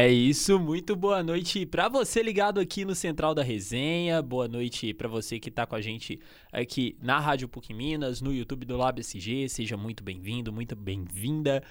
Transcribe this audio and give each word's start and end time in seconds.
É 0.00 0.08
isso, 0.08 0.60
muito 0.60 0.94
boa 0.94 1.24
noite 1.24 1.66
para 1.66 1.88
você 1.88 2.22
ligado 2.22 2.60
aqui 2.60 2.84
no 2.84 2.94
Central 2.94 3.34
da 3.34 3.42
Resenha. 3.42 4.22
Boa 4.22 4.46
noite 4.46 4.94
para 4.94 5.08
você 5.08 5.40
que 5.40 5.48
está 5.48 5.66
com 5.66 5.74
a 5.74 5.80
gente 5.80 6.20
aqui 6.52 6.96
na 7.02 7.18
Rádio 7.18 7.48
PUC 7.48 7.74
Minas, 7.74 8.20
no 8.20 8.32
YouTube 8.32 8.64
do 8.64 8.76
Lab 8.76 9.00
SG. 9.00 9.48
Seja 9.48 9.76
muito 9.76 10.04
bem-vindo, 10.04 10.52
muito 10.52 10.76
bem-vinda. 10.76 11.64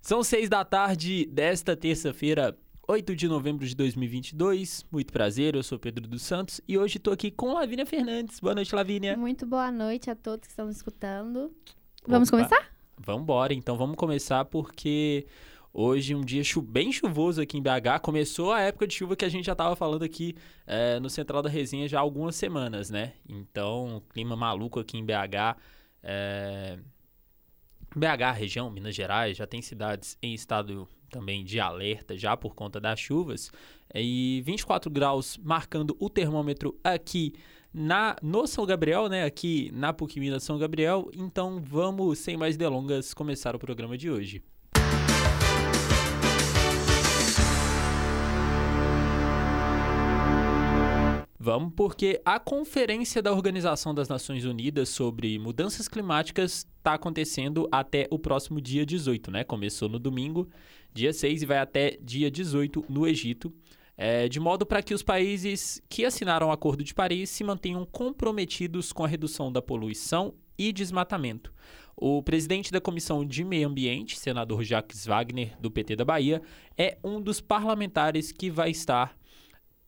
São 0.00 0.20
seis 0.24 0.48
da 0.48 0.64
tarde 0.64 1.24
desta 1.26 1.76
terça-feira, 1.76 2.58
8 2.88 3.14
de 3.14 3.28
novembro 3.28 3.64
de 3.64 3.76
2022. 3.76 4.84
Muito 4.90 5.12
prazer, 5.12 5.54
eu 5.54 5.62
sou 5.62 5.78
Pedro 5.78 6.08
dos 6.08 6.22
Santos 6.22 6.60
e 6.66 6.76
hoje 6.76 6.96
estou 6.96 7.12
aqui 7.12 7.30
com 7.30 7.52
Lavínia 7.52 7.86
Fernandes. 7.86 8.40
Boa 8.40 8.56
noite, 8.56 8.74
Lavínia. 8.74 9.16
Muito 9.16 9.46
boa 9.46 9.70
noite 9.70 10.10
a 10.10 10.16
todos 10.16 10.48
que 10.48 10.52
estão 10.52 10.68
escutando. 10.68 11.54
Vamos 12.04 12.30
Opa. 12.30 12.38
começar? 12.38 12.68
Vamos 12.98 13.22
embora, 13.22 13.54
então 13.54 13.76
vamos 13.76 13.94
começar 13.94 14.44
porque 14.46 15.24
Hoje, 15.72 16.16
um 16.16 16.20
dia 16.20 16.42
bem 16.64 16.90
chuvoso 16.90 17.40
aqui 17.40 17.56
em 17.56 17.62
BH. 17.62 18.00
Começou 18.02 18.52
a 18.52 18.60
época 18.60 18.88
de 18.88 18.94
chuva 18.94 19.14
que 19.14 19.24
a 19.24 19.28
gente 19.28 19.46
já 19.46 19.52
estava 19.52 19.76
falando 19.76 20.02
aqui 20.02 20.34
é, 20.66 20.98
no 20.98 21.08
Central 21.08 21.42
da 21.42 21.48
Resenha 21.48 21.86
já 21.86 21.98
há 21.98 22.00
algumas 22.00 22.34
semanas, 22.34 22.90
né? 22.90 23.12
Então, 23.28 24.02
clima 24.10 24.34
maluco 24.34 24.80
aqui 24.80 24.98
em 24.98 25.04
BH. 25.04 25.56
É... 26.02 26.78
BH, 27.94 28.36
região, 28.36 28.70
Minas 28.70 28.94
Gerais, 28.94 29.36
já 29.36 29.46
tem 29.46 29.62
cidades 29.62 30.18
em 30.20 30.34
estado 30.34 30.88
também 31.08 31.44
de 31.44 31.58
alerta 31.60 32.16
já 32.16 32.36
por 32.36 32.54
conta 32.54 32.80
das 32.80 32.98
chuvas. 32.98 33.52
E 33.94 34.42
24 34.44 34.90
graus 34.90 35.38
marcando 35.38 35.96
o 36.00 36.10
termômetro 36.10 36.78
aqui 36.82 37.34
na 37.72 38.16
no 38.20 38.44
São 38.46 38.66
Gabriel, 38.66 39.08
né? 39.08 39.24
Aqui 39.24 39.70
na 39.72 39.92
PUC 39.92 40.18
Minas 40.18 40.42
São 40.42 40.58
Gabriel. 40.58 41.10
Então 41.14 41.60
vamos, 41.60 42.18
sem 42.18 42.36
mais 42.36 42.56
delongas, 42.56 43.14
começar 43.14 43.54
o 43.54 43.58
programa 43.58 43.96
de 43.96 44.10
hoje. 44.10 44.42
Vamos, 51.50 51.72
porque 51.74 52.22
a 52.24 52.38
Conferência 52.38 53.20
da 53.20 53.32
Organização 53.32 53.92
das 53.92 54.08
Nações 54.08 54.44
Unidas 54.44 54.88
sobre 54.88 55.36
Mudanças 55.36 55.88
Climáticas 55.88 56.64
está 56.78 56.94
acontecendo 56.94 57.68
até 57.72 58.06
o 58.08 58.20
próximo 58.20 58.60
dia 58.60 58.86
18, 58.86 59.32
né? 59.32 59.42
Começou 59.42 59.88
no 59.88 59.98
domingo, 59.98 60.48
dia 60.94 61.12
6, 61.12 61.42
e 61.42 61.46
vai 61.46 61.58
até 61.58 61.98
dia 62.00 62.30
18 62.30 62.84
no 62.88 63.04
Egito. 63.04 63.52
É, 63.96 64.28
de 64.28 64.38
modo 64.38 64.64
para 64.64 64.80
que 64.80 64.94
os 64.94 65.02
países 65.02 65.82
que 65.88 66.04
assinaram 66.04 66.46
o 66.46 66.52
Acordo 66.52 66.84
de 66.84 66.94
Paris 66.94 67.30
se 67.30 67.42
mantenham 67.42 67.84
comprometidos 67.84 68.92
com 68.92 69.04
a 69.04 69.08
redução 69.08 69.50
da 69.50 69.60
poluição 69.60 70.32
e 70.56 70.72
desmatamento. 70.72 71.52
O 71.96 72.22
presidente 72.22 72.70
da 72.70 72.80
Comissão 72.80 73.26
de 73.26 73.42
Meio 73.42 73.66
Ambiente, 73.66 74.16
senador 74.16 74.62
Jacques 74.62 75.04
Wagner, 75.04 75.60
do 75.60 75.68
PT 75.68 75.96
da 75.96 76.04
Bahia, 76.04 76.40
é 76.78 76.96
um 77.02 77.20
dos 77.20 77.40
parlamentares 77.40 78.30
que 78.30 78.48
vai 78.48 78.70
estar 78.70 79.18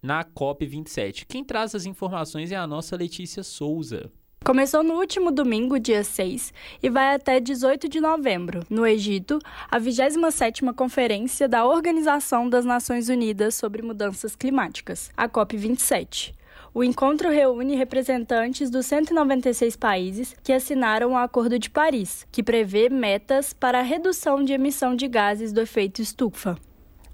na 0.03 0.25
COP27. 0.25 1.25
Quem 1.29 1.45
traz 1.45 1.75
as 1.75 1.87
informações 1.87 2.51
é 2.51 2.57
a 2.57 2.67
nossa 2.67 2.97
Letícia 2.97 3.43
Souza. 3.43 4.11
Começou 4.45 4.83
no 4.83 4.95
último 4.95 5.31
domingo, 5.31 5.79
dia 5.79 6.03
6, 6.03 6.53
e 6.83 6.91
vai 6.91 7.15
até 7.15 7.39
18 7.39 7.89
de 7.89 8.01
novembro, 8.01 8.67
no 8.69 8.85
Egito, 8.85 9.39
a 9.71 9.79
27ª 9.79 10.75
Conferência 10.75 11.49
da 11.49 11.65
Organização 11.65 12.51
das 12.51 12.65
Nações 12.65 13.09
Unidas 13.09 13.55
sobre 13.55 13.83
Mudanças 13.83 14.35
Climáticas, 14.35 15.13
a 15.17 15.29
COP27. 15.29 16.35
O 16.75 16.83
encontro 16.83 17.29
reúne 17.31 17.77
representantes 17.77 18.69
dos 18.69 18.87
196 18.87 19.77
países 19.77 20.35
que 20.43 20.53
assinaram 20.53 21.13
o 21.13 21.17
Acordo 21.17 21.57
de 21.57 21.71
Paris, 21.71 22.27
que 22.33 22.43
prevê 22.43 22.89
metas 22.89 23.53
para 23.53 23.79
a 23.79 23.83
redução 23.83 24.43
de 24.43 24.55
emissão 24.55 24.97
de 24.97 25.07
gases 25.07 25.53
do 25.53 25.61
efeito 25.61 26.03
estufa. 26.03 26.59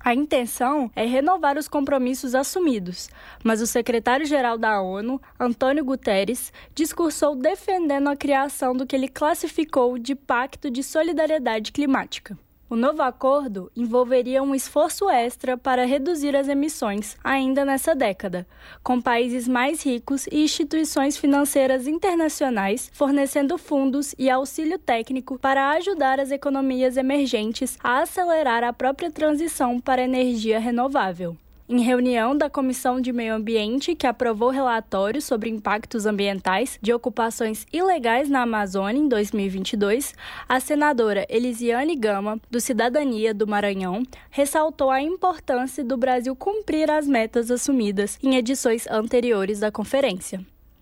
A 0.01 0.15
intenção 0.15 0.91
é 0.95 1.05
renovar 1.05 1.59
os 1.59 1.69
compromissos 1.69 2.35
assumidos, 2.35 3.11
mas 3.43 3.61
o 3.61 3.67
secretário-geral 3.67 4.57
da 4.57 4.81
ONU, 4.81 5.21
Antônio 5.39 5.85
Guterres, 5.85 6.53
discursou 6.75 7.35
defendendo 7.35 8.09
a 8.09 8.17
criação 8.17 8.75
do 8.75 8.87
que 8.87 8.95
ele 8.95 9.09
classificou 9.09 9.99
de 9.99 10.15
Pacto 10.15 10.71
de 10.71 10.83
Solidariedade 10.83 11.73
Climática. 11.73 12.39
O 12.71 12.77
novo 12.77 13.01
acordo 13.01 13.73
envolveria 13.75 14.43
um 14.43 14.55
esforço 14.55 15.09
extra 15.09 15.57
para 15.57 15.87
reduzir 15.87 16.37
as 16.37 16.49
emissões 16.49 17.17
ainda 17.25 17.65
nessa 17.65 17.95
década, 17.95 18.47
com 18.83 19.01
países 19.01 19.49
mais 19.49 19.83
ricos 19.83 20.27
e 20.27 20.43
instituições 20.43 21.17
financeiras 21.17 21.87
internacionais 21.87 22.91
fornecendo 22.93 23.57
fundos 23.57 24.15
e 24.19 24.29
auxílio 24.29 24.79
técnico 24.79 25.39
para 25.39 25.71
ajudar 25.71 26.21
as 26.21 26.31
economias 26.31 26.99
emergentes 26.99 27.79
a 27.83 28.01
acelerar 28.01 28.63
a 28.63 28.73
própria 28.73 29.11
transição 29.11 29.81
para 29.81 30.03
energia 30.03 30.61
renovável. 30.61 31.39
Em 31.71 31.83
reunião 31.83 32.35
da 32.35 32.49
Comissão 32.49 32.99
de 32.99 33.13
Meio 33.13 33.35
Ambiente, 33.35 33.95
que 33.95 34.07
aprovou 34.07 34.49
relatório 34.49 35.21
sobre 35.21 35.51
impactos 35.51 36.07
ambientais 36.07 36.79
de 36.81 36.95
ocupações 36.95 37.67
ilegais 37.71 38.31
na 38.31 38.41
Amazônia 38.41 38.99
em 38.99 39.07
2022, 39.07 40.15
a 40.49 40.59
senadora 40.61 41.27
Elisiane 41.29 41.95
Gama, 41.95 42.41
do 42.51 42.59
Cidadania 42.59 43.35
do 43.35 43.47
Maranhão, 43.47 44.03
ressaltou 44.31 44.89
a 44.89 45.03
importância 45.03 45.85
do 45.85 45.99
Brasil 45.99 46.35
cumprir 46.35 46.91
as 46.91 47.07
metas 47.07 47.51
assumidas 47.51 48.19
em 48.23 48.37
edições 48.37 48.87
anteriores 48.87 49.61
da 49.61 49.71
conferência. 49.71 50.41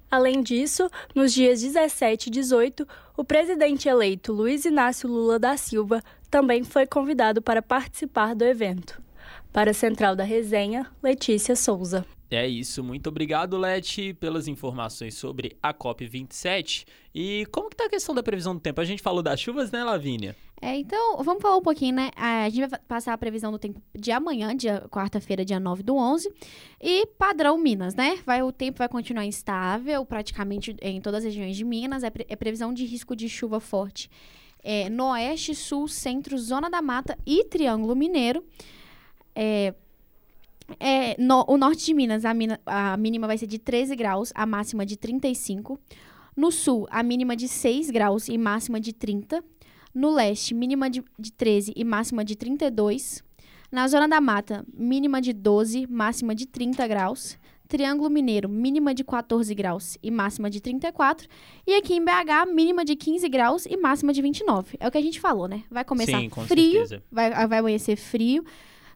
Além 0.09 0.41
disso, 0.41 0.89
nos 1.13 1.35
dias 1.35 1.63
17 1.63 2.29
e 2.29 2.31
18, 2.31 2.87
o 3.17 3.25
presidente 3.25 3.89
eleito 3.89 4.33
Luiz 4.33 4.65
Inácio 4.65 5.09
Lula 5.09 5.37
da 5.37 5.57
Silva 5.57 6.01
também 6.31 6.63
foi 6.63 6.87
convidado 6.87 7.43
para 7.43 7.61
participar 7.61 8.37
do 8.37 8.45
evento. 8.45 9.05
Para 9.56 9.71
a 9.71 9.75
Central 9.75 10.15
da 10.15 10.22
Resenha, 10.22 10.87
Letícia 11.03 11.56
Souza. 11.56 12.05
É 12.31 12.47
isso, 12.47 12.84
muito 12.84 13.09
obrigado, 13.09 13.56
Leti, 13.56 14.12
pelas 14.12 14.49
informações 14.49 15.15
sobre 15.15 15.56
a 15.62 15.72
COP27. 15.72 16.84
E 17.15 17.47
como 17.50 17.71
que 17.71 17.77
tá 17.77 17.87
a 17.87 17.89
questão 17.89 18.15
da 18.15 18.22
previsão 18.22 18.53
do 18.53 18.61
tempo? 18.61 18.83
A 18.83 18.84
gente 18.84 19.00
falou 19.00 19.22
das 19.22 19.41
chuvas, 19.41 19.71
né, 19.71 19.83
Lavínia? 19.83 20.37
É, 20.61 20.77
então, 20.77 21.17
vamos 21.25 21.41
falar 21.41 21.56
um 21.56 21.62
pouquinho, 21.62 21.94
né? 21.94 22.11
A 22.17 22.47
gente 22.50 22.69
vai 22.69 22.78
passar 22.87 23.15
a 23.15 23.17
previsão 23.17 23.50
do 23.50 23.59
tempo 23.59 23.81
de 23.99 24.12
amanhã, 24.12 24.55
dia 24.55 24.84
quarta-feira, 24.91 25.43
dia 25.43 25.59
9 25.59 25.83
do 25.83 25.97
11. 25.97 26.31
E 26.78 27.06
padrão 27.19 27.56
Minas, 27.56 27.94
né? 27.94 28.19
Vai, 28.27 28.43
o 28.43 28.53
tempo 28.53 28.77
vai 28.77 28.91
continuar 28.91 29.25
instável, 29.25 30.05
praticamente 30.05 30.77
em 30.83 31.00
todas 31.00 31.21
as 31.21 31.25
regiões 31.25 31.56
de 31.56 31.65
Minas. 31.65 32.05
É, 32.05 32.11
pre, 32.11 32.27
é 32.28 32.37
previsão 32.37 32.75
de 32.75 32.84
risco 32.84 33.17
de 33.17 33.27
chuva 33.27 33.59
forte 33.59 34.11
é, 34.67 34.91
no 34.91 35.12
oeste, 35.12 35.55
sul, 35.55 35.87
centro, 35.87 36.37
zona 36.37 36.69
da 36.69 36.83
mata 36.83 37.17
e 37.25 37.44
triângulo 37.44 37.94
mineiro. 37.94 38.44
É, 39.37 39.75
é, 40.81 41.21
no, 41.21 41.45
o 41.47 41.59
norte 41.59 41.85
de 41.85 41.95
Minas, 41.95 42.25
a, 42.25 42.33
mina, 42.33 42.59
a 42.65 42.97
mínima 42.97 43.27
vai 43.27 43.37
ser 43.37 43.47
de 43.47 43.59
13 43.59 43.95
graus, 43.95 44.33
a 44.35 44.47
máxima 44.47 44.87
de 44.87 44.97
35. 44.97 45.79
No 46.35 46.51
sul, 46.51 46.87
a 46.91 47.03
mínima 47.03 47.37
de 47.37 47.47
6 47.47 47.91
graus 47.91 48.29
e 48.29 48.37
máxima 48.39 48.81
de 48.81 48.93
30. 48.93 49.45
No 49.95 50.11
leste, 50.11 50.55
mínima 50.55 50.91
de, 50.91 51.05
de 51.19 51.33
13 51.33 51.73
e 51.77 51.85
máxima 51.85 52.25
de 52.25 52.35
32. 52.35 53.23
Na 53.71 53.87
zona 53.89 54.09
da 54.09 54.21
mata, 54.21 54.65
mínima 54.73 55.21
de 55.21 55.33
12, 55.33 55.87
máxima 55.87 56.35
de 56.35 56.47
30 56.47 56.87
graus. 56.87 57.39
Triângulo 57.69 58.09
Mineiro, 58.09 58.49
mínima 58.49 58.95
de 58.95 59.03
14 59.03 59.53
graus 59.53 59.99
e 60.01 60.09
máxima 60.09 60.49
de 60.49 60.61
34. 60.61 61.27
E 61.67 61.75
aqui 61.75 61.95
em 61.95 62.05
BH, 62.05 62.53
mínima 62.55 62.85
de 62.85 62.95
15 62.95 63.29
graus 63.29 63.67
e 63.67 63.77
máxima 63.77 64.13
de 64.13 64.23
29. 64.23 64.77
É 64.79 64.87
o 64.87 64.91
que 64.91 64.99
a 64.99 65.03
gente 65.03 65.19
falou, 65.19 65.49
né? 65.49 65.65
Vai 65.69 65.85
começar 65.85 66.21
Sim, 66.21 66.31
frio, 66.47 66.85
vai, 67.11 67.49
vai 67.49 67.59
amanhecer 67.59 67.97
frio 67.97 68.45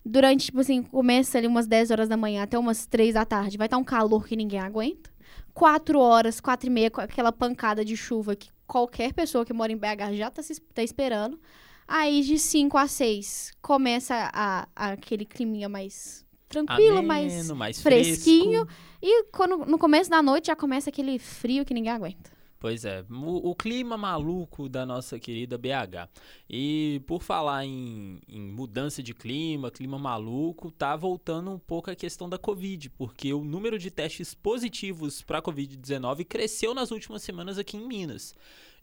durante, 0.05 0.47
tipo 0.47 0.61
assim, 0.61 0.83
começa 0.83 1.39
ali 1.39 1.47
umas 1.47 1.67
10 1.67 1.91
horas 1.91 2.09
da 2.09 2.17
manhã 2.17 2.43
até 2.43 2.59
umas 2.59 2.87
3 2.87 3.15
da 3.15 3.25
tarde, 3.25 3.59
vai 3.59 3.67
estar 3.67 3.77
tá 3.77 3.81
um 3.81 3.85
calor 3.85 4.27
que 4.27 4.37
ninguém 4.37 4.61
aguenta. 4.61 5.11
4 5.53 5.99
horas, 5.99 6.41
4 6.41 6.69
e 6.69 6.71
meia, 6.71 6.91
com 6.91 7.01
aquela 7.01 7.33
pancada 7.33 7.85
de 7.85 7.97
chuva 7.97 8.37
que 8.37 8.51
qualquer 8.67 9.13
pessoa 9.13 9.45
que 9.45 9.53
mora 9.53 9.73
em 9.73 9.77
BH 9.77 10.15
já 10.15 10.31
tá, 10.31 10.43
se, 10.43 10.61
tá 10.61 10.83
esperando. 10.83 11.39
Aí 11.87 12.23
de 12.23 12.39
5 12.39 12.79
a 12.79 12.87
6 12.87 13.53
começa 13.61 14.31
a, 14.33 14.69
a, 14.77 14.93
aquele 14.93 15.25
climinha 15.25 15.69
mais 15.69 16.25
tranquilo, 16.49 16.99
Ameno, 16.99 17.09
mais, 17.09 17.51
mais 17.51 17.83
fresquinho. 17.83 18.65
Fresco. 18.65 18.91
E 19.03 19.25
quando, 19.33 19.67
no 19.67 19.79
começo 19.79 20.09
da 20.09 20.23
noite 20.23 20.47
já 20.47 20.57
começa 20.57 20.91
aquele 20.91 21.19
frio 21.19 21.65
que 21.65 21.75
ninguém 21.75 21.93
aguenta. 21.93 22.31
Pois 22.61 22.85
é, 22.85 23.03
o, 23.09 23.51
o, 23.51 23.55
clima 23.55 23.97
maluco 23.97 24.69
da 24.69 24.85
nossa 24.85 25.19
querida 25.19 25.57
BH. 25.57 26.11
E 26.49 27.01
por 27.07 27.23
falar 27.23 27.65
em, 27.65 28.21
em, 28.29 28.53
mudança 28.53 29.03
de 29.03 29.15
clima, 29.15 29.71
clima 29.71 29.99
maluco, 29.99 30.71
tá 30.71 30.95
voltando 30.95 31.51
um 31.53 31.59
pouco 31.59 31.91
a 31.91 31.97
questão 31.97 32.29
da 32.29 32.37
Covid, 32.37 32.91
porque 32.91 33.33
o 33.33 33.43
número 33.43 33.79
de 33.79 33.91
testes 33.91 34.35
positivos 34.35 35.23
para 35.23 35.41
Covid-19 35.41 36.27
cresceu 36.27 36.75
nas 36.75 36.91
últimas 36.91 37.23
semanas 37.23 37.57
aqui 37.57 37.79
em 37.79 37.89
Minas. 37.89 38.35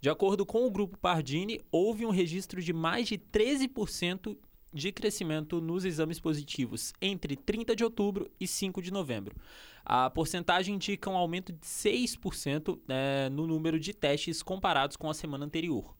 De 0.01 0.09
acordo 0.09 0.43
com 0.43 0.65
o 0.65 0.71
grupo 0.71 0.97
Pardini, 0.97 1.61
houve 1.71 2.03
um 2.03 2.09
registro 2.09 2.63
de 2.63 2.73
mais 2.73 3.07
de 3.07 3.19
13% 3.19 4.35
de 4.73 4.91
crescimento 4.91 5.61
nos 5.61 5.85
exames 5.85 6.19
positivos 6.19 6.93
entre 7.01 7.35
30 7.35 7.75
de 7.75 7.83
outubro 7.83 8.29
e 8.39 8.47
5 8.47 8.81
de 8.81 8.91
novembro. 8.91 9.35
A 9.83 10.09
porcentagem 10.09 10.75
indica 10.75 11.09
um 11.09 11.17
aumento 11.17 11.53
de 11.53 11.65
6% 11.65 12.79
né, 12.87 13.29
no 13.29 13.47
número 13.47 13.79
de 13.79 13.93
testes 13.93 14.43
comparados 14.43 14.97
com 14.97 15.09
a 15.09 15.13
semana 15.13 15.45
anterior. 15.45 15.95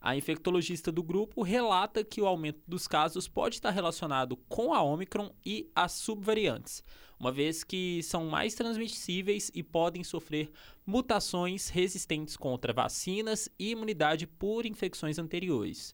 A 0.00 0.16
infectologista 0.16 0.92
do 0.92 1.02
grupo 1.02 1.42
relata 1.42 2.04
que 2.04 2.20
o 2.20 2.26
aumento 2.26 2.60
dos 2.68 2.86
casos 2.86 3.26
pode 3.26 3.56
estar 3.56 3.70
relacionado 3.70 4.36
com 4.48 4.72
a 4.72 4.80
Omicron 4.80 5.32
e 5.44 5.68
as 5.74 5.92
subvariantes, 5.92 6.84
uma 7.18 7.32
vez 7.32 7.64
que 7.64 8.00
são 8.04 8.26
mais 8.26 8.54
transmissíveis 8.54 9.50
e 9.52 9.60
podem 9.60 10.04
sofrer 10.04 10.52
mutações 10.86 11.68
resistentes 11.68 12.36
contra 12.36 12.72
vacinas 12.72 13.48
e 13.58 13.70
imunidade 13.70 14.24
por 14.24 14.64
infecções 14.66 15.18
anteriores. 15.18 15.92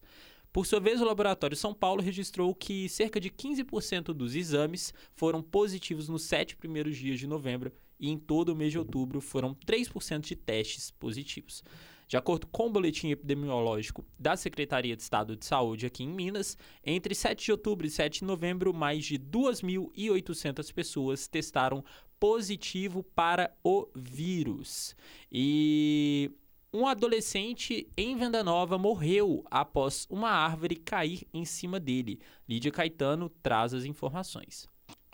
Por 0.55 0.65
sua 0.65 0.79
vez, 0.79 1.01
o 1.01 1.03
Laboratório 1.03 1.57
São 1.57 1.73
Paulo 1.73 2.01
registrou 2.01 2.55
que 2.55 2.87
cerca 2.87 3.19
de 3.19 3.29
15% 3.29 4.13
dos 4.13 4.35
exames 4.35 4.93
foram 5.13 5.43
positivos 5.43 6.07
nos 6.07 6.23
sete 6.23 6.55
primeiros 6.55 6.95
dias 6.95 7.19
de 7.19 7.27
novembro 7.27 7.73
e 7.99 8.09
em 8.09 8.17
todo 8.17 8.53
o 8.53 8.55
mês 8.55 8.71
de 8.71 8.79
outubro 8.79 9.19
foram 9.19 9.53
3% 9.53 10.21
de 10.21 10.33
testes 10.33 10.91
positivos. 10.91 11.61
De 12.07 12.15
acordo 12.15 12.47
com 12.47 12.67
o 12.67 12.69
boletim 12.69 13.09
epidemiológico 13.09 14.05
da 14.17 14.37
Secretaria 14.37 14.95
de 14.95 15.01
Estado 15.01 15.35
de 15.35 15.45
Saúde 15.45 15.87
aqui 15.87 16.05
em 16.05 16.09
Minas, 16.09 16.57
entre 16.85 17.13
7 17.13 17.43
de 17.43 17.51
outubro 17.51 17.85
e 17.85 17.89
7 17.89 18.19
de 18.19 18.25
novembro, 18.25 18.73
mais 18.73 19.03
de 19.03 19.19
2.800 19.19 20.73
pessoas 20.73 21.27
testaram 21.27 21.83
positivo 22.17 23.03
para 23.03 23.53
o 23.61 23.89
vírus. 23.93 24.95
E 25.29 26.31
um 26.75 26.85
adolescente 26.85 27.87
em 27.95 28.17
Venda 28.17 28.43
Nova 28.43 28.77
morreu 28.77 29.45
após 29.49 30.05
uma 30.09 30.29
árvore 30.29 30.75
cair 30.75 31.25
em 31.33 31.45
cima 31.45 31.79
dele. 31.79 32.19
Lídia 32.47 32.69
Caetano 32.69 33.31
traz 33.41 33.73
as 33.73 33.85
informações. 33.85 34.67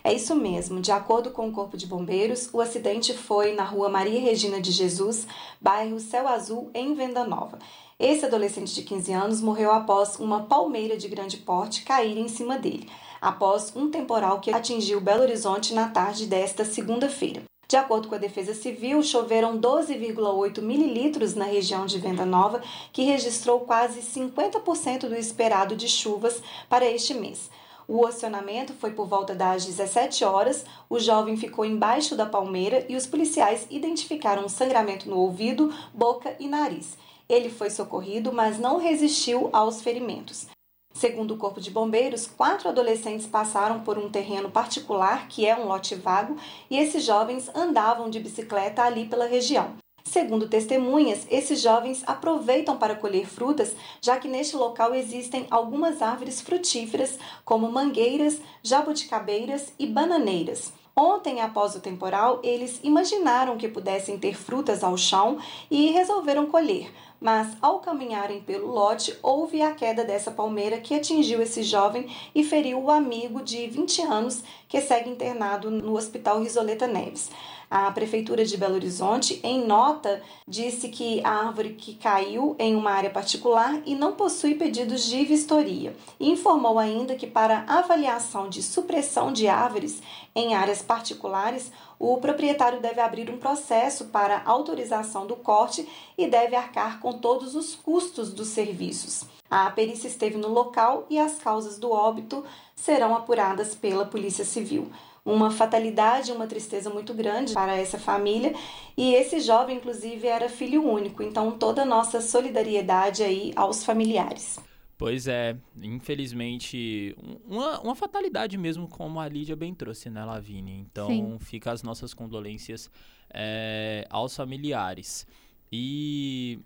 É 0.04 0.12
isso 0.12 0.36
mesmo. 0.36 0.82
De 0.82 0.92
acordo 0.92 1.30
com 1.30 1.48
o 1.48 1.52
Corpo 1.52 1.78
de 1.78 1.86
Bombeiros, 1.86 2.50
o 2.52 2.60
acidente 2.60 3.14
foi 3.14 3.54
na 3.54 3.64
rua 3.64 3.90
Maria 3.90 4.20
Regina 4.20 4.60
de 4.60 4.72
Jesus, 4.72 5.28
bairro 5.62 6.00
Céu 6.00 6.28
Azul, 6.28 6.72
em 6.74 6.96
Venda 6.96 7.24
Nova. 7.24 7.60
Esse 8.00 8.26
adolescente 8.26 8.74
de 8.74 8.82
15 8.82 9.14
anos 9.14 9.42
morreu 9.42 9.72
após 9.72 10.16
uma 10.16 10.46
palmeira 10.46 10.98
de 10.98 11.08
grande 11.08 11.38
porte 11.38 11.84
cair 11.84 12.18
em 12.18 12.28
cima 12.28 12.58
dele, 12.58 12.90
após 13.22 13.72
um 13.76 13.92
temporal 13.92 14.40
que 14.40 14.50
atingiu 14.50 15.00
Belo 15.00 15.22
Horizonte 15.22 15.76
na 15.76 15.88
tarde 15.90 16.26
desta 16.26 16.66
segunda-feira. 16.66 17.51
De 17.72 17.78
acordo 17.78 18.10
com 18.10 18.16
a 18.16 18.18
Defesa 18.18 18.54
Civil, 18.54 19.02
choveram 19.02 19.58
12,8 19.58 20.62
mililitros 20.62 21.36
na 21.36 21.46
região 21.46 21.86
de 21.86 21.98
Venda 22.00 22.26
Nova, 22.26 22.62
que 22.92 23.06
registrou 23.06 23.62
quase 23.62 24.02
50% 24.02 25.08
do 25.08 25.16
esperado 25.16 25.74
de 25.74 25.88
chuvas 25.88 26.44
para 26.68 26.84
este 26.86 27.14
mês. 27.14 27.50
O 27.88 28.06
acionamento 28.06 28.74
foi 28.74 28.92
por 28.92 29.08
volta 29.08 29.34
das 29.34 29.66
17 29.66 30.26
horas. 30.26 30.66
O 30.90 31.00
jovem 31.00 31.38
ficou 31.38 31.64
embaixo 31.64 32.14
da 32.14 32.26
palmeira 32.26 32.86
e 32.90 32.96
os 32.98 33.08
policiais 33.08 33.66
identificaram 33.70 34.44
um 34.44 34.50
sangramento 34.50 35.10
no 35.10 35.16
ouvido, 35.16 35.74
boca 35.94 36.36
e 36.42 36.50
nariz. 36.50 36.98
Ele 37.30 37.50
foi 37.50 37.70
socorrido, 37.70 38.34
mas 38.34 38.60
não 38.60 38.80
resistiu 38.80 39.50
aos 39.54 39.82
ferimentos. 39.82 40.46
Segundo 40.94 41.34
o 41.34 41.38
Corpo 41.38 41.60
de 41.60 41.72
Bombeiros, 41.72 42.28
quatro 42.28 42.70
adolescentes 42.70 43.26
passaram 43.26 43.80
por 43.80 43.98
um 43.98 44.10
terreno 44.10 44.52
particular, 44.52 45.28
que 45.28 45.46
é 45.46 45.56
um 45.56 45.66
lote 45.66 45.96
vago, 45.96 46.36
e 46.70 46.78
esses 46.78 47.04
jovens 47.04 47.50
andavam 47.56 48.10
de 48.10 48.20
bicicleta 48.20 48.84
ali 48.84 49.06
pela 49.06 49.26
região. 49.26 49.76
Segundo 50.04 50.50
testemunhas, 50.50 51.26
esses 51.30 51.62
jovens 51.62 52.04
aproveitam 52.06 52.78
para 52.78 52.96
colher 52.96 53.26
frutas, 53.26 53.76
já 54.02 54.18
que 54.18 54.28
neste 54.28 54.56
local 54.56 54.94
existem 54.94 55.48
algumas 55.50 56.02
árvores 56.02 56.42
frutíferas, 56.42 57.18
como 57.46 57.72
mangueiras, 57.72 58.40
jabuticabeiras 58.62 59.74
e 59.80 59.88
bananeiras. 59.88 60.74
Ontem, 60.94 61.40
após 61.40 61.76
o 61.76 61.80
temporal, 61.80 62.42
eles 62.44 62.80
imaginaram 62.84 63.58
que 63.58 63.70
pudessem 63.70 64.20
ter 64.20 64.36
frutas 64.36 64.84
ao 64.84 64.98
chão 64.98 65.40
e 65.70 65.92
resolveram 65.92 66.48
colher, 66.48 66.92
mas 67.22 67.56
ao 67.62 67.80
caminharem 67.80 68.42
pelo 68.42 68.66
lote, 68.66 69.16
houve 69.22 69.62
a 69.62 69.76
queda 69.76 70.04
dessa 70.04 70.32
palmeira 70.32 70.80
que 70.80 70.96
atingiu 70.96 71.40
esse 71.40 71.62
jovem 71.62 72.10
e 72.34 72.44
feriu 72.44 72.82
o 72.82 72.90
amigo 72.90 73.44
de 73.44 73.68
20 73.68 74.02
anos 74.02 74.44
que 74.68 74.82
segue 74.82 75.08
internado 75.08 75.70
no 75.70 75.96
Hospital 75.96 76.42
Risoleta 76.42 76.88
Neves. 76.88 77.30
A 77.72 77.90
Prefeitura 77.90 78.44
de 78.44 78.58
Belo 78.58 78.76
Horizonte, 78.76 79.40
em 79.42 79.66
nota, 79.66 80.22
disse 80.46 80.90
que 80.90 81.24
a 81.24 81.30
árvore 81.30 81.70
que 81.70 81.96
caiu 81.96 82.54
em 82.60 82.76
uma 82.76 82.92
área 82.92 83.10
particular 83.10 83.82
e 83.86 83.96
não 83.96 84.12
possui 84.12 84.56
pedidos 84.56 85.06
de 85.06 85.24
vistoria. 85.24 85.96
Informou 86.20 86.78
ainda 86.78 87.16
que, 87.16 87.26
para 87.26 87.64
avaliação 87.70 88.50
de 88.50 88.62
supressão 88.62 89.32
de 89.32 89.48
árvores 89.48 90.02
em 90.36 90.54
áreas 90.54 90.82
particulares, 90.82 91.72
o 91.98 92.18
proprietário 92.18 92.82
deve 92.82 93.00
abrir 93.00 93.30
um 93.30 93.38
processo 93.38 94.08
para 94.08 94.42
autorização 94.44 95.26
do 95.26 95.38
corte 95.38 95.88
e 96.18 96.28
deve 96.28 96.58
arcar 96.58 97.00
com 97.00 97.14
todos 97.14 97.56
os 97.56 97.74
custos 97.74 98.34
dos 98.34 98.50
serviços. 98.50 99.24
A 99.50 99.70
perícia 99.72 100.10
esteve 100.10 100.38
no 100.38 100.50
local 100.50 101.06
e 101.10 101.18
as 101.18 101.36
causas 101.36 101.78
do 101.78 101.90
óbito 101.90 102.44
serão 102.76 103.16
apuradas 103.16 103.74
pela 103.74 104.06
Polícia 104.06 104.44
Civil 104.44 104.92
uma 105.24 105.52
fatalidade, 105.52 106.32
uma 106.32 106.48
tristeza 106.48 106.90
muito 106.90 107.14
grande 107.14 107.54
para 107.54 107.76
essa 107.76 108.00
família. 108.00 108.54
E 108.98 109.14
esse 109.14 109.40
jovem, 109.40 109.78
inclusive, 109.78 110.28
era 110.28 110.50
filho 110.50 110.84
único. 110.84 111.22
Então, 111.22 111.52
toda 111.52 111.84
a 111.84 111.86
nossa 111.86 112.22
solidariedade 112.22 113.24
aí 113.24 113.52
aos 113.56 113.84
familiares. 113.84 114.60
Pois 114.98 115.28
é, 115.28 115.58
infelizmente, 115.82 117.16
uma, 117.44 117.82
uma 117.82 117.96
fatalidade 117.96 118.56
mesmo, 118.56 118.88
como 118.88 119.20
a 119.20 119.28
Lídia 119.28 119.56
bem 119.56 119.74
trouxe, 119.74 120.12
né, 120.12 120.24
Lavínia? 120.24 120.76
Então, 120.76 121.08
Sim. 121.08 121.38
fica 121.40 121.72
as 121.72 121.82
nossas 121.82 122.14
condolências 122.14 122.90
é, 123.34 124.06
aos 124.12 124.36
familiares. 124.36 125.26
E 125.72 126.60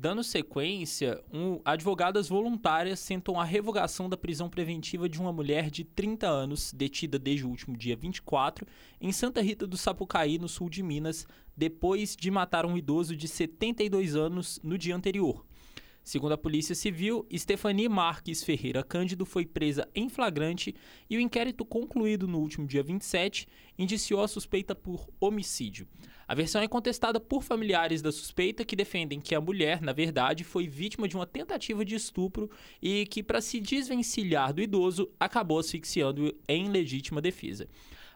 Dando 0.00 0.24
sequência, 0.24 1.22
um, 1.30 1.60
advogadas 1.62 2.26
voluntárias 2.26 3.04
tentam 3.04 3.38
a 3.38 3.44
revogação 3.44 4.08
da 4.08 4.16
prisão 4.16 4.48
preventiva 4.48 5.06
de 5.10 5.20
uma 5.20 5.30
mulher 5.30 5.70
de 5.70 5.84
30 5.84 6.26
anos, 6.26 6.72
detida 6.72 7.18
desde 7.18 7.44
o 7.44 7.50
último 7.50 7.76
dia 7.76 7.94
24, 7.94 8.66
em 8.98 9.12
Santa 9.12 9.42
Rita 9.42 9.66
do 9.66 9.76
Sapucaí, 9.76 10.38
no 10.38 10.48
sul 10.48 10.70
de 10.70 10.82
Minas, 10.82 11.26
depois 11.54 12.16
de 12.16 12.30
matar 12.30 12.64
um 12.64 12.78
idoso 12.78 13.14
de 13.14 13.28
72 13.28 14.16
anos 14.16 14.58
no 14.62 14.78
dia 14.78 14.96
anterior. 14.96 15.44
Segundo 16.02 16.32
a 16.32 16.38
Polícia 16.38 16.74
Civil, 16.74 17.26
Stephanie 17.36 17.86
Marques 17.86 18.42
Ferreira 18.42 18.82
Cândido 18.82 19.26
foi 19.26 19.44
presa 19.44 19.86
em 19.94 20.08
flagrante 20.08 20.74
e 21.10 21.18
o 21.18 21.20
inquérito 21.20 21.62
concluído 21.62 22.26
no 22.26 22.38
último 22.38 22.66
dia 22.66 22.82
27 22.82 23.46
indiciou 23.78 24.22
a 24.22 24.28
suspeita 24.28 24.74
por 24.74 25.06
homicídio. 25.20 25.86
A 26.30 26.34
versão 26.36 26.62
é 26.62 26.68
contestada 26.68 27.18
por 27.18 27.42
familiares 27.42 28.00
da 28.00 28.12
suspeita 28.12 28.64
que 28.64 28.76
defendem 28.76 29.20
que 29.20 29.34
a 29.34 29.40
mulher, 29.40 29.82
na 29.82 29.92
verdade, 29.92 30.44
foi 30.44 30.68
vítima 30.68 31.08
de 31.08 31.16
uma 31.16 31.26
tentativa 31.26 31.84
de 31.84 31.96
estupro 31.96 32.48
e 32.80 33.04
que, 33.06 33.20
para 33.20 33.40
se 33.40 33.58
desvencilhar 33.58 34.54
do 34.54 34.62
idoso, 34.62 35.10
acabou 35.18 35.58
asfixiando 35.58 36.32
em 36.46 36.68
legítima 36.68 37.20
defesa. 37.20 37.66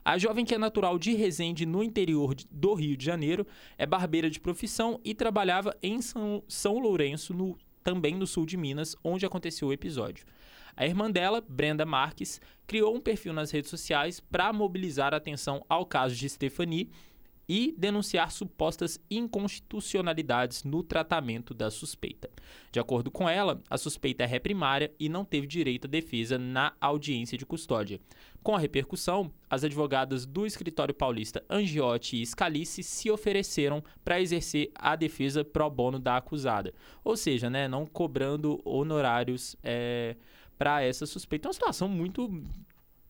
A 0.04 0.16
jovem, 0.16 0.44
que 0.44 0.54
é 0.54 0.58
natural 0.58 0.96
de 0.96 1.12
Resende, 1.12 1.66
no 1.66 1.82
interior 1.82 2.36
do 2.48 2.74
Rio 2.74 2.96
de 2.96 3.04
Janeiro, 3.04 3.44
é 3.76 3.84
barbeira 3.84 4.30
de 4.30 4.38
profissão 4.38 5.00
e 5.04 5.12
trabalhava 5.12 5.76
em 5.82 6.00
São, 6.00 6.40
São 6.46 6.78
Lourenço, 6.78 7.34
no 7.34 7.58
também 7.82 8.14
no 8.14 8.28
sul 8.28 8.46
de 8.46 8.56
Minas, 8.56 8.94
onde 9.02 9.26
aconteceu 9.26 9.66
o 9.66 9.72
episódio. 9.72 10.24
A 10.76 10.86
irmã 10.86 11.10
dela, 11.10 11.40
Brenda 11.40 11.84
Marques, 11.84 12.40
criou 12.64 12.94
um 12.94 13.00
perfil 13.00 13.32
nas 13.32 13.50
redes 13.50 13.70
sociais 13.70 14.20
para 14.20 14.52
mobilizar 14.52 15.12
a 15.12 15.16
atenção 15.16 15.64
ao 15.68 15.84
caso 15.84 16.14
de 16.14 16.28
Stephanie 16.28 16.90
e 17.48 17.74
denunciar 17.76 18.30
supostas 18.30 18.98
inconstitucionalidades 19.10 20.64
no 20.64 20.82
tratamento 20.82 21.52
da 21.52 21.70
suspeita. 21.70 22.30
De 22.70 22.80
acordo 22.80 23.10
com 23.10 23.28
ela, 23.28 23.62
a 23.68 23.78
suspeita 23.78 24.24
é 24.24 24.26
ré 24.26 24.38
primária 24.38 24.92
e 24.98 25.08
não 25.08 25.24
teve 25.24 25.46
direito 25.46 25.86
à 25.86 25.90
defesa 25.90 26.38
na 26.38 26.72
audiência 26.80 27.38
de 27.38 27.46
custódia. 27.46 28.00
Com 28.42 28.54
a 28.54 28.58
repercussão, 28.58 29.32
as 29.48 29.64
advogadas 29.64 30.26
do 30.26 30.46
escritório 30.46 30.94
paulista 30.94 31.44
Angiotti 31.48 32.20
e 32.20 32.26
Scalice 32.26 32.82
se 32.82 33.10
ofereceram 33.10 33.82
para 34.04 34.20
exercer 34.20 34.70
a 34.74 34.94
defesa 34.96 35.44
pro 35.44 35.70
bono 35.70 35.98
da 35.98 36.16
acusada, 36.16 36.74
ou 37.02 37.16
seja, 37.16 37.48
né, 37.48 37.68
não 37.68 37.86
cobrando 37.86 38.60
honorários 38.64 39.56
é, 39.62 40.16
para 40.58 40.82
essa 40.82 41.06
suspeita. 41.06 41.46
É 41.46 41.48
uma 41.48 41.54
situação 41.54 41.88
muito 41.88 42.42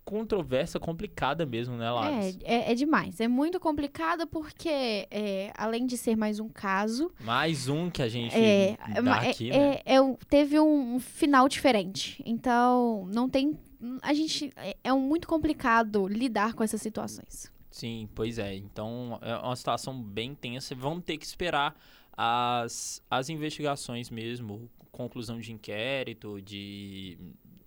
controversa, 0.04 0.78
complicada 0.78 1.46
mesmo, 1.46 1.76
né, 1.76 1.90
Laris? 1.90 2.38
É, 2.42 2.54
é, 2.54 2.72
é, 2.72 2.74
demais. 2.74 3.20
É 3.20 3.26
muito 3.26 3.58
complicada 3.58 4.26
porque, 4.26 5.08
é, 5.10 5.52
além 5.56 5.86
de 5.86 5.96
ser 5.96 6.14
mais 6.14 6.38
um 6.38 6.48
caso... 6.48 7.10
Mais 7.20 7.68
um 7.68 7.90
que 7.90 8.02
a 8.02 8.08
gente 8.08 8.36
é, 8.36 8.76
dá 9.02 9.16
aqui, 9.16 9.50
é, 9.50 9.58
né? 9.58 9.80
É, 9.84 9.96
é, 9.96 10.16
teve 10.28 10.60
um 10.60 11.00
final 11.00 11.48
diferente. 11.48 12.22
Então, 12.26 13.08
não 13.12 13.28
tem... 13.28 13.58
A 14.02 14.12
gente... 14.12 14.52
É, 14.56 14.76
é 14.84 14.92
muito 14.92 15.26
complicado 15.26 16.06
lidar 16.06 16.52
com 16.52 16.62
essas 16.62 16.82
situações. 16.82 17.50
Sim, 17.70 18.08
pois 18.14 18.38
é. 18.38 18.54
Então, 18.54 19.18
é 19.22 19.34
uma 19.36 19.56
situação 19.56 20.00
bem 20.00 20.34
tensa. 20.34 20.74
Vamos 20.74 21.02
ter 21.04 21.16
que 21.16 21.24
esperar 21.24 21.74
as, 22.16 23.02
as 23.10 23.30
investigações 23.30 24.10
mesmo, 24.10 24.70
conclusão 24.92 25.40
de 25.40 25.50
inquérito, 25.50 26.40
de... 26.42 27.16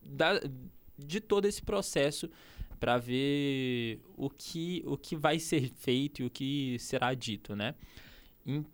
Da, 0.03 0.39
de 0.97 1.19
todo 1.21 1.45
esse 1.45 1.61
processo 1.61 2.29
para 2.79 2.97
ver 2.97 4.01
o 4.15 4.29
que, 4.29 4.83
o 4.85 4.97
que 4.97 5.15
vai 5.15 5.39
ser 5.39 5.69
feito 5.69 6.21
e 6.21 6.25
o 6.25 6.29
que 6.29 6.77
será 6.79 7.13
dito, 7.13 7.55
né? 7.55 7.75
Em, 8.45 8.65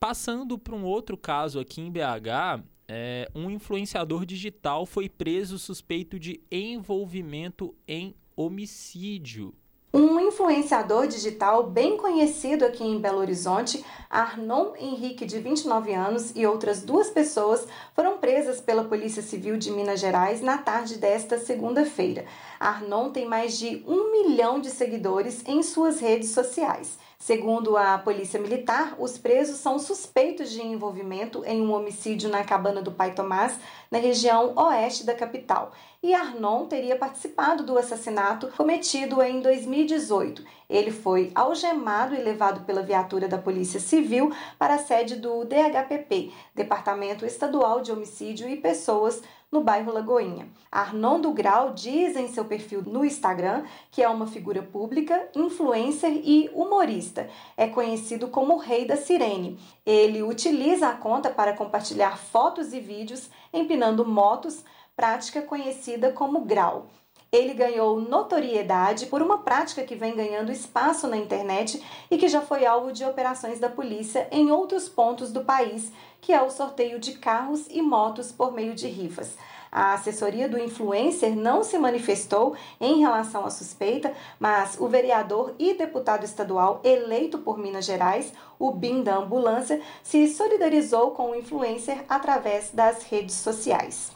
passando 0.00 0.58
para 0.58 0.74
um 0.74 0.84
outro 0.84 1.16
caso 1.16 1.60
aqui 1.60 1.80
em 1.80 1.90
BH, 1.90 2.64
É, 2.94 3.30
um 3.34 3.48
influenciador 3.48 4.26
digital 4.26 4.84
foi 4.84 5.08
preso 5.08 5.58
suspeito 5.58 6.18
de 6.18 6.40
envolvimento 6.50 7.74
em 7.88 8.14
homicídio. 8.36 9.54
Um 9.94 10.18
influenciador 10.18 11.06
digital 11.06 11.64
bem 11.64 11.98
conhecido 11.98 12.64
aqui 12.64 12.82
em 12.82 12.98
Belo 12.98 13.18
Horizonte, 13.18 13.84
Arnon 14.08 14.72
Henrique, 14.80 15.26
de 15.26 15.38
29 15.38 15.92
anos, 15.92 16.32
e 16.34 16.46
outras 16.46 16.82
duas 16.82 17.10
pessoas 17.10 17.68
foram 17.94 18.16
presas 18.16 18.58
pela 18.58 18.84
Polícia 18.84 19.20
Civil 19.20 19.58
de 19.58 19.70
Minas 19.70 20.00
Gerais 20.00 20.40
na 20.40 20.56
tarde 20.56 20.96
desta 20.96 21.36
segunda-feira. 21.36 22.24
Arnon 22.58 23.10
tem 23.10 23.26
mais 23.26 23.58
de 23.58 23.84
um 23.86 24.10
milhão 24.10 24.62
de 24.62 24.70
seguidores 24.70 25.42
em 25.46 25.62
suas 25.62 26.00
redes 26.00 26.30
sociais. 26.30 26.98
Segundo 27.24 27.76
a 27.76 27.98
Polícia 27.98 28.40
Militar, 28.40 28.96
os 28.98 29.16
presos 29.16 29.58
são 29.58 29.78
suspeitos 29.78 30.50
de 30.50 30.60
envolvimento 30.60 31.44
em 31.44 31.62
um 31.62 31.72
homicídio 31.72 32.28
na 32.28 32.42
cabana 32.42 32.82
do 32.82 32.90
Pai 32.90 33.14
Tomás, 33.14 33.56
na 33.88 33.98
região 33.98 34.52
oeste 34.56 35.06
da 35.06 35.14
capital. 35.14 35.70
E 36.02 36.12
Arnon 36.14 36.66
teria 36.66 36.96
participado 36.96 37.62
do 37.62 37.78
assassinato 37.78 38.48
cometido 38.56 39.22
em 39.22 39.40
2018. 39.40 40.44
Ele 40.68 40.90
foi 40.90 41.30
algemado 41.32 42.12
e 42.16 42.18
levado 42.18 42.64
pela 42.64 42.82
viatura 42.82 43.28
da 43.28 43.38
Polícia 43.38 43.78
Civil 43.78 44.32
para 44.58 44.74
a 44.74 44.78
sede 44.78 45.14
do 45.14 45.44
DHPP, 45.44 46.32
Departamento 46.52 47.24
Estadual 47.24 47.82
de 47.82 47.92
Homicídio 47.92 48.48
e 48.48 48.56
Pessoas 48.56 49.22
no 49.52 49.60
bairro 49.60 49.92
Lagoinha. 49.92 50.48
Arnon 50.70 51.20
do 51.20 51.30
Grau 51.30 51.74
diz 51.74 52.16
em 52.16 52.26
seu 52.28 52.46
perfil 52.46 52.82
no 52.86 53.04
Instagram 53.04 53.64
que 53.90 54.02
é 54.02 54.08
uma 54.08 54.26
figura 54.26 54.62
pública, 54.62 55.28
influencer 55.36 56.10
e 56.24 56.50
humorista. 56.54 57.28
É 57.54 57.68
conhecido 57.68 58.28
como 58.28 58.54
o 58.54 58.58
Rei 58.58 58.86
da 58.86 58.96
Sirene. 58.96 59.58
Ele 59.84 60.22
utiliza 60.22 60.88
a 60.88 60.96
conta 60.96 61.28
para 61.28 61.52
compartilhar 61.52 62.16
fotos 62.16 62.72
e 62.72 62.80
vídeos 62.80 63.28
empinando 63.52 64.06
motos, 64.06 64.64
prática 64.96 65.42
conhecida 65.42 66.10
como 66.12 66.46
grau. 66.46 66.86
Ele 67.32 67.54
ganhou 67.54 67.98
notoriedade 67.98 69.06
por 69.06 69.22
uma 69.22 69.38
prática 69.38 69.84
que 69.84 69.94
vem 69.94 70.14
ganhando 70.14 70.52
espaço 70.52 71.08
na 71.08 71.16
internet 71.16 71.82
e 72.10 72.18
que 72.18 72.28
já 72.28 72.42
foi 72.42 72.66
alvo 72.66 72.92
de 72.92 73.06
operações 73.06 73.58
da 73.58 73.70
polícia 73.70 74.28
em 74.30 74.50
outros 74.50 74.86
pontos 74.86 75.32
do 75.32 75.42
país, 75.42 75.90
que 76.20 76.30
é 76.30 76.42
o 76.42 76.50
sorteio 76.50 76.98
de 77.00 77.14
carros 77.14 77.66
e 77.70 77.80
motos 77.80 78.30
por 78.30 78.52
meio 78.52 78.74
de 78.74 78.86
rifas. 78.86 79.34
A 79.72 79.94
assessoria 79.94 80.46
do 80.46 80.58
influencer 80.58 81.34
não 81.34 81.64
se 81.64 81.78
manifestou 81.78 82.54
em 82.78 83.00
relação 83.00 83.46
à 83.46 83.50
suspeita, 83.50 84.12
mas 84.38 84.78
o 84.78 84.86
vereador 84.86 85.54
e 85.58 85.72
deputado 85.72 86.24
estadual 86.24 86.82
eleito 86.84 87.38
por 87.38 87.56
Minas 87.56 87.86
Gerais, 87.86 88.30
o 88.58 88.70
BIM 88.72 89.02
da 89.02 89.16
ambulância, 89.16 89.80
se 90.02 90.28
solidarizou 90.28 91.12
com 91.12 91.30
o 91.30 91.34
influencer 91.34 92.04
através 92.10 92.72
das 92.72 93.04
redes 93.04 93.36
sociais. 93.36 94.12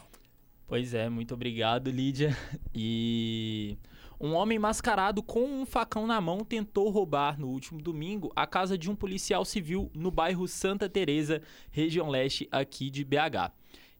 Pois 0.67 0.93
é, 0.93 1.07
muito 1.07 1.33
obrigado, 1.33 1.89
Lídia. 1.89 2.35
E 2.75 3.77
um 4.19 4.33
homem 4.33 4.59
mascarado 4.59 5.23
com 5.23 5.45
um 5.45 5.65
facão 5.65 6.05
na 6.05 6.19
mão 6.19 6.39
tentou 6.39 6.89
roubar 6.89 7.39
no 7.39 7.47
último 7.47 7.81
domingo 7.81 8.33
a 8.35 8.45
casa 8.45 8.77
de 8.77 8.91
um 8.91 8.95
policial 8.95 9.45
civil 9.45 9.89
no 9.95 10.11
bairro 10.11 10.45
Santa 10.45 10.89
Teresa, 10.89 11.41
região 11.71 12.09
leste 12.09 12.49
aqui 12.51 12.89
de 12.89 13.05
BH. 13.05 13.53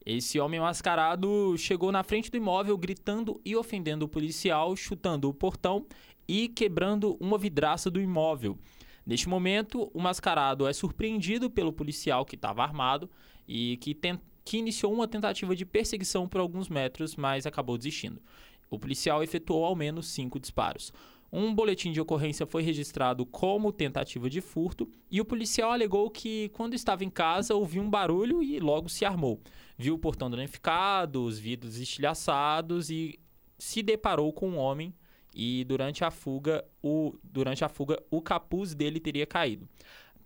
Esse 0.05 0.41
homem 0.41 0.59
mascarado 0.59 1.55
chegou 1.57 1.89
na 1.89 2.03
frente 2.03 2.29
do 2.29 2.35
imóvel 2.35 2.77
gritando 2.77 3.39
e 3.45 3.55
ofendendo 3.55 4.03
o 4.03 4.09
policial, 4.09 4.75
chutando 4.75 5.29
o 5.29 5.33
portão 5.33 5.85
e 6.27 6.49
quebrando 6.49 7.15
uma 7.21 7.37
vidraça 7.37 7.89
do 7.89 8.01
imóvel. 8.01 8.59
Neste 9.05 9.29
momento, 9.29 9.89
o 9.93 10.01
mascarado 10.01 10.67
é 10.67 10.73
surpreendido 10.73 11.49
pelo 11.49 11.71
policial 11.71 12.25
que 12.25 12.35
estava 12.35 12.61
armado 12.61 13.09
e 13.47 13.77
que 13.77 13.95
tentou 13.95 14.36
que 14.47 14.57
iniciou 14.57 14.93
uma 14.93 15.09
tentativa 15.09 15.53
de 15.53 15.65
perseguição 15.65 16.25
por 16.25 16.39
alguns 16.39 16.69
metros, 16.69 17.17
mas 17.17 17.45
acabou 17.45 17.77
desistindo. 17.77 18.21
O 18.69 18.79
policial 18.79 19.21
efetuou 19.21 19.65
ao 19.65 19.75
menos 19.75 20.07
cinco 20.07 20.39
disparos. 20.39 20.93
Um 21.29 21.53
boletim 21.53 21.91
de 21.91 21.99
ocorrência 21.99 22.45
foi 22.45 22.63
registrado 22.63 23.25
como 23.25 23.73
tentativa 23.73 24.29
de 24.29 24.39
furto 24.39 24.89
e 25.11 25.19
o 25.19 25.25
policial 25.25 25.73
alegou 25.73 26.09
que, 26.09 26.47
quando 26.53 26.75
estava 26.75 27.03
em 27.03 27.09
casa, 27.09 27.53
ouviu 27.55 27.81
um 27.83 27.89
barulho 27.89 28.41
e 28.41 28.57
logo 28.57 28.87
se 28.87 29.03
armou. 29.03 29.41
Viu 29.77 29.95
o 29.95 29.99
portão 29.99 30.29
danificado, 30.29 31.25
os 31.25 31.37
vidros 31.37 31.77
estilhaçados 31.77 32.89
e 32.89 33.19
se 33.59 33.83
deparou 33.83 34.31
com 34.31 34.51
um 34.51 34.57
homem 34.57 34.93
e 35.35 35.65
durante 35.65 36.05
a 36.05 36.09
fuga 36.09 36.63
o, 36.81 37.13
durante 37.21 37.65
a 37.65 37.69
fuga, 37.69 38.01
o 38.09 38.21
capuz 38.21 38.73
dele 38.73 39.01
teria 39.01 39.25
caído. 39.25 39.67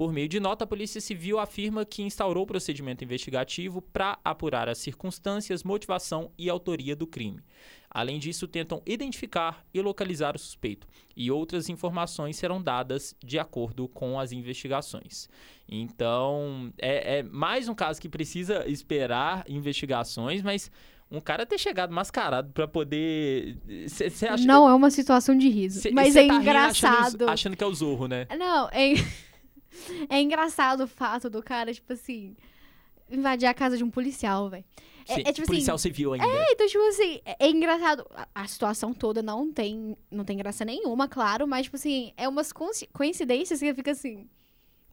Por 0.01 0.12
meio 0.12 0.27
de 0.27 0.39
nota, 0.39 0.63
a 0.63 0.67
Polícia 0.67 1.00
Civil 1.00 1.38
afirma 1.38 1.86
que 1.86 2.01
instaurou 2.01 2.43
procedimento 2.43 3.03
investigativo 3.03 3.84
para 3.84 4.17
apurar 4.25 4.67
as 4.67 4.79
circunstâncias, 4.79 5.63
motivação 5.63 6.31
e 6.39 6.50
autoria 6.50 6.96
do 6.96 7.05
crime. 7.05 7.39
Além 7.88 8.17
disso, 8.17 8.48
tentam 8.48 8.81
identificar 8.84 9.63
e 9.72 9.79
localizar 9.79 10.36
o 10.36 10.39
suspeito, 10.39 10.88
e 11.15 11.29
outras 11.29 11.70
informações 11.70 12.36
serão 12.36 12.60
dadas 12.60 13.15
de 13.24 13.38
acordo 13.38 13.88
com 13.88 14.20
as 14.20 14.31
investigações. 14.31 15.29
Então, 15.70 16.74
é, 16.79 17.20
é 17.20 17.22
mais 17.22 17.70
um 17.70 17.75
caso 17.75 18.01
que 18.01 18.10
precisa 18.10 18.67
esperar 18.67 19.46
investigações, 19.48 20.41
mas 20.41 20.72
um 21.12 21.22
cara 21.22 21.46
ter 21.46 21.60
chegado 21.60 21.93
mascarado 21.93 22.51
para 22.53 22.67
poder. 22.67 23.55
Cê, 23.88 24.10
cê 24.10 24.29
não 24.48 24.65
que... 24.65 24.72
é 24.72 24.74
uma 24.74 24.89
situação 24.89 25.38
de 25.38 25.48
riso. 25.48 25.79
Cê, 25.79 25.91
mas 25.91 26.15
é 26.15 26.25
tá 26.25 26.34
engraçado. 26.34 27.05
Achando, 27.05 27.29
achando, 27.29 27.55
que 27.55 27.63
é 27.63 27.67
o 27.67 27.74
Zorro, 27.75 28.08
né? 28.08 28.25
Não, 28.36 28.67
é. 28.70 28.96
É 30.09 30.21
engraçado 30.21 30.83
o 30.83 30.87
fato 30.87 31.29
do 31.29 31.41
cara, 31.41 31.73
tipo 31.73 31.93
assim, 31.93 32.35
invadir 33.09 33.47
a 33.47 33.53
casa 33.53 33.77
de 33.77 33.83
um 33.83 33.89
policial, 33.89 34.49
velho. 34.49 34.65
É, 35.07 35.29
é, 35.29 35.33
tipo 35.33 35.47
policial 35.47 35.75
assim, 35.75 35.89
civil 35.89 36.13
ainda. 36.13 36.25
É, 36.25 36.51
então, 36.51 36.67
tipo 36.67 36.87
assim, 36.87 37.21
é, 37.25 37.35
é 37.39 37.49
engraçado. 37.49 38.05
A, 38.11 38.27
a, 38.35 38.47
situação 38.47 38.93
toda 38.93 39.21
não 39.21 39.51
tem, 39.51 39.97
não 40.09 40.23
tem 40.23 40.37
graça 40.37 40.63
nenhuma, 40.63 41.07
claro, 41.07 41.47
mas, 41.47 41.63
tipo 41.63 41.75
assim, 41.75 42.13
é 42.15 42.27
umas 42.27 42.51
coincidências 42.93 43.59
que 43.59 43.73
fica 43.73 43.91
assim. 43.91 44.27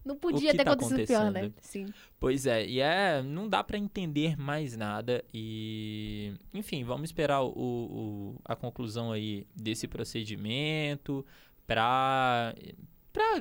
Não 0.04 0.16
podia 0.16 0.52
ter 0.52 0.64
tá 0.64 0.72
acontecido 0.72 1.06
pior, 1.06 1.30
né? 1.30 1.52
Sim. 1.60 1.86
Pois 2.18 2.46
é, 2.46 2.66
e 2.66 2.80
é. 2.80 3.22
Não 3.22 3.46
dá 3.46 3.62
para 3.62 3.76
entender 3.76 4.38
mais 4.38 4.74
nada. 4.74 5.22
E. 5.34 6.32
Enfim, 6.54 6.82
vamos 6.82 7.10
esperar 7.10 7.42
o, 7.42 7.50
o, 7.50 8.36
a 8.44 8.56
conclusão 8.56 9.12
aí 9.12 9.46
desse 9.54 9.86
procedimento 9.86 11.26
pra 11.66 12.54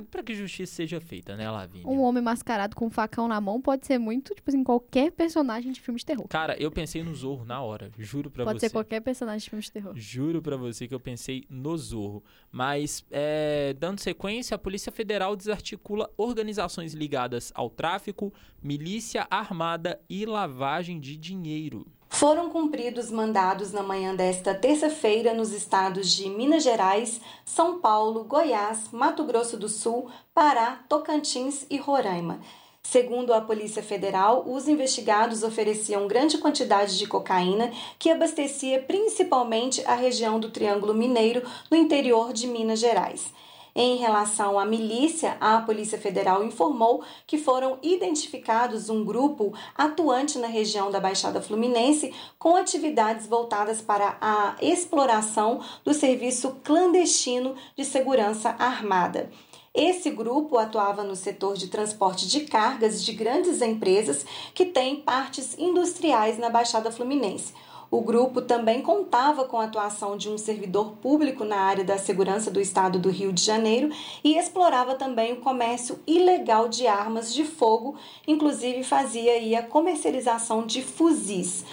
Pra, 0.10 0.24
que 0.24 0.34
justiça 0.34 0.74
seja 0.74 1.00
feita, 1.00 1.36
né, 1.36 1.50
Lavínia? 1.50 1.88
Um 1.88 2.02
homem 2.02 2.24
mascarado 2.24 2.76
com 2.76 2.88
um 2.88 2.90
facão 2.90 3.28
na 3.28 3.40
mão 3.40 3.62
pode 3.62 3.86
ser 3.86 4.00
muito, 4.00 4.34
tipo 4.34 4.50
assim, 4.50 4.64
qualquer 4.64 5.12
personagem 5.12 5.72
de 5.72 5.80
filme 5.80 6.00
de 6.00 6.06
terror. 6.06 6.28
Cara, 6.28 6.56
eu 6.60 6.72
pensei 6.72 7.04
no 7.04 7.14
Zorro 7.14 7.46
na 7.46 7.62
hora, 7.62 7.92
juro 7.98 8.32
pra 8.32 8.44
pode 8.44 8.60
você. 8.60 8.66
Pode 8.66 8.70
ser 8.72 8.74
qualquer 8.74 9.02
personagem 9.02 9.44
de 9.44 9.50
filme 9.50 9.62
de 9.62 9.72
terror. 9.72 9.94
Juro 9.96 10.42
pra 10.42 10.58
você 10.58 10.88
que 10.88 10.96
eu 10.96 11.00
pensei 11.00 11.46
no 11.50 11.78
Zorro. 11.78 12.24
Mas, 12.52 13.06
é, 13.12 13.76
dando 13.80 14.00
sequência, 14.00 14.56
a 14.56 14.58
Polícia 14.58 14.92
Federal 14.92 15.36
desarticula 15.36 16.10
organizações 16.18 16.94
ligadas 16.94 17.52
ao 17.54 17.70
tráfico, 17.70 18.34
milícia 18.62 19.28
armada 19.30 20.00
e 20.10 20.26
lavagem 20.26 21.00
de 21.00 21.16
dinheiro. 21.16 21.86
Foram 22.10 22.50
cumpridos 22.50 23.12
mandados 23.12 23.72
na 23.72 23.84
manhã 23.84 24.16
desta 24.16 24.56
terça-feira 24.56 25.34
nos 25.34 25.52
estados 25.52 26.12
de 26.12 26.30
Minas 26.30 26.64
Gerais, 26.64 27.22
São 27.46 27.80
Paulo, 27.80 28.24
Goiás, 28.24 28.92
Mato 28.92 29.24
Grosso 29.24 29.58
do 29.58 29.70
Sul, 29.70 30.10
Pará, 30.34 30.84
Tocantins 30.90 31.66
e 31.70 31.78
Roraima. 31.78 32.40
Segundo 32.82 33.34
a 33.34 33.42
Polícia 33.42 33.84
Federal, 33.84 34.46
os 34.48 34.68
investigados 34.68 35.44
ofereciam 35.44 36.08
grande 36.08 36.38
quantidade 36.38 36.98
de 36.98 37.06
cocaína 37.06 37.70
que 38.00 38.10
abastecia 38.10 38.82
principalmente 38.82 39.84
a 39.86 39.94
região 39.94 40.40
do 40.40 40.50
Triângulo 40.50 40.94
Mineiro, 40.94 41.46
no 41.70 41.76
interior 41.76 42.32
de 42.32 42.48
Minas 42.48 42.80
Gerais. 42.80 43.34
Em 43.80 43.98
relação 43.98 44.58
à 44.58 44.66
milícia, 44.66 45.38
a 45.40 45.62
Polícia 45.62 46.00
Federal 46.00 46.44
informou 46.44 47.04
que 47.28 47.38
foram 47.38 47.78
identificados 47.84 48.90
um 48.90 49.06
grupo 49.06 49.54
atuante 49.78 50.40
na 50.40 50.48
região 50.48 50.90
da 50.90 51.00
Baixada 51.00 51.44
Fluminense 51.44 52.12
com 52.40 52.56
atividades 52.56 53.28
voltadas 53.28 53.80
para 53.80 54.18
a 54.20 54.56
exploração 54.60 55.62
do 55.86 55.94
serviço 55.94 56.58
clandestino 56.64 57.54
de 57.76 57.86
segurança 57.86 58.56
armada. 58.58 59.30
Esse 59.76 60.10
grupo 60.10 60.58
atuava 60.58 61.04
no 61.04 61.16
setor 61.16 61.56
de 61.56 61.68
transporte 61.68 62.28
de 62.28 62.46
cargas 62.46 63.06
de 63.06 63.14
grandes 63.14 63.62
empresas 63.62 64.26
que 64.56 64.66
têm 64.66 65.02
partes 65.02 65.56
industriais 65.56 66.40
na 66.40 66.50
Baixada 66.50 66.92
Fluminense. 66.92 67.54
O 67.89 68.01
grupo 68.01 68.41
também 68.41 68.82
contava 68.82 69.46
com 69.46 69.58
a 69.58 69.63
atuação 69.63 70.17
de 70.17 70.29
um 70.29 70.38
servidor 70.38 70.94
público 71.01 71.46
na 71.46 71.58
área 71.58 71.86
da 71.86 71.98
segurança 71.98 72.51
do 72.51 72.60
estado 72.60 73.00
do 73.00 73.10
Rio 73.10 73.32
de 73.32 73.41
Janeiro 73.41 73.89
e 74.24 74.38
explorava 74.38 74.96
também 74.96 75.32
o 75.32 75.38
comércio 75.38 76.00
ilegal 76.06 76.67
de 76.67 76.86
armas 76.86 77.34
de 77.34 77.46
fogo, 77.46 77.96
inclusive 78.27 78.84
fazia 78.84 79.60
a 79.60 79.63
comercialização 79.63 80.65
de 80.65 80.82
fuzis. 80.82 81.63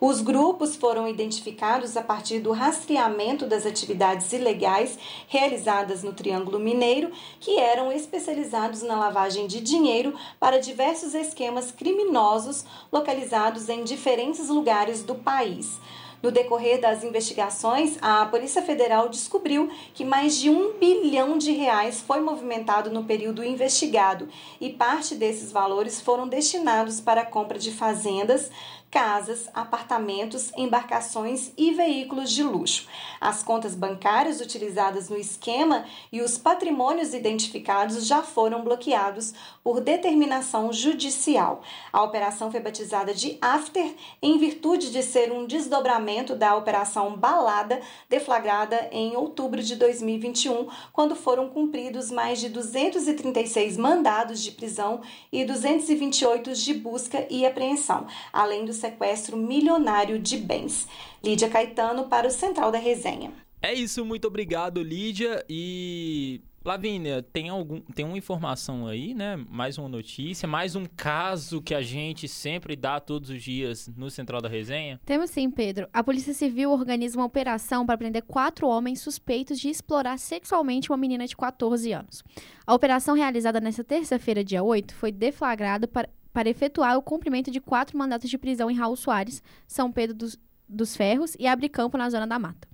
Os 0.00 0.22
grupos 0.22 0.76
foram 0.76 1.06
identificados 1.06 1.94
a 1.94 2.02
partir 2.02 2.40
do 2.40 2.52
rastreamento 2.52 3.44
das 3.44 3.66
atividades 3.66 4.32
ilegais 4.32 4.98
realizadas 5.28 6.02
no 6.02 6.14
Triângulo 6.14 6.58
Mineiro, 6.58 7.12
que 7.38 7.58
eram 7.58 7.92
especializados 7.92 8.80
na 8.80 8.98
lavagem 8.98 9.46
de 9.46 9.60
dinheiro 9.60 10.14
para 10.38 10.58
diversos 10.58 11.14
esquemas 11.14 11.70
criminosos 11.70 12.64
localizados 12.90 13.68
em 13.68 13.84
diferentes 13.84 14.48
lugares 14.48 15.02
do 15.02 15.16
país. 15.16 15.78
No 16.22 16.30
decorrer 16.30 16.78
das 16.78 17.02
investigações, 17.02 17.96
a 18.02 18.26
Polícia 18.26 18.60
Federal 18.60 19.08
descobriu 19.08 19.70
que 19.94 20.04
mais 20.04 20.36
de 20.36 20.50
um 20.50 20.74
bilhão 20.78 21.38
de 21.38 21.50
reais 21.52 22.02
foi 22.02 22.20
movimentado 22.20 22.90
no 22.90 23.04
período 23.04 23.42
investigado 23.42 24.28
e 24.60 24.68
parte 24.68 25.14
desses 25.14 25.50
valores 25.50 25.98
foram 25.98 26.28
destinados 26.28 27.00
para 27.00 27.22
a 27.22 27.26
compra 27.26 27.58
de 27.58 27.70
fazendas, 27.72 28.50
casas, 28.90 29.48
apartamentos, 29.54 30.50
embarcações 30.56 31.52
e 31.56 31.72
veículos 31.72 32.32
de 32.32 32.42
luxo. 32.42 32.88
As 33.20 33.42
contas 33.42 33.74
bancárias 33.74 34.40
utilizadas 34.40 35.08
no 35.08 35.16
esquema 35.16 35.84
e 36.10 36.20
os 36.20 36.36
patrimônios 36.36 37.14
identificados 37.14 38.04
já 38.06 38.22
foram 38.22 38.64
bloqueados 38.64 39.32
por 39.62 39.80
determinação 39.80 40.72
judicial. 40.72 41.62
A 41.92 42.02
operação 42.02 42.50
foi 42.50 42.60
batizada 42.60 43.14
de 43.14 43.38
After 43.40 43.94
em 44.20 44.38
virtude 44.38 44.90
de 44.90 45.02
ser 45.02 45.30
um 45.30 45.46
desdobramento 45.46 46.34
da 46.34 46.56
operação 46.56 47.16
Balada, 47.16 47.80
deflagrada 48.08 48.88
em 48.90 49.14
outubro 49.16 49.62
de 49.62 49.76
2021, 49.76 50.68
quando 50.92 51.14
foram 51.14 51.48
cumpridos 51.48 52.10
mais 52.10 52.40
de 52.40 52.48
236 52.48 53.76
mandados 53.76 54.42
de 54.42 54.50
prisão 54.50 55.00
e 55.30 55.44
228 55.44 56.54
de 56.54 56.74
busca 56.74 57.26
e 57.30 57.46
apreensão, 57.46 58.06
além 58.32 58.64
dos 58.64 58.79
sequestro 58.80 59.36
milionário 59.36 60.18
de 60.18 60.36
bens. 60.36 60.88
Lídia 61.22 61.48
Caetano 61.48 62.08
para 62.08 62.26
o 62.26 62.30
Central 62.30 62.72
da 62.72 62.78
Resenha. 62.78 63.32
É 63.62 63.74
isso, 63.74 64.04
muito 64.04 64.26
obrigado, 64.26 64.82
Lídia. 64.82 65.44
E 65.48 66.40
Lavínia, 66.64 67.22
tem 67.22 67.48
algum 67.48 67.80
tem 67.94 68.04
uma 68.04 68.18
informação 68.18 68.86
aí, 68.86 69.14
né? 69.14 69.36
Mais 69.48 69.78
uma 69.78 69.88
notícia, 69.88 70.46
mais 70.46 70.76
um 70.76 70.84
caso 70.84 71.62
que 71.62 71.74
a 71.74 71.80
gente 71.80 72.28
sempre 72.28 72.76
dá 72.76 73.00
todos 73.00 73.30
os 73.30 73.42
dias 73.42 73.88
no 73.96 74.10
Central 74.10 74.42
da 74.42 74.48
Resenha? 74.48 75.00
Temos 75.06 75.30
sim, 75.30 75.50
Pedro. 75.50 75.88
A 75.90 76.04
Polícia 76.04 76.34
Civil 76.34 76.70
organiza 76.70 77.18
uma 77.18 77.24
operação 77.24 77.86
para 77.86 77.96
prender 77.96 78.22
quatro 78.24 78.66
homens 78.66 79.00
suspeitos 79.00 79.58
de 79.58 79.70
explorar 79.70 80.18
sexualmente 80.18 80.90
uma 80.90 80.98
menina 80.98 81.26
de 81.26 81.34
14 81.34 81.92
anos. 81.92 82.22
A 82.66 82.74
operação 82.74 83.14
realizada 83.14 83.58
nesta 83.58 83.82
terça-feira, 83.82 84.44
dia 84.44 84.62
8, 84.62 84.94
foi 84.94 85.10
deflagrada 85.10 85.88
para, 85.88 86.10
para 86.32 86.48
efetuar 86.48 86.96
o 86.96 87.02
cumprimento 87.02 87.50
de 87.50 87.60
quatro 87.60 87.96
mandatos 87.98 88.30
de 88.30 88.38
prisão 88.38 88.70
em 88.70 88.76
Raul 88.76 88.96
Soares, 88.96 89.42
São 89.66 89.90
Pedro 89.90 90.16
dos, 90.16 90.38
dos 90.68 90.96
Ferros 90.96 91.36
e 91.38 91.46
Abre 91.46 91.68
Campo, 91.68 91.98
na 91.98 92.08
Zona 92.10 92.26
da 92.26 92.38
Mata. 92.38 92.68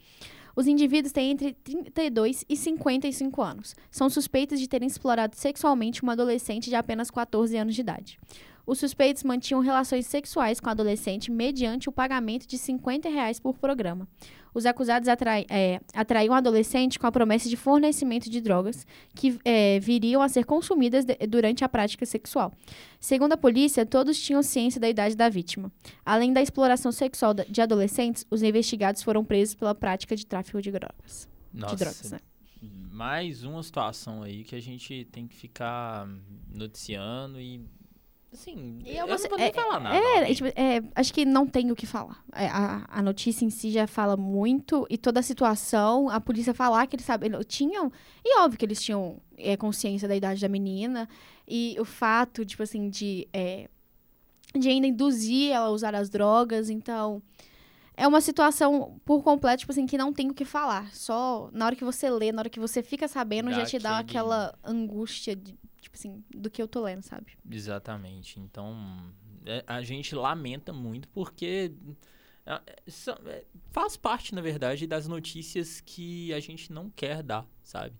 Os 0.56 0.66
indivíduos 0.66 1.12
têm 1.12 1.32
entre 1.32 1.52
32 1.52 2.44
e 2.48 2.56
55 2.56 3.42
anos. 3.42 3.76
São 3.90 4.08
suspeitos 4.08 4.58
de 4.58 4.66
terem 4.66 4.88
explorado 4.88 5.36
sexualmente 5.36 6.02
uma 6.02 6.14
adolescente 6.14 6.70
de 6.70 6.74
apenas 6.74 7.10
14 7.10 7.54
anos 7.58 7.74
de 7.74 7.82
idade. 7.82 8.18
Os 8.66 8.80
suspeitos 8.80 9.22
mantinham 9.22 9.60
relações 9.60 10.06
sexuais 10.06 10.58
com 10.58 10.68
a 10.68 10.72
adolescente 10.72 11.30
mediante 11.30 11.88
o 11.88 11.92
pagamento 11.92 12.46
de 12.46 12.58
50 12.58 13.08
reais 13.08 13.38
por 13.38 13.56
programa. 13.56 14.08
Os 14.52 14.66
acusados 14.66 15.08
atrai, 15.08 15.44
é, 15.48 15.80
atraíam 15.94 16.34
a 16.34 16.38
adolescente 16.38 16.98
com 16.98 17.06
a 17.06 17.12
promessa 17.12 17.48
de 17.48 17.56
fornecimento 17.56 18.28
de 18.28 18.40
drogas 18.40 18.86
que 19.14 19.38
é, 19.44 19.78
viriam 19.78 20.20
a 20.20 20.28
ser 20.28 20.44
consumidas 20.44 21.04
de, 21.04 21.14
durante 21.28 21.62
a 21.62 21.68
prática 21.68 22.04
sexual. 22.06 22.52
Segundo 22.98 23.34
a 23.34 23.36
polícia, 23.36 23.86
todos 23.86 24.18
tinham 24.18 24.42
ciência 24.42 24.80
da 24.80 24.88
idade 24.88 25.14
da 25.14 25.28
vítima. 25.28 25.70
Além 26.04 26.32
da 26.32 26.42
exploração 26.42 26.90
sexual 26.90 27.34
de 27.34 27.60
adolescentes, 27.60 28.26
os 28.30 28.42
investigados 28.42 29.02
foram 29.02 29.24
presos 29.24 29.54
pela 29.54 29.74
prática 29.74 30.16
de 30.16 30.26
tráfico 30.26 30.60
de 30.60 30.72
drogas. 30.72 31.28
Nossa, 31.52 31.76
de 31.76 31.84
drogas, 31.84 32.10
né? 32.10 32.18
mais 32.96 33.44
uma 33.44 33.62
situação 33.62 34.22
aí 34.22 34.42
que 34.42 34.56
a 34.56 34.60
gente 34.60 35.04
tem 35.12 35.28
que 35.28 35.36
ficar 35.36 36.08
noticiando 36.50 37.38
e 37.38 37.60
Assim, 38.38 38.78
E 38.84 38.96
eu 38.96 39.06
você- 39.06 39.24
não 39.24 39.30
vou 39.30 39.38
nem 39.38 39.48
é- 39.48 39.52
falar 39.52 39.80
nada. 39.80 39.96
É, 39.96 40.34
tipo, 40.34 40.48
é, 40.54 40.82
acho 40.94 41.12
que 41.14 41.24
não 41.24 41.46
tem 41.46 41.70
o 41.72 41.76
que 41.76 41.86
falar. 41.86 42.22
É, 42.34 42.46
A, 42.48 42.84
a 42.88 43.02
notícia 43.02 43.44
em 43.44 43.50
si 43.50 43.70
já 43.70 43.86
fala 43.86 44.16
muito 44.16 44.86
e 44.90 44.98
toda 44.98 45.20
a 45.20 45.22
situação, 45.22 46.08
a 46.10 46.20
polícia 46.20 46.52
falar 46.52 46.86
que 46.86 46.96
eles 46.96 47.06
sabem, 47.06 47.30
tinham, 47.48 47.90
e 48.24 48.38
óbvio 48.40 48.58
que 48.58 48.64
eles 48.64 48.82
tinham 48.82 49.20
é, 49.38 49.56
consciência 49.56 50.06
da 50.06 50.14
idade 50.14 50.40
da 50.40 50.48
menina 50.48 51.08
e 51.48 51.76
o 51.80 51.84
fato, 51.84 52.44
tipo 52.44 52.62
assim, 52.62 52.90
de, 52.90 53.26
é, 53.32 53.68
de 54.54 54.68
ainda 54.68 54.86
induzir 54.86 55.52
ela 55.52 55.66
a 55.66 55.70
usar 55.70 55.94
as 55.94 56.08
drogas, 56.10 56.68
então 56.70 57.22
é 57.96 58.06
uma 58.06 58.20
situação 58.20 59.00
por 59.04 59.22
completo, 59.22 59.60
tipo 59.60 59.72
assim, 59.72 59.86
que 59.86 59.96
não 59.96 60.12
tem 60.12 60.30
o 60.30 60.34
que 60.34 60.44
falar. 60.44 60.94
Só 60.94 61.48
na 61.52 61.64
hora 61.64 61.74
que 61.76 61.84
você 61.84 62.10
lê, 62.10 62.30
na 62.32 62.42
hora 62.42 62.50
que 62.50 62.60
você 62.60 62.82
fica 62.82 63.08
sabendo, 63.08 63.48
Dá 63.48 63.56
já 63.56 63.64
te 63.64 63.78
dá 63.78 63.98
aquela 63.98 64.54
angústia, 64.62 65.34
de, 65.34 65.56
tipo 65.86 65.96
assim, 65.96 66.24
do 66.30 66.50
que 66.50 66.60
eu 66.60 66.68
tô 66.68 66.82
lendo, 66.82 67.02
sabe? 67.02 67.32
Exatamente. 67.48 68.40
Então, 68.40 68.76
é, 69.44 69.64
a 69.66 69.82
gente 69.82 70.14
lamenta 70.14 70.72
muito 70.72 71.08
porque 71.08 71.72
é, 72.44 72.60
é, 73.26 73.44
faz 73.70 73.96
parte, 73.96 74.34
na 74.34 74.40
verdade, 74.40 74.86
das 74.86 75.06
notícias 75.06 75.80
que 75.80 76.32
a 76.34 76.40
gente 76.40 76.72
não 76.72 76.90
quer 76.90 77.22
dar, 77.22 77.46
sabe? 77.62 77.94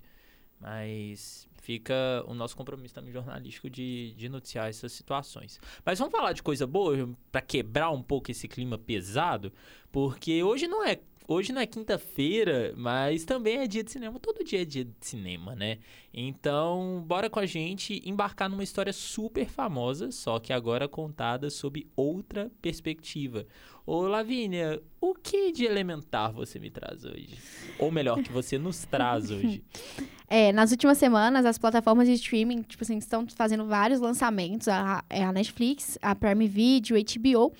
Mas 0.60 1.48
fica 1.62 1.94
o 2.26 2.34
nosso 2.34 2.56
compromisso 2.56 2.94
também 2.94 3.12
jornalístico 3.12 3.68
de, 3.68 4.14
de 4.16 4.28
noticiar 4.28 4.68
essas 4.68 4.92
situações. 4.92 5.60
Mas 5.84 5.98
vamos 5.98 6.12
falar 6.12 6.32
de 6.32 6.42
coisa 6.42 6.66
boa 6.66 7.08
para 7.30 7.40
quebrar 7.40 7.90
um 7.90 8.02
pouco 8.02 8.30
esse 8.30 8.48
clima 8.48 8.78
pesado, 8.78 9.52
porque 9.92 10.42
hoje 10.42 10.66
não 10.66 10.84
é 10.84 10.98
hoje 11.26 11.52
não 11.52 11.60
é 11.60 11.66
quinta-feira, 11.66 12.72
mas 12.76 13.24
também 13.24 13.58
é 13.58 13.66
dia 13.66 13.82
de 13.82 13.90
cinema. 13.90 14.18
Todo 14.18 14.44
dia 14.44 14.62
é 14.62 14.64
dia 14.64 14.84
de 14.84 14.94
cinema, 15.00 15.54
né? 15.54 15.78
Então, 16.12 17.04
bora 17.06 17.28
com 17.28 17.38
a 17.38 17.46
gente 17.46 18.02
embarcar 18.04 18.48
numa 18.48 18.64
história 18.64 18.92
super 18.92 19.46
famosa, 19.46 20.10
só 20.10 20.38
que 20.38 20.52
agora 20.52 20.88
contada 20.88 21.50
sob 21.50 21.86
outra 21.94 22.50
perspectiva. 22.62 23.46
Ô, 23.84 24.02
Lavínia, 24.02 24.82
o 25.00 25.14
que 25.14 25.52
de 25.52 25.64
elementar 25.64 26.32
você 26.32 26.58
me 26.58 26.70
traz 26.70 27.04
hoje? 27.04 27.38
Ou 27.78 27.90
melhor, 27.90 28.20
que 28.22 28.32
você 28.32 28.58
nos 28.58 28.84
traz 28.84 29.30
hoje? 29.30 29.62
É, 30.28 30.52
nas 30.52 30.72
últimas 30.72 30.98
semanas, 30.98 31.46
as 31.46 31.56
plataformas 31.56 32.08
de 32.08 32.14
streaming, 32.14 32.62
tipo 32.62 32.82
assim, 32.82 32.98
estão 32.98 33.26
fazendo 33.28 33.64
vários 33.66 34.00
lançamentos. 34.00 34.66
A, 34.66 35.04
é 35.08 35.22
a 35.22 35.32
Netflix, 35.32 35.96
a 36.02 36.14
Prime 36.16 36.48
Video, 36.48 36.96
HBO. 36.96 37.52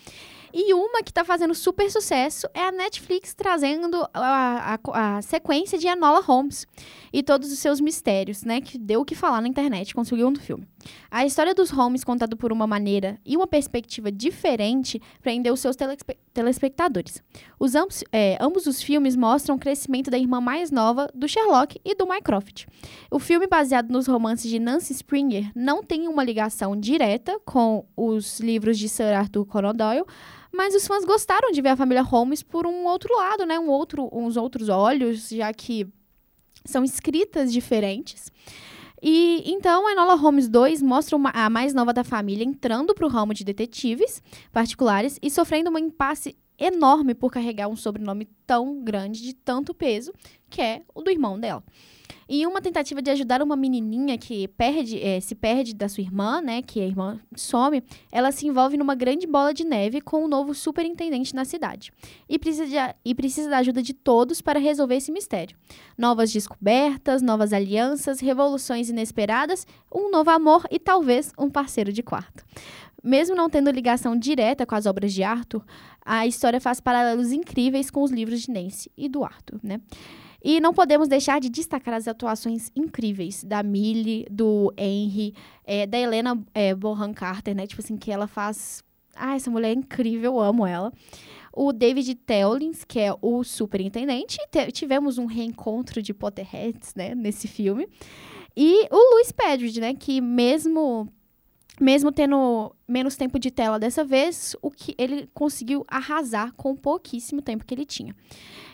E 0.59 0.73
uma 0.73 1.03
que 1.03 1.13
tá 1.13 1.23
fazendo 1.23 1.55
super 1.55 1.91
sucesso 1.91 2.49
é 2.55 2.63
a 2.63 2.73
Netflix 2.73 3.35
trazendo 3.35 4.09
a, 4.15 4.75
a- 4.95 5.17
a 5.19 5.21
sequência 5.23 5.77
de 5.79 5.87
Enola 5.87 6.21
Holmes 6.23 6.67
e 7.13 7.23
todos 7.23 7.53
os 7.53 7.59
seus 7.59 7.79
mistérios, 7.79 8.43
né? 8.43 8.63
Que 8.63 8.79
deu 8.79 9.03
o 9.03 9.05
que 9.05 9.15
falar 9.15 9.43
na 9.43 9.49
internet, 9.49 9.95
conseguiu 9.95 10.31
no 10.31 10.41
filme. 10.41 10.67
A 11.11 11.27
história 11.27 11.55
dos 11.55 11.69
Holmes, 11.69 12.03
contada 12.05 12.35
por 12.37 12.53
uma 12.53 12.67
maneira 12.67 13.19
e 13.25 13.37
uma 13.37 13.47
perspectiva 13.47 14.11
diferente, 14.11 14.99
prendeu 15.21 15.53
os 15.53 15.61
seus 15.61 15.77
telespe- 15.77 16.17
telespectadores. 16.33 17.23
Os 17.61 17.75
ambos, 17.75 18.03
é, 18.11 18.39
ambos 18.41 18.67
os 18.67 18.83
filmes 18.83 19.15
mostram 19.15 19.57
o 19.57 19.59
crescimento 19.59 20.11
da 20.11 20.19
irmã 20.19 20.41
mais 20.41 20.71
nova 20.71 21.11
do 21.15 21.29
Sherlock 21.29 21.79
e 21.85 21.95
do 21.95 22.07
Mycroft. 22.07 22.65
O 23.11 23.19
filme, 23.19 23.47
baseado 23.47 23.91
nos 23.91 24.07
romances 24.07 24.51
de 24.51 24.59
Nancy 24.59 24.95
Springer, 24.95 25.51
não 25.55 25.83
tem 25.83 26.09
uma 26.09 26.25
ligação 26.25 26.75
direta 26.75 27.39
com 27.45 27.85
os 27.95 28.41
livros 28.41 28.79
de 28.79 28.89
Sir 28.89 29.13
Arthur 29.15 29.45
Conan 29.45 29.75
Doyle, 29.75 30.07
mas 30.53 30.75
os 30.75 30.87
fãs 30.87 31.05
gostaram 31.05 31.51
de 31.51 31.61
ver 31.61 31.71
a 31.71 31.77
família 31.77 32.03
Holmes 32.03 32.43
por 32.43 32.67
um 32.67 32.85
outro 32.87 33.15
lado, 33.17 33.45
né? 33.47 33.59
Um 33.59 33.69
outro, 33.69 34.09
uns 34.13 34.37
outros 34.37 34.69
olhos, 34.69 35.29
já 35.29 35.53
que 35.53 35.87
são 36.65 36.83
escritas 36.85 37.53
diferentes. 37.53 38.31
E 39.03 39.43
então, 39.47 39.89
Enola 39.91 40.15
Holmes 40.15 40.49
2 40.49 40.81
mostra 40.83 41.15
uma- 41.17 41.31
a 41.31 41.51
mais 41.51 41.75
nova 41.75 41.93
da 41.93 42.03
família 42.03 42.45
entrando 42.45 42.95
para 42.95 43.05
o 43.07 43.09
ramo 43.09 43.35
de 43.35 43.45
detetives 43.45 44.23
particulares 44.53 45.19
e 45.23 45.31
sofrendo 45.31 45.71
um 45.71 45.79
impasse 45.79 46.35
enorme 46.59 47.15
por 47.15 47.31
carregar 47.31 47.69
um 47.69 47.77
sobrenome 47.77 48.29
tão 48.47 48.83
grande, 48.83 49.23
de 49.23 49.35
tanto 49.35 49.75
peso, 49.75 50.13
que 50.49 50.63
é 50.63 50.83
o 50.95 51.03
do 51.03 51.11
irmão 51.11 51.39
dela. 51.39 51.63
Em 52.29 52.45
uma 52.45 52.61
tentativa 52.61 53.01
de 53.01 53.09
ajudar 53.11 53.41
uma 53.41 53.55
menininha 53.55 54.19
que 54.19 54.49
perde, 54.49 55.01
eh, 55.01 55.21
se 55.21 55.33
perde 55.35 55.73
da 55.73 55.89
sua 55.89 56.03
irmã, 56.03 56.41
né, 56.41 56.61
que 56.61 56.81
a 56.81 56.85
irmã 56.85 57.21
some, 57.37 57.85
ela 58.11 58.33
se 58.33 58.49
envolve 58.49 58.77
numa 58.77 58.97
grande 58.97 59.29
bola 59.29 59.55
de 59.55 59.65
neve 59.65 60.01
com 60.01 60.25
o 60.25 60.29
novo 60.29 60.53
superintendente 60.53 61.33
na 61.35 61.45
cidade. 61.45 61.93
E 62.29 62.37
precisa, 62.37 62.67
de 62.67 62.77
e 63.05 63.15
precisa 63.15 63.49
da 63.49 63.59
ajuda 63.59 63.81
de 63.81 63.95
todos 63.95 64.41
para 64.41 64.59
resolver 64.59 64.97
esse 64.97 65.13
mistério. 65.13 65.57
Novas 65.97 66.33
descobertas, 66.33 67.23
novas 67.23 67.53
alianças, 67.53 68.19
revoluções 68.19 68.91
inesperadas, 68.91 69.65
um 69.95 70.11
novo 70.11 70.31
amor 70.31 70.67
e 70.69 70.81
talvez 70.81 71.33
um 71.39 71.49
parceiro 71.49 71.93
de 71.93 72.03
quarto. 72.03 72.45
Mesmo 73.05 73.37
não 73.37 73.49
tendo 73.49 73.71
ligação 73.71 74.19
direta 74.19 74.67
com 74.67 74.75
as 74.75 74.85
obras 74.85 75.15
de 75.15 75.23
Arthur, 75.23 75.65
a 76.07 76.27
história 76.27 76.61
faz 76.61 76.81
paralelos 76.81 77.33
incríveis 77.33 77.91
com 77.91 78.03
os 78.03 78.13
livros 78.13 78.43
de 78.43 78.51
Nancy 78.53 78.91
e 78.97 79.09
do 79.09 79.25
Arthur, 79.25 79.59
né? 79.63 79.81
E 80.43 80.61
não 80.61 80.73
podemos 80.73 81.09
deixar 81.09 81.41
de 81.41 81.49
destacar 81.49 81.95
as 81.95 82.07
atuações 82.07 82.71
incríveis 82.77 83.43
da 83.43 83.65
Millie, 83.65 84.25
do 84.31 84.73
Henry, 84.79 85.35
eh, 85.65 85.87
da 85.87 85.99
Helena 85.99 86.41
eh, 86.55 86.73
Bonham 86.73 87.13
Carter, 87.13 87.55
né? 87.57 87.67
Tipo 87.67 87.83
assim, 87.83 87.97
que 87.97 88.13
ela 88.13 88.29
faz 88.29 88.85
Ah, 89.17 89.35
essa 89.35 89.51
mulher 89.51 89.71
é 89.71 89.73
incrível, 89.73 90.35
eu 90.35 90.41
amo 90.41 90.65
ela. 90.67 90.93
O 91.53 91.73
David 91.73 92.15
Tellins, 92.17 92.85
que 92.85 93.01
é 93.01 93.13
o 93.21 93.43
superintendente. 93.43 94.39
Tivemos 94.73 95.17
um 95.19 95.25
reencontro 95.27 96.03
de 96.03 96.13
Potterheads, 96.13 96.95
né, 96.95 97.15
nesse 97.15 97.49
filme. 97.49 97.89
E 98.55 98.87
o 98.91 99.15
Louis 99.15 99.33
Pedrid, 99.33 99.81
né, 99.81 99.95
que 99.95 100.21
mesmo 100.21 101.09
mesmo 101.81 102.11
tendo 102.11 102.75
menos 102.89 103.17
tempo 103.17 103.39
de 103.39 103.51
tela 103.51 103.79
dessa 103.79 104.05
vez, 104.05 104.57
o 104.63 104.71
que 104.71 104.95
ele 104.97 105.29
conseguiu 105.35 105.85
arrasar 105.89 106.53
com 106.55 106.73
o 106.73 106.77
pouquíssimo 106.77 107.43
tempo 107.43 107.65
que 107.65 107.75
ele 107.75 107.85
tinha. 107.85 108.15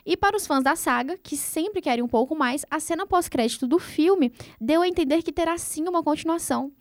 E 0.05 0.17
para 0.17 0.37
os 0.37 0.47
fãs 0.47 0.63
da 0.63 0.75
saga, 0.75 1.17
que 1.17 1.37
sempre 1.37 1.81
querem 1.81 2.03
um 2.03 2.09
pouco 2.09 2.35
mais, 2.35 2.65
a 2.71 2.81
cena 2.81 3.07
pós-crédito 3.07 3.67
do 3.67 3.79
filme 3.79 4.33
deu 4.61 4.83
a 4.83 4.89
entender 4.89 5.23
que 5.23 5.33
terá 5.33 5.57
sim 5.59 5.89
uma 5.89 6.03
continuação 6.03 6.73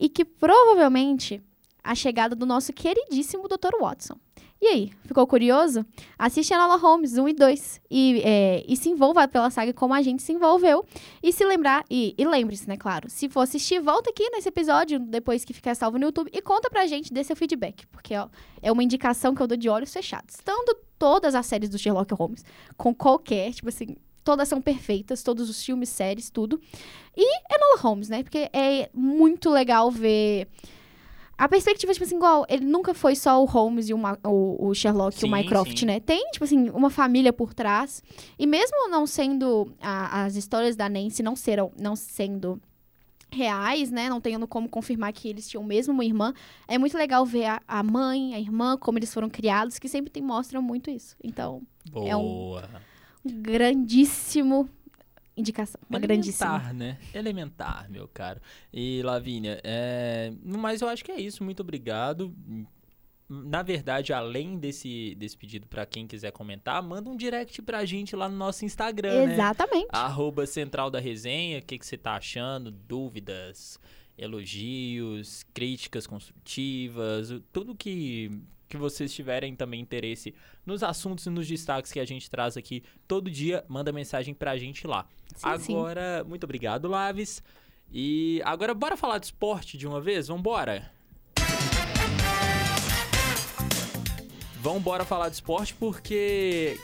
e 0.00 0.08
que 0.08 0.24
provavelmente 0.24 1.42
a 1.82 1.94
chegada 1.94 2.34
do 2.34 2.46
nosso 2.46 2.72
queridíssimo 2.72 3.48
Dr. 3.48 3.78
Watson. 3.80 4.18
E 4.60 4.66
aí, 4.66 4.90
ficou 5.04 5.24
curioso? 5.24 5.86
Assiste 6.18 6.52
a 6.52 6.56
Enola 6.56 6.76
Holmes 6.76 7.16
1 7.16 7.28
e 7.28 7.32
2 7.32 7.80
e, 7.88 8.22
é, 8.24 8.64
e 8.66 8.76
se 8.76 8.88
envolva 8.88 9.28
pela 9.28 9.50
saga 9.50 9.72
como 9.72 9.94
a 9.94 10.02
gente 10.02 10.20
se 10.20 10.32
envolveu. 10.32 10.84
E 11.22 11.32
se 11.32 11.44
lembrar, 11.44 11.84
e, 11.88 12.12
e 12.18 12.24
lembre-se, 12.24 12.68
né, 12.68 12.76
claro, 12.76 13.08
se 13.08 13.28
for 13.28 13.42
assistir, 13.42 13.80
volta 13.80 14.10
aqui 14.10 14.28
nesse 14.30 14.48
episódio, 14.48 14.98
depois 14.98 15.44
que 15.44 15.52
ficar 15.52 15.76
salvo 15.76 15.96
no 15.96 16.06
YouTube, 16.06 16.28
e 16.32 16.42
conta 16.42 16.68
pra 16.68 16.86
gente, 16.86 17.12
dê 17.12 17.22
seu 17.22 17.36
feedback, 17.36 17.86
porque 17.86 18.16
ó, 18.16 18.28
é 18.60 18.72
uma 18.72 18.82
indicação 18.82 19.32
que 19.32 19.40
eu 19.40 19.46
dou 19.46 19.56
de 19.56 19.68
olhos 19.68 19.92
fechados. 19.92 20.36
Tanto 20.44 20.76
todas 20.98 21.36
as 21.36 21.46
séries 21.46 21.70
do 21.70 21.78
Sherlock 21.78 22.12
Holmes, 22.14 22.44
com 22.76 22.92
qualquer, 22.92 23.52
tipo 23.52 23.68
assim, 23.68 23.96
todas 24.24 24.48
são 24.48 24.60
perfeitas, 24.60 25.22
todos 25.22 25.48
os 25.48 25.64
filmes, 25.64 25.88
séries, 25.88 26.30
tudo. 26.30 26.60
E 27.16 27.54
Enola 27.54 27.80
Holmes, 27.80 28.08
né, 28.08 28.24
porque 28.24 28.50
é 28.52 28.90
muito 28.92 29.50
legal 29.50 29.88
ver 29.88 30.48
a 31.38 31.48
perspectiva, 31.48 31.92
tipo 31.92 32.04
assim, 32.04 32.16
igual, 32.16 32.44
ele 32.48 32.64
nunca 32.64 32.92
foi 32.92 33.14
só 33.14 33.40
o 33.40 33.44
Holmes 33.44 33.88
e 33.88 33.94
o, 33.94 33.98
o, 34.24 34.68
o 34.68 34.74
Sherlock 34.74 35.16
sim, 35.16 35.24
e 35.24 35.28
o 35.28 35.32
Mycroft, 35.32 35.78
sim. 35.78 35.86
né? 35.86 36.00
Tem, 36.00 36.28
tipo 36.32 36.44
assim, 36.44 36.68
uma 36.70 36.90
família 36.90 37.32
por 37.32 37.54
trás. 37.54 38.02
E 38.36 38.44
mesmo 38.44 38.90
não 38.90 39.06
sendo 39.06 39.72
a, 39.80 40.24
as 40.24 40.34
histórias 40.34 40.74
da 40.74 40.88
Nancy 40.88 41.22
não 41.22 41.36
serão, 41.36 41.70
não 41.78 41.94
sendo 41.94 42.60
reais, 43.30 43.88
né? 43.92 44.08
Não 44.08 44.20
tendo 44.20 44.48
como 44.48 44.68
confirmar 44.68 45.12
que 45.12 45.28
eles 45.28 45.48
tinham 45.48 45.62
mesmo 45.62 45.94
uma 45.94 46.04
irmã. 46.04 46.34
É 46.66 46.76
muito 46.76 46.98
legal 46.98 47.24
ver 47.24 47.44
a, 47.44 47.62
a 47.68 47.84
mãe, 47.84 48.34
a 48.34 48.40
irmã, 48.40 48.76
como 48.76 48.98
eles 48.98 49.14
foram 49.14 49.30
criados, 49.30 49.78
que 49.78 49.88
sempre 49.88 50.10
tem, 50.10 50.20
mostram 50.20 50.60
muito 50.60 50.90
isso. 50.90 51.14
Então, 51.22 51.62
Boa. 51.88 52.08
é 52.08 52.16
um 52.16 52.60
grandíssimo 53.24 54.68
indicação. 55.38 55.80
Uma 55.88 55.98
Elementar, 55.98 56.60
grandíssima. 56.60 56.72
né? 56.72 56.98
Elementar, 57.14 57.90
meu 57.90 58.08
caro. 58.08 58.40
E, 58.72 59.00
Lavínia, 59.02 59.60
é... 59.62 60.32
mas 60.42 60.80
eu 60.80 60.88
acho 60.88 61.04
que 61.04 61.12
é 61.12 61.20
isso. 61.20 61.44
Muito 61.44 61.60
obrigado. 61.60 62.34
Na 63.28 63.62
verdade, 63.62 64.12
além 64.12 64.56
desse, 64.58 65.14
desse 65.16 65.36
pedido 65.36 65.66
para 65.66 65.84
quem 65.84 66.06
quiser 66.06 66.32
comentar, 66.32 66.82
manda 66.82 67.10
um 67.10 67.16
direct 67.16 67.60
pra 67.60 67.84
gente 67.84 68.16
lá 68.16 68.26
no 68.26 68.36
nosso 68.36 68.64
Instagram, 68.64 69.26
né? 69.26 69.34
Exatamente. 69.34 69.84
Né? 69.84 69.88
Arroba 69.92 70.46
Central 70.46 70.90
da 70.90 70.98
Resenha. 70.98 71.58
O 71.58 71.62
que, 71.62 71.78
que 71.78 71.86
você 71.86 71.98
tá 71.98 72.16
achando? 72.16 72.70
Dúvidas, 72.70 73.78
elogios, 74.16 75.44
críticas 75.52 76.06
construtivas, 76.06 77.28
tudo 77.52 77.74
que 77.74 78.30
que 78.68 78.76
vocês 78.76 79.12
tiverem 79.12 79.56
também 79.56 79.80
interesse 79.80 80.34
nos 80.66 80.82
assuntos 80.82 81.26
e 81.26 81.30
nos 81.30 81.46
destaques 81.48 81.90
que 81.90 82.00
a 82.00 82.04
gente 82.04 82.30
traz 82.30 82.56
aqui 82.56 82.82
todo 83.06 83.30
dia, 83.30 83.64
manda 83.68 83.90
mensagem 83.92 84.34
pra 84.34 84.56
gente 84.56 84.86
lá. 84.86 85.06
Sim, 85.34 85.48
agora, 85.48 86.22
sim. 86.22 86.28
muito 86.28 86.44
obrigado, 86.44 86.88
Laves. 86.88 87.42
E 87.90 88.42
agora 88.44 88.74
bora 88.74 88.96
falar 88.96 89.18
de 89.18 89.26
esporte 89.26 89.78
de 89.78 89.86
uma 89.86 90.00
vez? 90.00 90.28
Vambora! 90.28 90.90
Vambora 94.60 95.04
falar 95.04 95.28
de 95.28 95.36
esporte 95.36 95.72
porque 95.74 96.78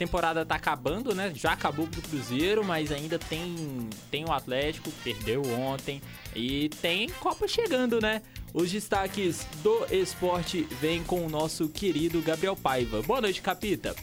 temporada 0.00 0.46
tá 0.46 0.54
acabando, 0.54 1.14
né? 1.14 1.30
Já 1.34 1.52
acabou 1.52 1.86
pro 1.86 2.00
Cruzeiro, 2.00 2.64
mas 2.64 2.90
ainda 2.90 3.18
tem 3.18 3.86
tem 4.10 4.24
o 4.24 4.32
Atlético, 4.32 4.90
perdeu 5.04 5.42
ontem 5.52 6.00
e 6.34 6.70
tem 6.80 7.10
Copa 7.20 7.46
chegando, 7.46 8.00
né? 8.00 8.22
Os 8.54 8.70
destaques 8.70 9.46
do 9.62 9.84
esporte 9.90 10.66
vêm 10.80 11.04
com 11.04 11.26
o 11.26 11.28
nosso 11.28 11.68
querido 11.68 12.22
Gabriel 12.22 12.56
Paiva. 12.56 13.02
Boa 13.02 13.20
noite, 13.20 13.42
Capita. 13.42 13.94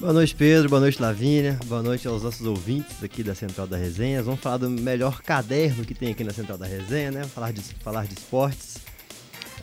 Boa 0.00 0.12
noite, 0.12 0.34
Pedro. 0.34 0.68
Boa 0.68 0.80
noite, 0.80 1.00
Lavínia. 1.00 1.56
Boa 1.66 1.82
noite 1.82 2.08
aos 2.08 2.24
nossos 2.24 2.44
ouvintes 2.44 3.00
aqui 3.02 3.22
da 3.22 3.34
Central 3.34 3.68
da 3.68 3.76
Resenha. 3.76 4.24
Vamos 4.24 4.40
falar 4.40 4.56
do 4.56 4.68
melhor 4.68 5.22
caderno 5.22 5.84
que 5.84 5.94
tem 5.94 6.10
aqui 6.10 6.24
na 6.24 6.32
Central 6.32 6.58
da 6.58 6.66
Resenha, 6.66 7.12
né? 7.12 7.24
Falar 7.24 7.52
de, 7.52 7.62
falar 7.62 8.06
de 8.06 8.14
esportes. 8.14 8.83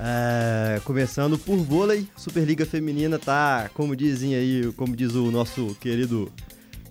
É, 0.04 0.82
começando 0.84 1.38
por 1.38 1.58
vôlei, 1.58 2.08
Superliga 2.18 2.66
Feminina 2.66 3.20
tá, 3.20 3.70
como 3.76 3.96
dizem 3.96 4.34
aí, 4.34 4.74
como 4.76 4.96
diz 4.96 5.14
o 5.14 5.30
nosso 5.30 5.76
querido 5.80 6.32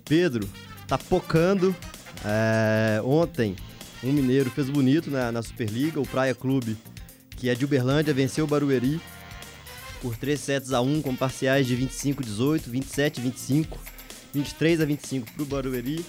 Pedro, 0.05 0.47
tá 0.87 0.97
pocando. 0.97 1.75
É, 2.23 3.01
ontem, 3.03 3.55
um 4.01 4.13
mineiro 4.13 4.49
fez 4.49 4.69
bonito 4.69 5.11
na, 5.11 5.31
na 5.31 5.41
Superliga, 5.41 5.99
o 5.99 6.07
Praia 6.07 6.33
Clube 6.33 6.77
que 7.41 7.49
é 7.49 7.55
de 7.55 7.65
Uberlândia, 7.65 8.13
venceu 8.13 8.45
o 8.45 8.47
Barueri 8.47 9.01
por 9.99 10.15
3 10.15 10.39
sets 10.39 10.73
a 10.73 10.79
1 10.79 11.01
com 11.01 11.15
parciais 11.15 11.65
de 11.65 11.75
25 11.75 12.21
a 12.21 12.23
18, 12.23 12.69
27 12.69 13.19
a 13.19 13.23
25, 13.23 13.79
23 14.31 14.79
a 14.79 14.85
25 14.85 15.31
para 15.31 15.41
o 15.41 15.45
Barueri 15.47 16.05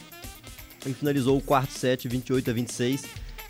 e 0.85 0.93
finalizou 0.93 1.39
o 1.39 1.41
quarto 1.41 1.73
set 1.73 2.07
28 2.07 2.51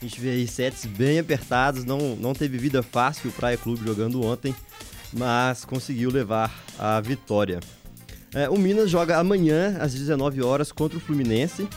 a 0.02 0.06
26. 0.06 0.06
A 0.06 0.06
gente 0.06 0.20
vê 0.20 0.30
aí 0.30 0.46
sets 0.46 0.84
bem 0.84 1.18
apertados, 1.18 1.84
não, 1.84 2.16
não 2.16 2.34
teve 2.34 2.58
vida 2.58 2.82
fácil 2.82 3.30
o 3.30 3.32
Praia 3.32 3.56
Clube 3.56 3.84
jogando 3.84 4.24
ontem, 4.24 4.54
mas 5.12 5.64
conseguiu 5.64 6.10
levar 6.10 6.52
a 6.78 7.00
vitória. 7.00 7.60
É, 8.34 8.48
o 8.48 8.56
Minas 8.56 8.90
joga 8.90 9.18
amanhã 9.18 9.76
às 9.78 9.92
19 9.92 10.42
horas 10.42 10.72
contra 10.72 10.96
o 10.96 11.00
Fluminense 11.00 11.68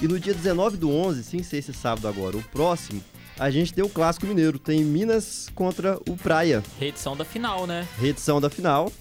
e 0.00 0.06
no 0.06 0.18
dia 0.18 0.34
19 0.34 0.76
do 0.76 0.90
11, 0.90 1.24
sem 1.24 1.42
ser 1.42 1.58
esse 1.58 1.72
sábado 1.72 2.06
agora, 2.06 2.36
o 2.36 2.42
próximo, 2.42 3.02
a 3.38 3.50
gente 3.50 3.72
tem 3.72 3.82
o 3.82 3.88
Clássico 3.88 4.26
Mineiro. 4.26 4.58
Tem 4.58 4.84
Minas 4.84 5.48
contra 5.54 5.98
o 6.08 6.16
Praia. 6.16 6.62
Reedição 6.78 7.16
da 7.16 7.24
final, 7.24 7.66
né? 7.66 7.86
Reedição 7.98 8.40
da 8.40 8.50
final. 8.50 8.92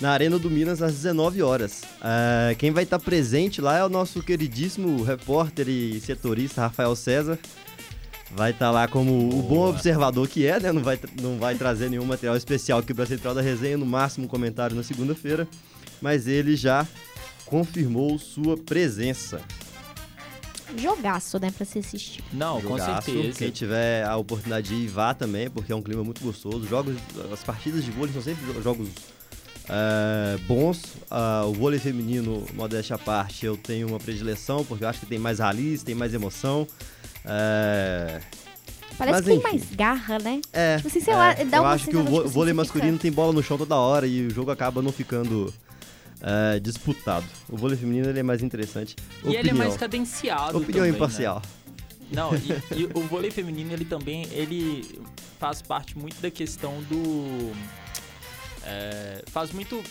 Na 0.00 0.12
Arena 0.12 0.38
do 0.38 0.50
Minas, 0.50 0.80
às 0.80 0.94
19 0.94 1.42
horas. 1.42 1.82
Uh, 2.00 2.56
quem 2.58 2.70
vai 2.70 2.84
estar 2.84 2.98
presente 2.98 3.60
lá 3.60 3.76
é 3.76 3.84
o 3.84 3.88
nosso 3.88 4.22
queridíssimo 4.22 5.02
repórter 5.02 5.68
e 5.68 6.00
setorista 6.00 6.62
Rafael 6.62 6.96
César. 6.96 7.38
Vai 8.34 8.50
estar 8.52 8.70
lá 8.70 8.88
como 8.88 9.28
Boa. 9.28 9.34
o 9.34 9.42
bom 9.42 9.68
observador 9.68 10.26
que 10.26 10.46
é, 10.46 10.58
né? 10.58 10.72
Não 10.72 10.82
vai, 10.82 10.98
não 11.20 11.38
vai 11.38 11.54
trazer 11.54 11.90
nenhum 11.90 12.04
material 12.04 12.36
especial 12.36 12.78
aqui 12.78 12.94
para 12.94 13.04
a 13.04 13.06
Central 13.06 13.34
da 13.34 13.42
Resenha, 13.42 13.76
no 13.76 13.84
máximo 13.84 14.24
um 14.24 14.28
comentário 14.28 14.74
na 14.74 14.82
segunda-feira. 14.82 15.46
Mas 16.00 16.26
ele 16.26 16.56
já 16.56 16.86
confirmou 17.44 18.18
sua 18.18 18.56
presença 18.56 19.40
jogaço, 20.76 21.38
né, 21.38 21.50
pra 21.50 21.66
se 21.66 21.78
assistir. 21.78 22.24
Não, 22.32 22.60
jogaço. 22.60 23.02
com 23.02 23.02
certeza. 23.02 23.38
Quem 23.38 23.50
tiver 23.50 24.04
a 24.04 24.16
oportunidade 24.16 24.68
de 24.68 24.74
ir, 24.74 24.88
vá 24.88 25.12
também, 25.14 25.50
porque 25.50 25.72
é 25.72 25.76
um 25.76 25.82
clima 25.82 26.02
muito 26.02 26.22
gostoso. 26.22 26.66
Jogos, 26.66 26.96
as 27.32 27.42
partidas 27.42 27.84
de 27.84 27.90
vôlei 27.90 28.12
são 28.12 28.22
sempre 28.22 28.62
jogos 28.62 28.88
é, 29.68 30.38
bons. 30.46 30.82
Uh, 31.10 31.48
o 31.48 31.52
vôlei 31.52 31.78
feminino, 31.78 32.46
modéstia 32.54 32.96
à 32.96 32.98
parte, 32.98 33.46
eu 33.46 33.56
tenho 33.56 33.88
uma 33.88 33.98
predileção, 33.98 34.64
porque 34.64 34.84
eu 34.84 34.88
acho 34.88 35.00
que 35.00 35.06
tem 35.06 35.18
mais 35.18 35.38
rallies, 35.38 35.82
tem 35.82 35.94
mais 35.94 36.14
emoção. 36.14 36.66
É... 37.24 38.20
Parece 38.98 39.16
Mas, 39.16 39.24
que 39.24 39.32
enfim. 39.32 39.40
tem 39.40 39.52
mais 39.52 39.70
garra, 39.74 40.18
né? 40.18 40.40
É. 40.52 40.76
Tipo 40.76 40.88
assim, 40.88 41.00
sei 41.00 41.14
é, 41.14 41.16
lá, 41.16 41.32
dá 41.32 41.56
eu 41.56 41.66
acho 41.66 41.88
que 41.88 41.96
o 41.96 42.04
tipo, 42.04 42.28
vôlei 42.28 42.52
masculino 42.52 42.98
tem 42.98 43.10
bola 43.10 43.32
no 43.32 43.42
chão 43.42 43.56
toda 43.56 43.74
hora 43.74 44.06
e 44.06 44.26
o 44.26 44.30
jogo 44.30 44.50
acaba 44.50 44.82
não 44.82 44.92
ficando 44.92 45.52
é, 46.20 46.60
disputado. 46.60 47.26
O 47.48 47.56
vôlei 47.56 47.76
feminino 47.76 48.08
ele 48.08 48.20
é 48.20 48.22
mais 48.22 48.42
interessante. 48.42 48.94
E 49.00 49.28
Opinião. 49.28 49.40
ele 49.40 49.50
é 49.50 49.54
mais 49.54 49.76
cadenciado. 49.76 50.58
Opinião 50.58 50.84
também, 50.84 50.94
imparcial. 50.94 51.36
Né? 51.36 51.62
Não, 52.12 52.30
e, 52.34 52.82
e, 52.82 52.84
o 52.94 53.00
vôlei 53.08 53.30
feminino 53.30 53.72
ele 53.72 53.84
também 53.84 54.26
ele 54.30 55.00
faz 55.40 55.62
parte 55.62 55.98
muito 55.98 56.20
da 56.20 56.30
questão 56.30 56.82
do 56.82 57.52
é, 58.64 59.22
faz 59.26 59.50
muito 59.52 59.82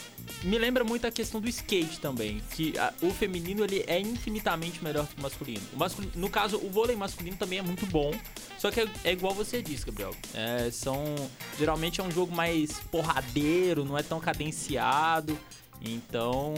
me 0.43 0.57
lembra 0.57 0.83
muito 0.83 1.05
a 1.05 1.11
questão 1.11 1.41
do 1.41 1.49
skate 1.49 1.99
também 1.99 2.41
que 2.51 2.77
a, 2.77 2.93
o 3.01 3.11
feminino 3.11 3.63
ele 3.63 3.83
é 3.87 3.99
infinitamente 3.99 4.83
melhor 4.83 5.07
que 5.07 5.17
o 5.17 5.21
masculino. 5.21 5.61
o 5.73 5.77
masculino 5.77 6.13
no 6.15 6.29
caso 6.29 6.57
o 6.57 6.69
vôlei 6.69 6.95
masculino 6.95 7.37
também 7.37 7.59
é 7.59 7.61
muito 7.61 7.85
bom 7.85 8.11
só 8.57 8.71
que 8.71 8.79
é, 8.79 8.87
é 9.03 9.11
igual 9.11 9.33
você 9.33 9.61
disse 9.61 9.85
Gabriel 9.85 10.15
é, 10.33 10.69
são 10.71 11.03
geralmente 11.57 11.99
é 11.99 12.03
um 12.03 12.11
jogo 12.11 12.33
mais 12.33 12.79
porradeiro 12.91 13.83
não 13.83 13.97
é 13.97 14.03
tão 14.03 14.19
cadenciado 14.19 15.37
então, 15.83 16.53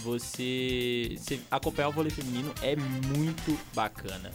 você, 0.00 1.14
você 1.16 1.40
acompanhar 1.48 1.88
o 1.88 1.92
vôlei 1.92 2.10
feminino 2.10 2.52
é 2.60 2.74
muito 2.74 3.56
bacana. 3.72 4.32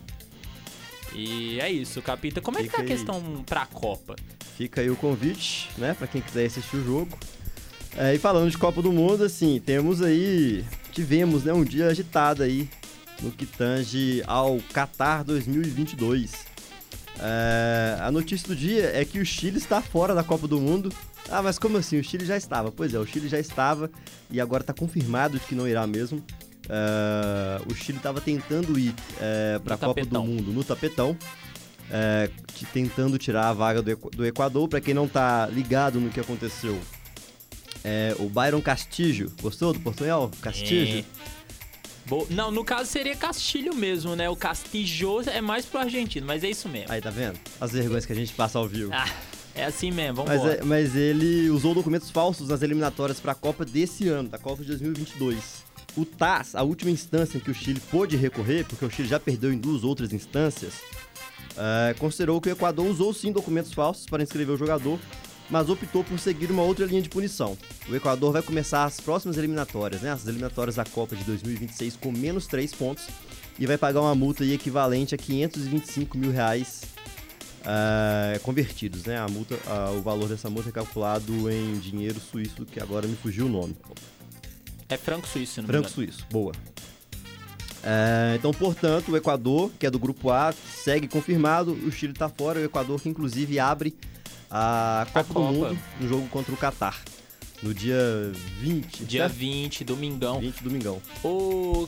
E 1.14 1.60
é 1.60 1.70
isso, 1.70 2.02
Capita. 2.02 2.40
Como 2.40 2.58
é 2.58 2.64
que 2.64 2.70
tá 2.70 2.82
a 2.82 2.86
questão 2.86 3.44
pra 3.46 3.66
Copa? 3.66 4.16
Fica 4.58 4.82
aí 4.82 4.90
o 4.90 4.96
convite, 4.96 5.70
né, 5.78 5.94
para 5.94 6.08
quem 6.08 6.20
quiser 6.20 6.46
assistir 6.46 6.78
o 6.78 6.84
jogo. 6.84 7.18
É, 7.96 8.16
e 8.16 8.18
falando 8.18 8.50
de 8.50 8.58
Copa 8.58 8.82
do 8.82 8.92
Mundo, 8.92 9.24
assim, 9.24 9.62
temos 9.64 10.02
aí, 10.02 10.66
tivemos, 10.92 11.44
né, 11.44 11.54
um 11.54 11.64
dia 11.64 11.88
agitado 11.88 12.42
aí 12.42 12.68
no 13.22 13.32
que 13.32 13.46
tange 13.46 14.24
ao 14.26 14.58
Qatar 14.74 15.24
2022. 15.24 16.34
É, 17.20 17.98
a 18.00 18.12
notícia 18.12 18.48
do 18.48 18.56
dia 18.56 18.92
é 18.94 19.06
que 19.06 19.20
o 19.20 19.26
Chile 19.26 19.58
está 19.58 19.82
fora 19.82 20.14
da 20.14 20.24
Copa 20.24 20.48
do 20.48 20.60
Mundo 20.60 20.92
Ah, 21.30 21.42
mas 21.42 21.58
como 21.58 21.78
assim? 21.78 22.00
O 22.00 22.04
Chile 22.04 22.26
já 22.26 22.38
estava. 22.38 22.72
Pois 22.72 22.94
é, 22.94 23.00
o 23.00 23.06
Chile 23.06 23.28
já 23.28 23.40
estava 23.40 23.90
e 24.30 24.40
agora 24.40 24.62
está 24.64 24.74
confirmado 24.74 25.40
de 25.40 25.46
que 25.46 25.56
não 25.56 25.68
irá 25.68 25.86
mesmo. 25.86 26.24
Uh, 26.68 27.72
o 27.72 27.76
Chile 27.76 27.98
estava 27.98 28.20
tentando 28.20 28.78
ir 28.78 28.90
uh, 28.90 29.60
para 29.62 29.76
a 29.76 29.78
Copa 29.78 30.06
do 30.06 30.22
Mundo 30.22 30.52
no 30.52 30.64
tapetão, 30.64 31.18
uh, 31.90 32.66
tentando 32.74 33.18
tirar 33.18 33.50
a 33.50 33.54
vaga 33.54 33.82
do, 33.82 33.96
do 33.96 34.26
Equador. 34.26 34.68
Para 34.68 34.82
quem 34.82 34.94
não 34.94 35.06
está 35.06 35.48
ligado 35.48 36.00
no 36.00 36.10
que 36.10 36.20
aconteceu, 36.20 36.80
é, 37.84 38.16
o 38.20 38.28
Byron 38.30 38.62
Castillo, 38.62 39.32
gostou 39.42 39.74
do 39.74 39.80
portunhol? 39.80 40.32
Castillo? 40.42 41.00
É. 41.00 41.28
Não, 42.30 42.52
no 42.52 42.64
caso 42.64 42.90
seria 42.90 43.16
Castilho 43.16 43.76
mesmo, 43.76 44.16
né? 44.16 44.30
O 44.30 44.36
Castillo 44.36 45.22
é 45.28 45.42
mais 45.42 45.66
pro 45.66 45.80
argentino, 45.80 46.26
mas 46.26 46.44
é 46.44 46.50
isso 46.50 46.70
mesmo. 46.70 46.92
Aí, 46.92 47.02
tá 47.02 47.10
vendo? 47.10 47.38
As 47.60 47.72
vergonhas 47.72 48.06
que 48.06 48.14
a 48.14 48.16
gente 48.16 48.34
passa 48.34 48.58
ao 48.58 48.68
vivo. 48.68 48.92
Ah, 48.94 49.10
é 49.54 49.66
assim 49.66 49.92
mesmo, 49.92 50.24
vamos 50.24 50.32
mas, 50.32 50.54
é, 50.54 50.64
mas 50.64 50.96
ele 50.96 51.50
usou 51.50 51.74
documentos 51.74 52.10
falsos 52.10 52.48
nas 52.48 52.62
eliminatórias 52.62 53.20
para 53.20 53.34
a 53.34 53.36
Copa 53.36 53.66
desse 53.66 54.08
ano, 54.08 54.30
da 54.30 54.38
Copa 54.38 54.62
de 54.62 54.70
2022. 54.70 55.66
O 55.98 56.06
TAS, 56.06 56.56
a 56.56 56.64
última 56.64 56.92
instância 56.92 57.38
em 57.38 57.42
que 57.42 57.50
o 57.50 57.54
Chile 57.54 57.82
pôde 57.92 58.16
recorrer, 58.16 58.66
porque 58.66 58.86
o 58.86 58.90
Chile 58.90 59.08
já 59.08 59.20
perdeu 59.20 59.52
em 59.52 59.58
duas 59.58 59.84
outras 59.84 60.14
instâncias, 60.14 60.76
uh, 61.58 61.98
considerou 62.00 62.40
que 62.40 62.50
o 62.50 62.52
Equador 62.52 62.86
usou 62.86 63.14
sim 63.14 63.32
documentos 63.32 63.74
falsos 63.74 64.06
para 64.06 64.24
inscrever 64.24 64.56
o 64.56 64.58
jogador, 64.58 65.00
mas 65.50 65.70
optou 65.70 66.04
por 66.04 66.20
seguir 66.20 66.52
uma 66.52 66.64
outra 66.64 66.86
linha 66.86 67.02
de 67.02 67.10
punição. 67.10 67.58
O 67.90 67.96
Equador 67.96 68.32
vai 68.34 68.42
começar 68.42 68.86
as 68.86 69.00
próximas 69.00 69.38
eliminatórias, 69.38 70.02
né, 70.02 70.12
as 70.12 70.26
eliminatórias 70.26 70.76
da 70.76 70.86
Copa 70.86 71.16
de 71.16 71.24
2026 71.24 71.98
com 71.98 72.12
menos 72.12 72.48
3 72.48 72.74
pontos 72.74 73.08
e 73.60 73.66
vai 73.66 73.78
pagar 73.78 74.02
uma 74.02 74.16
multa 74.16 74.46
equivalente 74.46 75.16
a 75.16 75.18
525 75.18 76.18
mil 76.18 76.32
reais 76.32 76.84
uh, 77.62 78.40
convertidos, 78.42 79.06
né? 79.06 79.18
A 79.18 79.28
multa, 79.28 79.56
uh, 79.56 79.98
o 79.98 80.02
valor 80.02 80.30
dessa 80.30 80.50
multa 80.50 80.70
é 80.70 80.72
calculado 80.72 81.52
em 81.52 81.74
dinheiro 81.80 82.20
suíço, 82.20 82.66
que 82.66 82.80
agora 82.80 83.08
me 83.08 83.16
fugiu 83.16 83.46
o 83.46 83.50
nome. 83.50 83.76
É 84.90 84.96
franco 84.96 85.28
suíço, 85.28 85.62
não 85.62 85.68
Franco 85.68 85.90
suíço, 85.90 86.26
boa. 86.32 86.54
É, 87.90 88.36
então, 88.36 88.52
portanto, 88.52 89.14
o 89.14 89.16
Equador, 89.16 89.72
que 89.80 89.86
é 89.86 89.90
do 89.90 89.98
grupo 89.98 90.30
A, 90.30 90.52
segue 90.52 91.08
confirmado. 91.08 91.72
O 91.72 91.90
Chile 91.90 92.12
está 92.12 92.28
fora. 92.28 92.60
O 92.60 92.64
Equador, 92.66 93.00
que 93.00 93.08
inclusive 93.08 93.58
abre 93.60 93.96
a 94.52 95.06
Copa, 95.08 95.20
a 95.20 95.24
Copa. 95.24 95.40
do 95.40 95.54
Mundo 95.54 95.80
no 96.02 96.08
jogo 96.10 96.28
contra 96.28 96.54
o 96.54 96.58
Catar. 96.58 97.02
No 97.64 97.74
dia 97.74 97.98
20. 98.60 99.06
Dia 99.06 99.22
certo? 99.22 99.36
20, 99.36 99.84
domingão. 99.86 100.40
20, 100.42 100.64
domingão. 100.64 101.02
O 101.24 101.88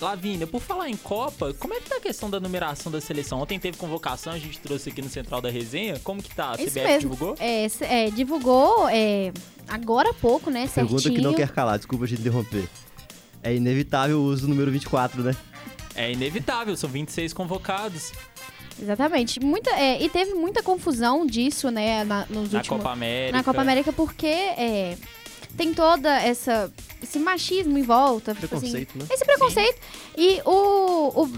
Lavínia, 0.00 0.46
por 0.46 0.60
falar 0.60 0.88
em 0.88 0.96
Copa, 0.96 1.52
como 1.54 1.74
é 1.74 1.80
que 1.80 1.90
tá 1.90 1.96
a 1.96 2.00
questão 2.00 2.30
da 2.30 2.38
numeração 2.38 2.92
da 2.92 3.00
seleção? 3.00 3.40
Ontem 3.40 3.58
teve 3.58 3.76
convocação, 3.76 4.32
a 4.32 4.38
gente 4.38 4.60
trouxe 4.60 4.90
aqui 4.90 5.02
no 5.02 5.08
Central 5.08 5.40
da 5.40 5.50
Resenha. 5.50 5.98
Como 6.04 6.22
que 6.22 6.32
tá? 6.32 6.52
A 6.52 6.56
CBF 6.56 6.74
mesmo. 6.80 7.00
divulgou? 7.00 7.34
É, 7.40 7.66
é 7.80 8.10
divulgou 8.12 8.88
é, 8.88 9.32
agora 9.66 10.10
há 10.10 10.14
pouco, 10.14 10.48
né? 10.48 10.68
Pergunta 10.72 11.02
certinho. 11.02 11.16
que 11.16 11.26
não 11.26 11.34
quer 11.34 11.50
calar, 11.50 11.76
desculpa 11.76 12.04
a 12.04 12.08
gente 12.08 12.20
interromper. 12.20 12.68
É 13.42 13.54
inevitável 13.54 14.18
o 14.18 14.24
uso 14.24 14.42
do 14.42 14.48
número 14.48 14.70
24, 14.70 15.22
né? 15.22 15.36
É 15.94 16.12
inevitável, 16.12 16.76
são 16.76 16.88
26 16.88 17.32
convocados. 17.32 18.12
Exatamente. 18.80 19.40
Muita, 19.40 19.70
é, 19.70 20.02
e 20.02 20.08
teve 20.08 20.34
muita 20.34 20.62
confusão 20.62 21.26
disso, 21.26 21.70
né, 21.70 22.04
na, 22.04 22.20
nos 22.30 22.52
na 22.52 22.58
últimos... 22.58 22.68
Copa 22.68 22.90
América. 22.90 23.36
Na 23.36 23.44
Copa 23.44 23.60
América, 23.60 23.92
porque 23.92 24.26
é, 24.26 24.96
tem 25.56 25.74
toda 25.74 26.20
essa 26.20 26.72
esse 27.02 27.18
machismo 27.18 27.78
em 27.78 27.82
volta. 27.82 28.34
Tipo 28.34 28.56
assim, 28.56 28.70
preconceito, 28.72 28.90
assim, 28.90 28.98
né? 28.98 29.06
Esse 29.10 29.24
preconceito. 29.24 29.76
Sim. 29.76 30.14
E 30.16 30.42
o, 30.44 31.22
o, 31.24 31.32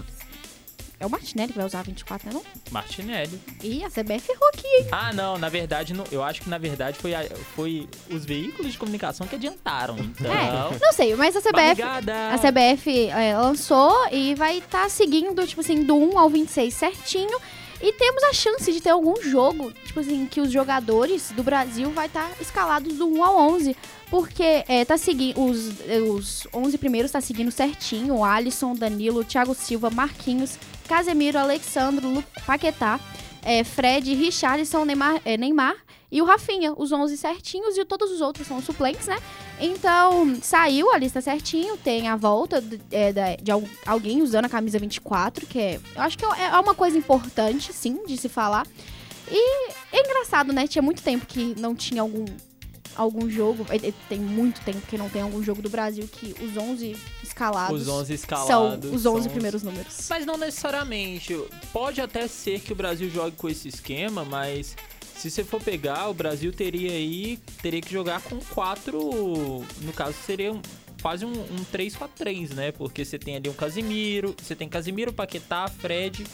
É 1.01 1.05
o 1.05 1.09
Martinelli 1.09 1.51
que 1.51 1.57
vai 1.57 1.65
usar 1.65 1.81
24, 1.81 2.27
né? 2.27 2.33
Não? 2.35 2.43
Martinelli. 2.69 3.41
E 3.63 3.83
a 3.83 3.89
CBF 3.89 4.31
errou 4.31 4.47
aqui, 4.49 4.67
hein? 4.67 4.87
Ah, 4.91 5.11
não. 5.11 5.35
Na 5.35 5.49
verdade, 5.49 5.95
não, 5.95 6.05
eu 6.11 6.23
acho 6.23 6.43
que 6.43 6.49
na 6.49 6.59
verdade 6.59 6.99
foi, 6.99 7.15
a, 7.15 7.23
foi 7.55 7.89
os 8.07 8.23
veículos 8.23 8.71
de 8.71 8.77
comunicação 8.77 9.25
que 9.25 9.33
adiantaram. 9.33 9.97
Então. 9.97 10.31
É, 10.31 10.79
não 10.79 10.93
sei, 10.93 11.15
mas 11.15 11.35
a 11.35 11.41
CBF. 11.41 11.81
A 11.81 12.37
CBF 12.37 13.09
é, 13.09 13.35
lançou 13.35 13.91
e 14.11 14.35
vai 14.35 14.59
estar 14.59 14.83
tá 14.83 14.89
seguindo, 14.89 15.47
tipo 15.47 15.61
assim, 15.61 15.83
do 15.83 15.95
1 15.95 16.19
ao 16.19 16.29
26 16.29 16.71
certinho. 16.71 17.39
E 17.81 17.91
temos 17.93 18.23
a 18.25 18.33
chance 18.33 18.71
de 18.71 18.79
ter 18.79 18.91
algum 18.91 19.19
jogo, 19.23 19.73
tipo 19.83 19.99
assim, 19.99 20.27
que 20.27 20.39
os 20.39 20.51
jogadores 20.51 21.31
do 21.31 21.41
Brasil 21.41 21.89
vai 21.89 22.05
estar 22.05 22.29
tá 22.29 22.35
escalados 22.39 22.95
do 22.95 23.07
1 23.07 23.23
ao 23.23 23.37
11. 23.53 23.75
Porque 24.11 24.63
é, 24.67 24.85
tá 24.85 24.97
seguindo. 24.97 25.41
Os, 25.43 25.71
os 26.07 26.47
11 26.53 26.77
primeiros 26.77 27.11
tá 27.11 27.19
seguindo 27.19 27.49
certinho. 27.49 28.17
O 28.17 28.23
Alisson, 28.23 28.75
Danilo, 28.75 29.23
Thiago 29.23 29.55
Silva, 29.55 29.89
Marquinhos, 29.89 30.59
Casemiro, 30.91 31.39
Alexandro, 31.39 32.21
Paquetá, 32.45 32.99
é, 33.41 33.63
Fred, 33.63 34.13
Richarlison, 34.13 34.83
Neymar, 34.83 35.21
é, 35.23 35.37
Neymar 35.37 35.77
e 36.11 36.21
o 36.21 36.25
Rafinha, 36.25 36.73
os 36.75 36.91
11 36.91 37.15
certinhos 37.15 37.77
e 37.77 37.85
todos 37.85 38.11
os 38.11 38.19
outros 38.19 38.45
são 38.45 38.61
suplentes, 38.61 39.07
né? 39.07 39.17
Então, 39.57 40.35
saiu 40.41 40.91
a 40.91 40.97
lista 40.97 41.21
certinho, 41.21 41.77
tem 41.77 42.09
a 42.09 42.17
volta 42.17 42.59
de, 42.59 42.77
é, 42.91 43.37
de 43.37 43.51
alguém 43.85 44.21
usando 44.21 44.43
a 44.43 44.49
camisa 44.49 44.77
24, 44.77 45.47
que 45.47 45.57
é, 45.57 45.79
eu 45.95 46.01
acho 46.01 46.17
que 46.17 46.25
é, 46.25 46.47
é 46.47 46.59
uma 46.59 46.75
coisa 46.75 46.97
importante, 46.97 47.71
sim, 47.71 48.05
de 48.05 48.17
se 48.17 48.27
falar. 48.27 48.67
E 49.29 49.69
é 49.93 50.01
engraçado, 50.01 50.51
né? 50.51 50.67
Tinha 50.67 50.81
muito 50.81 51.01
tempo 51.01 51.25
que 51.25 51.55
não 51.57 51.73
tinha 51.73 52.01
algum 52.01 52.25
algum 52.95 53.29
jogo, 53.29 53.65
tem 54.07 54.19
muito 54.19 54.61
tempo 54.61 54.81
que 54.87 54.97
não 54.97 55.09
tem 55.09 55.21
algum 55.21 55.41
jogo 55.43 55.61
do 55.61 55.69
Brasil 55.69 56.07
que 56.07 56.35
os 56.43 56.57
11 56.57 56.95
escalados, 57.23 57.81
os 57.81 57.87
11 57.87 58.13
escalados 58.13 58.47
são 58.47 58.93
os 58.93 59.05
11 59.05 59.29
primeiros 59.29 59.63
números. 59.63 60.07
Mas 60.09 60.25
não 60.25 60.37
necessariamente. 60.37 61.35
Pode 61.71 62.01
até 62.01 62.27
ser 62.27 62.59
que 62.59 62.73
o 62.73 62.75
Brasil 62.75 63.09
jogue 63.09 63.35
com 63.35 63.49
esse 63.49 63.67
esquema, 63.67 64.23
mas 64.25 64.75
se 65.15 65.29
você 65.29 65.43
for 65.43 65.61
pegar, 65.61 66.09
o 66.09 66.13
Brasil 66.13 66.51
teria 66.51 66.91
aí 66.91 67.37
teria 67.61 67.81
que 67.81 67.91
jogar 67.91 68.21
com 68.21 68.39
quatro, 68.39 69.63
no 69.81 69.93
caso 69.93 70.15
seria 70.25 70.51
um, 70.51 70.61
quase 71.01 71.25
um, 71.25 71.31
um 71.31 71.65
3-4-3, 71.71 72.53
né? 72.53 72.71
Porque 72.71 73.03
você 73.05 73.19
tem 73.19 73.35
ali 73.35 73.49
um 73.49 73.53
Casimiro, 73.53 74.35
você 74.41 74.55
tem 74.55 74.67
Casimiro, 74.67 75.13
Paquetá, 75.13 75.67
Fred, 75.67 76.25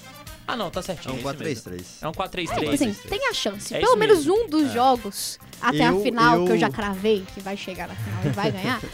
ah, 0.47 0.55
não, 0.55 0.71
tá 0.71 0.81
certinho. 0.81 1.15
É 1.15 1.19
um 1.19 1.21
4-3-3. 1.21 1.83
É 2.01 2.07
um 2.07 2.11
4-3-3. 2.13 2.63
É, 2.63 2.73
assim, 2.73 2.93
tem 3.09 3.27
a 3.29 3.33
chance. 3.33 3.75
É 3.75 3.79
Pelo 3.79 3.97
menos 3.97 4.19
mesmo. 4.19 4.33
um 4.33 4.47
dos 4.47 4.69
é. 4.69 4.73
jogos 4.73 5.37
até 5.61 5.89
eu, 5.89 5.99
a 5.99 6.01
final, 6.01 6.39
eu... 6.39 6.45
que 6.45 6.51
eu 6.53 6.57
já 6.57 6.69
cravei, 6.69 7.25
que 7.33 7.41
vai 7.41 7.57
chegar 7.57 7.89
na 7.89 7.95
final 7.95 8.25
e 8.25 8.29
vai 8.29 8.51
ganhar. 8.51 8.81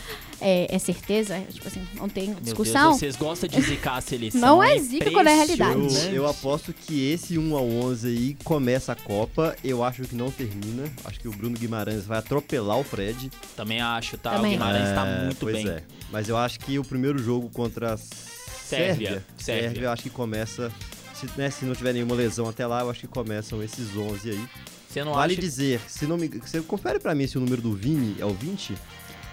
É, 0.45 0.75
é, 0.75 0.77
certeza, 0.77 1.39
tipo 1.49 1.65
assim, 1.65 1.87
não 1.95 2.09
tem 2.09 2.33
discussão. 2.33 2.89
Deus, 2.89 2.99
vocês 2.99 3.15
gostam 3.15 3.47
de 3.47 3.61
zicar 3.61 3.95
a 3.95 4.01
seleção. 4.01 4.41
Não 4.41 4.61
é 4.61 4.77
zica 4.77 5.09
quando 5.09 5.27
é 5.27 5.35
realidade. 5.35 5.79
Eu, 6.07 6.15
eu, 6.15 6.27
aposto 6.27 6.73
que 6.73 7.11
esse 7.11 7.37
1 7.37 7.55
ao 7.55 7.65
11 7.65 8.07
aí 8.09 8.37
começa 8.43 8.91
a 8.91 8.95
Copa. 8.95 9.55
Eu 9.63 9.81
acho 9.81 10.01
que 10.01 10.15
não 10.15 10.29
termina. 10.29 10.91
Acho 11.05 11.17
que 11.17 11.29
o 11.29 11.31
Bruno 11.31 11.57
Guimarães 11.57 12.05
vai 12.05 12.17
atropelar 12.17 12.77
o 12.77 12.83
Fred. 12.83 13.31
Também 13.55 13.79
acho, 13.79 14.17
tá? 14.17 14.31
Também. 14.31 14.51
O 14.51 14.53
Guimarães 14.55 14.83
tá 14.93 15.07
é, 15.07 15.15
tá 15.15 15.23
muito 15.23 15.39
pois 15.39 15.55
bem. 15.55 15.69
É. 15.69 15.83
Mas 16.11 16.27
eu 16.27 16.35
acho 16.35 16.59
que 16.59 16.77
o 16.77 16.83
primeiro 16.83 17.19
jogo 17.19 17.49
contra 17.49 17.93
a 17.93 17.97
Sérvia, 17.97 18.67
Sérvia, 18.67 19.23
Sérvia 19.37 19.81
eu 19.83 19.91
acho 19.91 20.03
que 20.03 20.09
começa 20.09 20.69
se, 21.27 21.39
né, 21.39 21.49
se 21.49 21.65
não 21.65 21.75
tiver 21.75 21.93
nenhuma 21.93 22.15
lesão 22.15 22.47
até 22.47 22.65
lá, 22.65 22.81
eu 22.81 22.89
acho 22.89 23.01
que 23.01 23.07
começam 23.07 23.61
esses 23.63 23.95
11 23.95 24.31
aí. 24.31 24.47
Você 24.89 25.03
não 25.03 25.13
vale 25.13 25.33
acha... 25.33 25.41
dizer, 25.41 25.81
se 25.87 26.05
não 26.05 26.17
me, 26.17 26.27
você 26.27 26.61
confere 26.61 26.99
para 26.99 27.15
mim 27.15 27.25
se 27.25 27.37
o 27.37 27.41
número 27.41 27.61
do 27.61 27.73
Vini 27.73 28.15
é 28.19 28.25
o 28.25 28.33
20? 28.33 28.75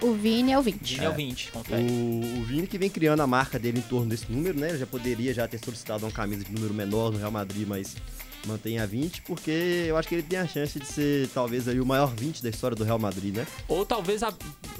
O 0.01 0.15
Vini 0.15 0.53
é 0.53 0.59
o 0.59 0.63
20. 0.63 0.95
Vini 0.95 1.01
é, 1.01 1.05
é 1.05 1.11
o 1.11 1.15
20, 1.15 1.53
confere. 1.53 1.83
O, 1.83 2.39
o, 2.41 2.45
Vini 2.45 2.67
que 2.67 2.79
vem 2.79 2.89
criando 2.89 3.21
a 3.21 3.27
marca 3.27 3.59
dele 3.59 3.79
em 3.79 3.83
torno 3.83 4.09
desse 4.09 4.31
número, 4.33 4.59
né? 4.59 4.71
Ele 4.71 4.79
já 4.79 4.87
poderia 4.87 5.35
já 5.35 5.47
ter 5.47 5.59
solicitado 5.63 6.07
uma 6.07 6.13
camisa 6.13 6.43
de 6.43 6.51
número 6.51 6.73
menor 6.73 7.13
no 7.13 7.19
Real 7.19 7.31
Madrid, 7.31 7.69
mas 7.69 7.97
mantém 8.47 8.79
a 8.79 8.87
20, 8.87 9.21
porque 9.23 9.85
eu 9.87 9.99
acho 9.99 10.09
que 10.09 10.15
ele 10.15 10.23
tem 10.23 10.39
a 10.39 10.47
chance 10.47 10.79
de 10.79 10.87
ser 10.87 11.29
talvez 11.29 11.69
aí 11.69 11.79
o 11.79 11.85
maior 11.85 12.15
20 12.15 12.43
da 12.43 12.49
história 12.49 12.75
do 12.75 12.85
Real 12.85 12.99
Madrid, 12.99 13.37
né? 13.37 13.47
Ou 13.69 13.85
talvez 13.85 14.23
a 14.23 14.33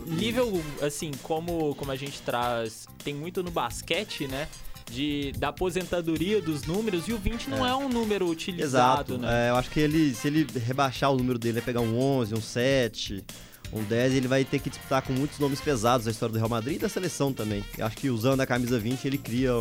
nível 0.07 0.63
assim, 0.81 1.11
como 1.23 1.75
como 1.75 1.91
a 1.91 1.97
gente 1.97 2.23
traz, 2.23 2.87
tem 3.05 3.15
muito 3.15 3.43
no 3.43 3.51
basquete, 3.51 4.27
né? 4.27 4.49
De, 4.91 5.33
da 5.39 5.49
aposentadoria 5.49 6.41
dos 6.41 6.65
números 6.65 7.07
e 7.09 7.13
o 7.13 7.19
20 7.19 7.49
não 7.49 7.67
é, 7.67 7.71
é 7.71 7.75
um 7.75 7.89
número 7.89 8.29
utilizado, 8.29 9.15
Exato. 9.15 9.19
né? 9.19 9.47
É, 9.47 9.51
eu 9.51 9.57
acho 9.57 9.71
que 9.71 9.81
ele, 9.81 10.15
se 10.15 10.27
ele 10.29 10.47
rebaixar 10.67 11.13
o 11.13 11.17
número 11.17 11.39
dele, 11.39 11.55
vai 11.55 11.63
pegar 11.63 11.81
um 11.81 11.99
11, 11.99 12.35
um 12.35 12.41
7, 12.41 13.25
um 13.73 13.83
10, 13.85 14.15
ele 14.15 14.29
vai 14.29 14.45
ter 14.45 14.59
que 14.59 14.69
disputar 14.69 15.03
com 15.03 15.13
muitos 15.13 15.39
nomes 15.39 15.61
pesados 15.61 16.07
da 16.07 16.11
história 16.11 16.33
do 16.33 16.39
Real 16.39 16.49
Madrid 16.49 16.77
e 16.77 16.79
da 16.81 16.89
seleção 16.89 17.33
também. 17.33 17.65
Eu 17.79 17.87
acho 17.87 17.97
que 17.97 18.11
usando 18.11 18.41
a 18.41 18.47
camisa 18.47 18.79
20 18.79 19.05
ele 19.07 19.19
cria 19.19 19.53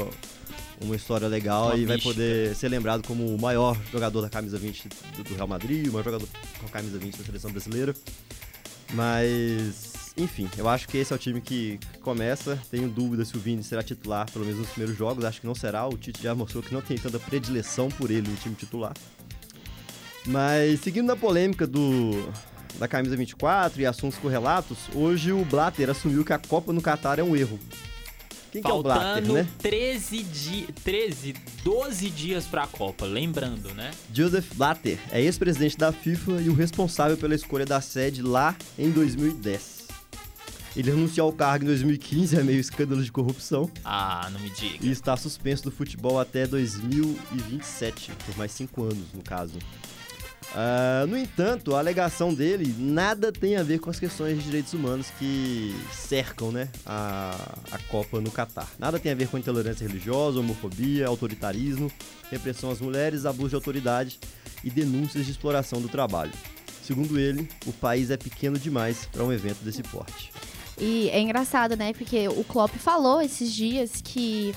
uma 0.81 0.95
história 0.95 1.27
legal 1.27 1.67
uma 1.67 1.75
e 1.75 1.79
mística. 1.79 1.93
vai 1.93 2.01
poder 2.01 2.55
ser 2.55 2.69
lembrado 2.69 3.05
como 3.05 3.33
o 3.33 3.39
maior 3.39 3.77
jogador 3.91 4.21
da 4.21 4.29
camisa 4.29 4.57
20 4.57 4.89
do 5.27 5.35
Real 5.35 5.47
Madrid, 5.47 5.87
o 5.87 5.91
maior 5.91 6.05
jogador 6.05 6.27
com 6.59 6.65
a 6.65 6.69
camisa 6.69 6.97
20 6.97 7.17
da 7.17 7.23
seleção 7.23 7.51
brasileira. 7.51 7.93
Mas 8.93 9.98
enfim, 10.19 10.49
eu 10.57 10.67
acho 10.67 10.87
que 10.87 10.97
esse 10.97 11.13
é 11.13 11.15
o 11.15 11.19
time 11.19 11.39
que 11.39 11.79
começa. 12.01 12.59
Tenho 12.69 12.89
dúvida 12.89 13.23
se 13.23 13.35
o 13.35 13.39
Vini 13.39 13.63
será 13.63 13.81
titular, 13.81 14.29
pelo 14.29 14.45
menos 14.45 14.59
nos 14.59 14.69
primeiros 14.69 14.97
jogos. 14.97 15.23
Acho 15.23 15.39
que 15.39 15.47
não 15.47 15.55
será. 15.55 15.87
O 15.87 15.97
Tite 15.97 16.21
já 16.21 16.35
mostrou 16.35 16.61
que 16.61 16.73
não 16.73 16.81
tem 16.81 16.97
tanta 16.97 17.19
predileção 17.19 17.89
por 17.89 18.11
ele 18.11 18.29
no 18.29 18.35
time 18.35 18.55
titular. 18.55 18.93
Mas 20.25 20.81
seguindo 20.81 21.07
na 21.07 21.15
polêmica 21.15 21.65
do 21.65 22.11
da 22.77 22.87
camisa 22.87 23.15
24 23.15 23.81
e 23.81 23.85
assuntos 23.85 24.17
correlatos, 24.19 24.77
hoje 24.93 25.31
o 25.31 25.43
Blatter 25.43 25.89
assumiu 25.89 26.23
que 26.23 26.33
a 26.33 26.39
Copa 26.39 26.71
no 26.71 26.81
Catar 26.81 27.19
é 27.19 27.23
um 27.23 27.35
erro. 27.35 27.59
Quem 28.51 28.61
que 28.61 28.69
é 28.69 28.73
o 28.73 28.81
Blatter, 28.81 29.05
Faltando 29.05 29.33
né? 29.33 29.47
13, 29.59 30.23
di 30.23 30.67
13, 30.83 31.35
12 31.63 32.09
dias 32.09 32.45
pra 32.45 32.65
Copa, 32.67 33.05
lembrando, 33.05 33.73
né? 33.73 33.91
Joseph 34.13 34.53
Blatter 34.55 34.97
é 35.11 35.21
ex-presidente 35.21 35.77
da 35.77 35.91
FIFA 35.91 36.41
e 36.41 36.49
o 36.49 36.53
responsável 36.53 37.17
pela 37.17 37.35
escolha 37.35 37.65
da 37.65 37.79
sede 37.79 38.21
lá 38.21 38.55
em 38.77 38.89
2010. 38.89 39.78
Ele 40.79 40.91
renunciou 40.91 41.27
ao 41.27 41.33
cargo 41.33 41.65
em 41.65 41.67
2015, 41.67 42.37
é 42.39 42.41
meio 42.43 42.57
escândalo 42.57 43.03
de 43.03 43.11
corrupção, 43.11 43.69
Ah, 43.83 44.29
não 44.31 44.39
me 44.39 44.49
diga. 44.49 44.77
e 44.79 44.89
está 44.89 45.17
suspenso 45.17 45.63
do 45.63 45.71
futebol 45.71 46.17
até 46.17 46.47
2027, 46.47 48.13
por 48.25 48.37
mais 48.37 48.53
cinco 48.53 48.83
anos, 48.83 49.11
no 49.13 49.21
caso. 49.21 49.55
Ah, 50.55 51.05
no 51.05 51.17
entanto, 51.17 51.75
a 51.75 51.79
alegação 51.79 52.33
dele 52.33 52.73
nada 52.79 53.29
tem 53.29 53.57
a 53.57 53.61
ver 53.63 53.79
com 53.79 53.89
as 53.89 53.99
questões 53.99 54.37
de 54.37 54.43
direitos 54.45 54.73
humanos 54.73 55.07
que 55.19 55.75
cercam 55.91 56.49
né, 56.49 56.69
a, 56.85 57.35
a 57.73 57.77
Copa 57.89 58.21
no 58.21 58.31
Catar. 58.31 58.69
Nada 58.79 58.97
tem 58.97 59.11
a 59.11 59.15
ver 59.15 59.27
com 59.27 59.37
intolerância 59.37 59.85
religiosa, 59.85 60.39
homofobia, 60.39 61.07
autoritarismo, 61.07 61.91
repressão 62.31 62.71
às 62.71 62.79
mulheres, 62.79 63.25
abuso 63.25 63.49
de 63.49 63.55
autoridade 63.55 64.17
e 64.63 64.69
denúncias 64.69 65.25
de 65.25 65.31
exploração 65.31 65.81
do 65.81 65.89
trabalho. 65.89 66.31
Segundo 66.81 67.19
ele, 67.19 67.49
o 67.65 67.73
país 67.73 68.09
é 68.09 68.15
pequeno 68.15 68.57
demais 68.57 69.09
para 69.11 69.25
um 69.25 69.31
evento 69.33 69.61
desse 69.61 69.83
porte. 69.83 70.31
E 70.79 71.09
é 71.09 71.19
engraçado, 71.19 71.75
né? 71.75 71.93
Porque 71.93 72.27
o 72.29 72.43
Klopp 72.43 72.73
falou 72.77 73.21
esses 73.21 73.53
dias 73.53 74.01
que, 74.03 74.53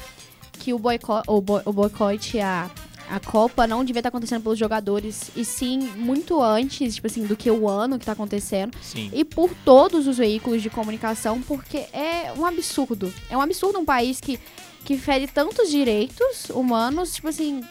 que 0.54 0.72
o, 0.72 0.78
boico 0.78 1.20
o, 1.26 1.40
boi- 1.40 1.62
o 1.64 1.72
boicote 1.72 2.38
à, 2.38 2.70
à 3.10 3.18
Copa 3.18 3.66
não 3.66 3.84
devia 3.84 3.98
estar 4.00 4.08
acontecendo 4.08 4.42
pelos 4.42 4.58
jogadores, 4.58 5.30
e 5.34 5.44
sim 5.44 5.78
muito 5.96 6.40
antes, 6.40 6.94
tipo 6.94 7.06
assim, 7.08 7.26
do 7.26 7.36
que 7.36 7.50
o 7.50 7.68
ano 7.68 7.98
que 7.98 8.06
tá 8.06 8.12
acontecendo. 8.12 8.76
Sim. 8.80 9.10
E 9.12 9.24
por 9.24 9.50
todos 9.64 10.06
os 10.06 10.16
veículos 10.18 10.62
de 10.62 10.70
comunicação, 10.70 11.42
porque 11.42 11.78
é 11.92 12.32
um 12.36 12.46
absurdo. 12.46 13.12
É 13.28 13.36
um 13.36 13.40
absurdo 13.40 13.80
um 13.80 13.84
país 13.84 14.20
que, 14.20 14.38
que 14.84 14.96
fere 14.96 15.26
tantos 15.26 15.68
direitos 15.70 16.50
humanos, 16.50 17.14
tipo 17.14 17.26
assim, 17.28 17.62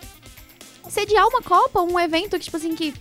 sediar 0.90 1.26
uma 1.28 1.42
Copa, 1.42 1.82
um 1.82 1.98
evento 2.00 2.38
que, 2.38 2.44
tipo 2.44 2.58
assim, 2.58 2.76
que 2.76 2.94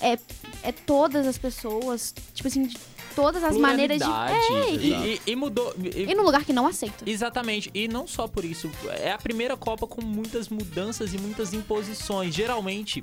é, 0.00 0.18
é 0.62 0.72
todas 0.72 1.26
as 1.26 1.36
pessoas, 1.36 2.14
tipo 2.34 2.48
assim, 2.48 2.70
todas 3.14 3.42
as 3.44 3.56
maneiras 3.56 3.98
de. 3.98 4.04
É, 4.04 4.70
e, 4.74 5.20
e, 5.26 5.36
mudou. 5.36 5.74
e- 5.82 6.10
e 6.10 6.14
num 6.14 6.22
lugar 6.24 6.44
que 6.44 6.52
não 6.52 6.66
aceita. 6.66 7.08
Exatamente, 7.08 7.70
e 7.74 7.86
não 7.88 8.06
só 8.06 8.26
por 8.26 8.44
isso, 8.44 8.70
é 8.98 9.12
a 9.12 9.18
primeira 9.18 9.56
Copa 9.56 9.86
com 9.86 10.02
muitas 10.02 10.48
mudanças 10.48 11.14
e 11.14 11.18
muitas 11.18 11.52
imposições. 11.54 12.34
Geralmente, 12.34 13.02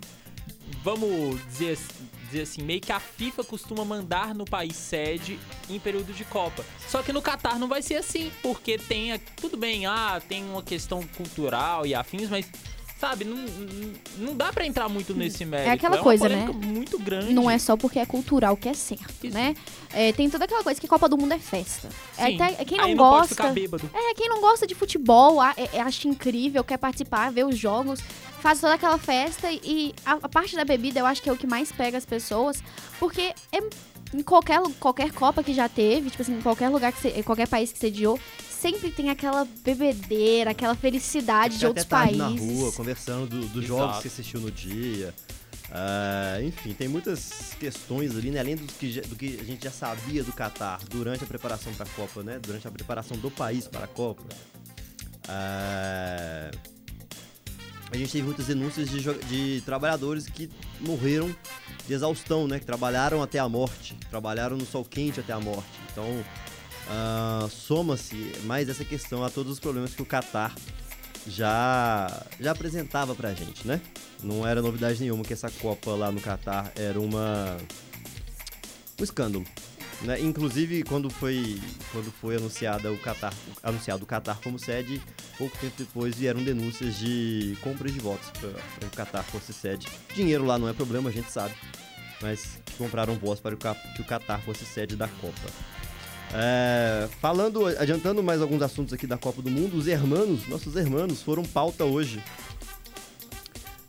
vamos 0.83 1.39
dizer, 1.47 1.77
dizer 2.25 2.41
assim, 2.41 2.61
meio 2.63 2.81
que 2.81 2.91
a 2.91 2.99
FIFA 2.99 3.43
costuma 3.43 3.83
mandar 3.85 4.33
no 4.33 4.45
país 4.45 4.75
sede 4.75 5.39
em 5.69 5.79
período 5.79 6.13
de 6.13 6.23
Copa. 6.25 6.63
Só 6.87 7.01
que 7.03 7.11
no 7.13 7.21
Catar 7.21 7.59
não 7.59 7.67
vai 7.67 7.81
ser 7.81 7.95
assim, 7.95 8.31
porque 8.41 8.77
tem, 8.77 9.11
a- 9.13 9.19
tudo 9.39 9.57
bem, 9.57 9.85
ah, 9.85 10.21
tem 10.27 10.43
uma 10.43 10.63
questão 10.63 11.01
cultural 11.15 11.85
e 11.85 11.93
afins, 11.93 12.29
mas 12.29 12.45
sabe, 13.01 13.25
não, 13.25 13.35
não- 13.35 13.91
não 14.27 14.35
dá 14.37 14.53
pra 14.53 14.63
entrar 14.65 14.87
muito 14.87 15.13
nesse 15.13 15.43
mérito. 15.43 15.71
aquela 15.71 15.95
uma 15.97 16.03
coisa, 16.03 16.29
né? 16.29 16.45
muito 16.63 16.99
grande. 16.99 17.33
Não 17.33 17.49
é 17.49 17.57
só 17.57 17.75
porque 17.75 17.97
é 17.99 18.05
cultural 18.05 18.55
que 18.55 18.69
é 18.69 18.73
certo, 18.75 19.25
Isso. 19.25 19.33
né? 19.33 19.55
É, 19.91 20.11
tem 20.13 20.29
toda 20.29 20.45
aquela 20.45 20.63
coisa 20.63 20.79
que 20.79 20.87
Copa 20.87 21.09
do 21.09 21.17
Mundo 21.17 21.33
é 21.33 21.39
festa. 21.39 21.89
É 22.17 22.27
Sim. 22.27 22.35
até, 22.41 22.63
quem 22.63 22.79
Aí 22.79 22.93
não, 22.93 23.03
não 23.03 23.11
pode 23.11 23.19
gosta. 23.29 23.35
ficar 23.35 23.51
bêbado. 23.51 23.89
É, 23.93 24.13
quem 24.13 24.29
não 24.29 24.39
gosta 24.39 24.67
de 24.67 24.75
futebol, 24.75 25.41
a- 25.41 25.53
é- 25.57 25.77
é- 25.77 25.81
acha 25.81 26.07
incrível, 26.07 26.63
quer 26.63 26.77
participar, 26.77 27.31
ver 27.31 27.45
os 27.45 27.57
jogos, 27.57 27.99
faz 28.39 28.61
toda 28.61 28.75
aquela 28.75 28.97
festa 28.99 29.51
e 29.51 29.93
a, 30.05 30.13
a 30.21 30.29
parte 30.29 30.55
da 30.55 30.63
bebida 30.63 30.99
eu 30.99 31.05
acho 31.07 31.21
que 31.23 31.29
é 31.29 31.33
o 31.33 31.37
que 31.37 31.47
mais 31.47 31.71
pega 31.71 31.97
as 31.97 32.05
pessoas, 32.05 32.63
porque 32.99 33.33
é 33.51 33.59
em 34.13 34.21
qualquer, 34.21 34.61
qualquer 34.79 35.11
Copa 35.11 35.41
que 35.41 35.53
já 35.53 35.67
teve, 35.69 36.09
tipo 36.09 36.21
assim, 36.21 36.33
em 36.37 36.41
qualquer 36.41 36.69
lugar, 36.69 36.91
que 36.91 36.99
você, 37.01 37.23
qualquer 37.23 37.47
país 37.47 37.71
que 37.71 37.79
sediou, 37.79 38.19
sempre 38.61 38.91
tem 38.91 39.09
aquela 39.09 39.45
bebedeira, 39.63 40.51
aquela 40.51 40.75
felicidade 40.75 41.57
de 41.57 41.65
outros 41.65 41.85
até 41.85 41.95
tarde 41.95 42.17
países. 42.19 42.47
na 42.47 42.53
rua, 42.53 42.71
conversando 42.73 43.27
do- 43.27 43.47
dos 43.47 43.63
Exato. 43.65 43.67
jogos 43.67 44.01
que 44.01 44.07
assistiu 44.07 44.39
no 44.39 44.51
dia. 44.51 45.13
Ah, 45.73 46.37
enfim, 46.43 46.73
tem 46.73 46.87
muitas 46.87 47.53
questões 47.59 48.15
ali, 48.15 48.29
né? 48.29 48.39
Além 48.41 48.55
do 48.57 48.65
que, 48.73 48.91
já- 48.91 49.01
do 49.01 49.15
que 49.15 49.39
a 49.39 49.43
gente 49.43 49.63
já 49.63 49.71
sabia 49.71 50.23
do 50.23 50.31
Catar 50.33 50.79
durante 50.89 51.23
a 51.23 51.27
preparação 51.27 51.73
para 51.73 51.85
a 51.85 51.89
Copa, 51.89 52.21
né? 52.23 52.39
Durante 52.39 52.67
a 52.67 52.71
preparação 52.71 53.17
do 53.17 53.31
país 53.31 53.67
para 53.67 53.85
a 53.85 53.87
Copa. 53.87 54.23
Ah, 55.27 56.51
a 57.91 57.97
gente 57.97 58.11
teve 58.11 58.23
muitas 58.25 58.47
denúncias 58.47 58.89
de, 58.89 59.01
de 59.27 59.61
trabalhadores 59.65 60.25
que 60.27 60.49
morreram 60.79 61.33
de 61.87 61.93
exaustão, 61.93 62.47
né? 62.47 62.59
Que 62.59 62.65
trabalharam 62.65 63.21
até 63.23 63.39
a 63.39 63.47
morte, 63.49 63.95
trabalharam 64.09 64.57
no 64.57 64.65
sol 64.65 64.83
quente 64.85 65.19
até 65.19 65.33
a 65.33 65.39
morte. 65.39 65.69
Então, 65.91 66.05
ah, 66.89 67.47
soma-se 67.49 68.15
mais 68.43 68.69
essa 68.69 68.85
questão 68.85 69.23
a 69.23 69.29
todos 69.29 69.53
os 69.53 69.59
problemas 69.59 69.93
que 69.93 70.01
o 70.01 70.05
Catar 70.05 70.53
já, 71.27 72.25
já 72.39 72.51
apresentava 72.51 73.13
pra 73.15 73.33
gente, 73.33 73.67
né? 73.67 73.81
Não 74.23 74.47
era 74.47 74.61
novidade 74.61 74.99
nenhuma 74.99 75.23
que 75.23 75.33
essa 75.33 75.49
Copa 75.49 75.91
lá 75.91 76.11
no 76.11 76.21
Catar 76.21 76.71
era 76.75 76.99
uma 76.99 77.57
um 78.99 79.03
escândalo. 79.03 79.45
Né? 80.01 80.19
Inclusive, 80.19 80.83
quando 80.83 81.09
foi, 81.09 81.61
quando 81.91 82.11
foi 82.11 82.35
anunciada 82.35 82.91
o 82.91 82.97
Qatar, 82.97 83.33
anunciado 83.61 84.03
o 84.03 84.07
Qatar 84.07 84.39
como 84.41 84.57
sede, 84.57 84.99
pouco 85.37 85.55
tempo 85.57 85.75
depois 85.77 86.15
vieram 86.15 86.43
denúncias 86.43 86.97
de 86.97 87.55
compras 87.61 87.93
de 87.93 87.99
votos 87.99 88.29
para 88.31 88.87
o 88.87 88.91
Qatar 88.91 89.23
fosse 89.25 89.53
sede. 89.53 89.87
Dinheiro 90.15 90.43
lá 90.43 90.57
não 90.57 90.67
é 90.67 90.73
problema, 90.73 91.09
a 91.09 91.13
gente 91.13 91.31
sabe, 91.31 91.53
mas 92.19 92.59
compraram 92.77 93.15
votos 93.15 93.39
para 93.39 93.55
que 93.55 94.01
o 94.01 94.05
Qatar 94.05 94.41
fosse 94.41 94.65
sede 94.65 94.95
da 94.95 95.07
Copa. 95.07 95.80
É, 96.33 97.07
falando, 97.19 97.65
adiantando 97.65 98.23
mais 98.23 98.41
alguns 98.41 98.61
assuntos 98.61 98.93
aqui 98.93 99.05
da 99.05 99.17
Copa 99.17 99.41
do 99.41 99.49
Mundo, 99.49 99.75
os 99.77 99.87
hermanos, 99.87 100.47
nossos 100.47 100.75
hermanos, 100.75 101.21
foram 101.21 101.43
pauta 101.43 101.83
hoje. 101.83 102.23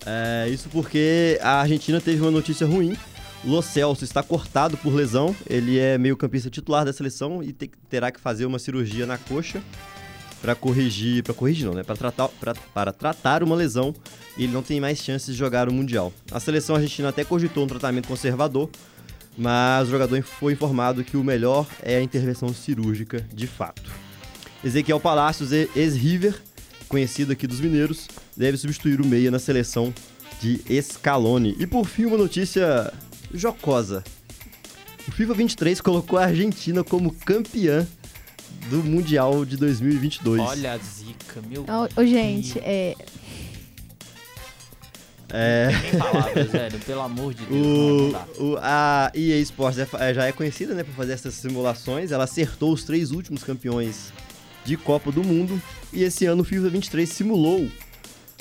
É, 0.05 0.49
isso 0.51 0.69
porque 0.69 1.39
a 1.41 1.61
Argentina 1.61 2.01
teve 2.01 2.21
uma 2.21 2.31
notícia 2.31 2.67
ruim. 2.67 2.97
Lo 3.45 3.63
Celso 3.63 4.05
está 4.05 4.23
cortado 4.23 4.77
por 4.77 4.93
lesão. 4.93 5.35
Ele 5.49 5.79
é 5.79 5.97
meio 5.99 6.17
campista 6.17 6.51
titular 6.51 6.85
da 6.85 6.93
seleção 6.93 7.43
e 7.43 7.53
te- 7.53 7.71
terá 7.89 8.11
que 8.11 8.21
fazer 8.21 8.45
uma 8.47 8.59
cirurgia 8.59 9.07
na 9.07 9.19
coxa 9.19 9.63
para 10.41 10.57
corrigir, 10.57 11.23
para 11.23 11.33
corrigir 11.35 11.67
não, 11.67 11.75
né? 11.75 11.85
Para 11.85 11.95
tratar, 11.97 12.29
para 12.75 12.93
tratar 12.93 13.43
uma 13.45 13.55
lesão. 13.55 13.95
E 14.37 14.45
ele 14.45 14.53
não 14.53 14.63
tem 14.63 14.81
mais 14.81 14.99
chances 14.99 15.27
de 15.35 15.39
jogar 15.39 15.69
o 15.69 15.73
mundial. 15.73 16.13
A 16.33 16.41
seleção 16.41 16.75
argentina 16.75 17.09
até 17.11 17.25
cogitou 17.25 17.63
um 17.65 17.67
tratamento 17.69 18.09
conservador, 18.09 18.69
mas 19.37 19.89
o 19.89 19.91
jogador 19.91 20.23
foi 20.23 20.53
informado 20.53 21.05
que 21.05 21.17
o 21.17 21.25
melhor 21.25 21.67
é 21.83 21.97
a 21.97 22.03
intervenção 22.03 22.53
cirúrgica 22.53 23.27
de 23.33 23.47
fato. 23.47 23.91
Ezequiel 24.65 25.01
Palacios, 25.01 25.53
e- 25.53 25.69
ex-River, 25.75 26.41
conhecido 26.89 27.33
aqui 27.33 27.47
dos 27.47 27.61
mineiros, 27.61 28.09
deve 28.37 28.57
substituir 28.57 29.01
o 29.01 29.07
meia 29.07 29.31
na 29.31 29.39
seleção 29.39 29.93
de 30.41 30.61
Scaloni. 30.83 31.57
E 31.59 31.67
por 31.67 31.87
fim, 31.87 32.05
uma 32.05 32.19
notícia 32.19 32.93
jocosa. 33.33 34.05
O 35.09 35.11
FIFA 35.11 35.35
23 35.35 35.81
colocou 35.81 36.19
a 36.19 36.27
Argentina 36.27 36.85
como 36.85 37.13
campeã 37.13 37.87
do 38.71 38.85
Mundial 38.85 39.45
de 39.45 39.57
2022. 39.57 40.41
Olha 40.41 40.73
a 40.73 40.79
zica, 40.79 41.43
meu 41.49 41.63
Ô, 41.63 42.01
ô, 42.01 42.07
gente, 42.07 42.59
é, 42.61 42.95
É, 45.35 45.71
Sem 45.91 45.99
palavras, 45.99 46.51
velho. 46.51 46.79
Pelo 46.81 47.01
amor 47.01 47.33
de 47.33 47.45
Deus. 47.47 47.67
não, 47.67 47.97
não 47.97 48.09
o, 48.09 48.13
dá. 48.13 48.27
o- 48.39 48.59
a 48.61 49.11
EA 49.15 49.39
Sports 49.41 49.79
é 49.79 49.89
é- 49.99 50.13
já 50.15 50.27
é 50.27 50.33
conhecida 50.33 50.75
né, 50.75 50.85
por 50.85 50.95
fazer 50.95 51.13
essas 51.15 51.33
simulações. 51.35 52.13
Ela 52.13 52.25
acertou 52.25 52.73
os 52.73 52.85
três 52.85 53.11
últimos 53.13 53.43
campeões 53.43 54.13
de 54.65 54.77
Copa 54.77 55.11
do 55.11 55.25
Mundo. 55.25 55.61
E 55.93 56.03
esse 56.03 56.27
ano 56.27 56.43
o 56.43 56.45
FIFA 56.45 56.69
23 56.69 57.09
simulou 57.09 57.67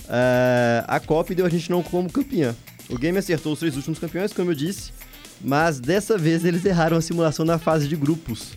é, 0.09 0.83
a 0.87 0.99
Copa 0.99 1.31
e 1.31 1.35
deu 1.35 1.45
a 1.45 1.49
gente 1.49 1.69
não 1.71 1.81
como 1.81 2.11
campeã. 2.11 2.53
O 2.89 2.97
game 2.97 3.17
acertou 3.17 3.53
os 3.53 3.59
três 3.59 3.77
últimos 3.77 3.97
campeões, 3.97 4.33
como 4.33 4.51
eu 4.51 4.55
disse. 4.55 4.91
Mas 5.39 5.79
dessa 5.79 6.17
vez 6.17 6.43
eles 6.43 6.65
erraram 6.65 6.97
a 6.97 7.01
simulação 7.01 7.45
na 7.45 7.57
fase 7.57 7.87
de 7.87 7.95
grupos. 7.95 8.49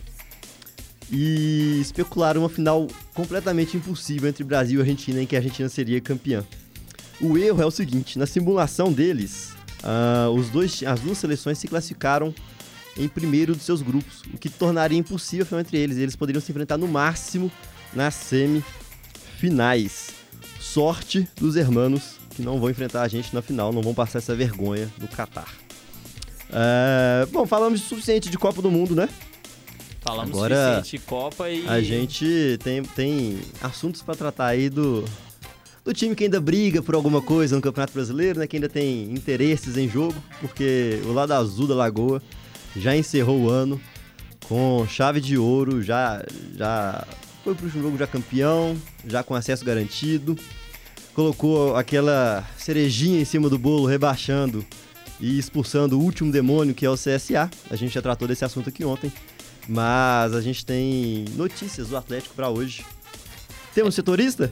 E 1.11 1.79
especularam 1.81 2.41
uma 2.41 2.49
final 2.49 2.87
completamente 3.13 3.77
impossível 3.77 4.27
entre 4.27 4.43
Brasil 4.43 4.79
e 4.79 4.81
Argentina, 4.81 5.21
em 5.21 5.25
que 5.25 5.35
a 5.35 5.39
Argentina 5.39 5.69
seria 5.69 6.01
campeã. 6.01 6.43
O 7.21 7.37
erro 7.37 7.61
é 7.61 7.65
o 7.65 7.71
seguinte: 7.71 8.19
na 8.19 8.25
simulação 8.25 8.91
deles, 8.91 9.53
ah, 9.83 10.29
os 10.33 10.49
dois, 10.49 10.83
as 10.83 10.99
duas 10.99 11.17
seleções 11.17 11.57
se 11.57 11.67
classificaram 11.67 12.33
em 12.97 13.07
primeiro 13.07 13.53
dos 13.53 13.63
seus 13.63 13.81
grupos, 13.81 14.21
o 14.33 14.37
que 14.37 14.49
tornaria 14.49 14.97
impossível 14.97 15.59
entre 15.59 15.77
eles. 15.77 15.97
Eles 15.97 16.15
poderiam 16.15 16.41
se 16.41 16.51
enfrentar 16.51 16.77
no 16.77 16.87
máximo 16.87 17.51
nas 17.93 18.15
semifinais. 18.15 20.09
Sorte 20.59 21.27
dos 21.35 21.55
hermanos 21.55 22.15
que 22.31 22.41
não 22.41 22.59
vão 22.59 22.69
enfrentar 22.69 23.03
a 23.03 23.07
gente 23.07 23.33
na 23.33 23.41
final, 23.41 23.71
não 23.71 23.81
vão 23.81 23.93
passar 23.93 24.19
essa 24.19 24.35
vergonha 24.35 24.91
no 24.99 25.07
Catar. 25.07 25.47
Ah, 26.51 27.27
bom, 27.31 27.45
falamos 27.45 27.81
o 27.81 27.85
suficiente 27.85 28.29
de 28.29 28.37
Copa 28.37 28.61
do 28.61 28.71
Mundo, 28.71 28.95
né? 28.95 29.09
Falamos 30.01 30.37
Agora, 30.37 30.55
suficiente 30.55 30.97
de 30.97 31.09
Copa 31.09 31.49
e. 31.49 31.67
A 31.67 31.81
gente 31.81 32.59
tem, 32.63 32.83
tem 32.83 33.39
assuntos 33.61 34.01
pra 34.01 34.15
tratar 34.15 34.47
aí 34.47 34.69
do, 34.69 35.03
do 35.85 35.93
time 35.93 36.15
que 36.15 36.23
ainda 36.23 36.41
briga 36.41 36.81
por 36.81 36.95
alguma 36.95 37.21
coisa 37.21 37.55
no 37.55 37.61
Campeonato 37.61 37.93
Brasileiro, 37.93 38.39
né? 38.39 38.47
Que 38.47 38.57
ainda 38.57 38.67
tem 38.67 39.03
interesses 39.11 39.77
em 39.77 39.87
jogo, 39.87 40.15
porque 40.41 40.99
o 41.05 41.13
lado 41.13 41.31
azul 41.31 41.67
da 41.67 41.75
Lagoa 41.75 42.21
já 42.75 42.97
encerrou 42.97 43.43
o 43.43 43.49
ano 43.49 43.79
com 44.49 44.85
chave 44.87 45.21
de 45.21 45.37
ouro, 45.37 45.83
já, 45.83 46.25
já 46.55 47.05
foi 47.43 47.53
pro 47.53 47.69
jogo 47.69 47.97
já 47.97 48.07
campeão, 48.07 48.75
já 49.05 49.23
com 49.23 49.35
acesso 49.35 49.63
garantido. 49.63 50.35
Colocou 51.13 51.75
aquela 51.75 52.43
cerejinha 52.57 53.21
em 53.21 53.25
cima 53.25 53.47
do 53.47 53.57
bolo, 53.57 53.85
rebaixando 53.85 54.65
e 55.21 55.37
expulsando 55.37 55.97
o 55.97 56.01
último 56.01 56.31
demônio, 56.31 56.73
que 56.73 56.85
é 56.85 56.89
o 56.89 56.95
CSA. 56.95 57.49
A 57.69 57.75
gente 57.75 57.93
já 57.93 58.01
tratou 58.01 58.27
desse 58.27 58.43
assunto 58.43 58.69
aqui 58.69 58.83
ontem. 58.83 59.13
Mas 59.67 60.33
a 60.33 60.41
gente 60.41 60.65
tem 60.65 61.25
notícias 61.35 61.89
do 61.89 61.97
Atlético 61.97 62.35
para 62.35 62.49
hoje. 62.49 62.85
Temos 63.73 63.95
setorista? 63.95 64.51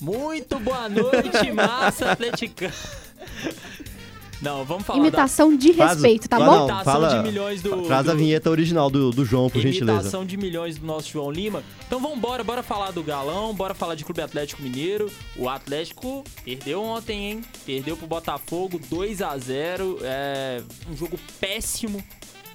Muito 0.00 0.58
boa 0.60 0.88
noite, 0.88 1.52
massa 1.52 2.12
atleticana. 2.12 2.72
Não, 4.40 4.64
vamos 4.64 4.84
falar 4.86 4.98
Imitação 4.98 5.54
de 5.54 5.74
Faz- 5.74 5.92
respeito, 5.92 6.26
tá 6.26 6.38
Ah, 6.38 6.40
bom? 6.40 6.46
não, 6.46 6.64
Imitação 6.68 6.84
fala- 6.92 7.08
de 7.22 7.22
milhões 7.28 7.60
do... 7.60 7.82
Traz 7.82 8.08
a 8.08 8.14
vinheta 8.14 8.48
original 8.48 8.88
do, 8.88 9.10
do 9.10 9.22
João, 9.22 9.50
por 9.50 9.60
gentileza. 9.60 9.92
Imitação 9.92 10.24
de 10.24 10.34
milhões 10.38 10.78
do 10.78 10.86
nosso 10.86 11.10
João 11.10 11.30
Lima. 11.30 11.62
Então 11.86 12.00
vambora, 12.00 12.42
bora 12.42 12.62
falar 12.62 12.90
do 12.90 13.02
Galão, 13.02 13.54
bora 13.54 13.74
falar 13.74 13.94
de 13.96 14.02
Clube 14.02 14.22
Atlético 14.22 14.62
Mineiro. 14.62 15.12
O 15.36 15.46
Atlético 15.46 16.24
perdeu 16.42 16.82
ontem, 16.82 17.32
hein? 17.32 17.40
Perdeu 17.66 17.98
pro 17.98 18.06
Botafogo 18.06 18.80
2 18.88 19.20
a 19.20 19.36
0 19.36 19.98
É 20.02 20.62
um 20.90 20.96
jogo 20.96 21.18
péssimo 21.38 22.02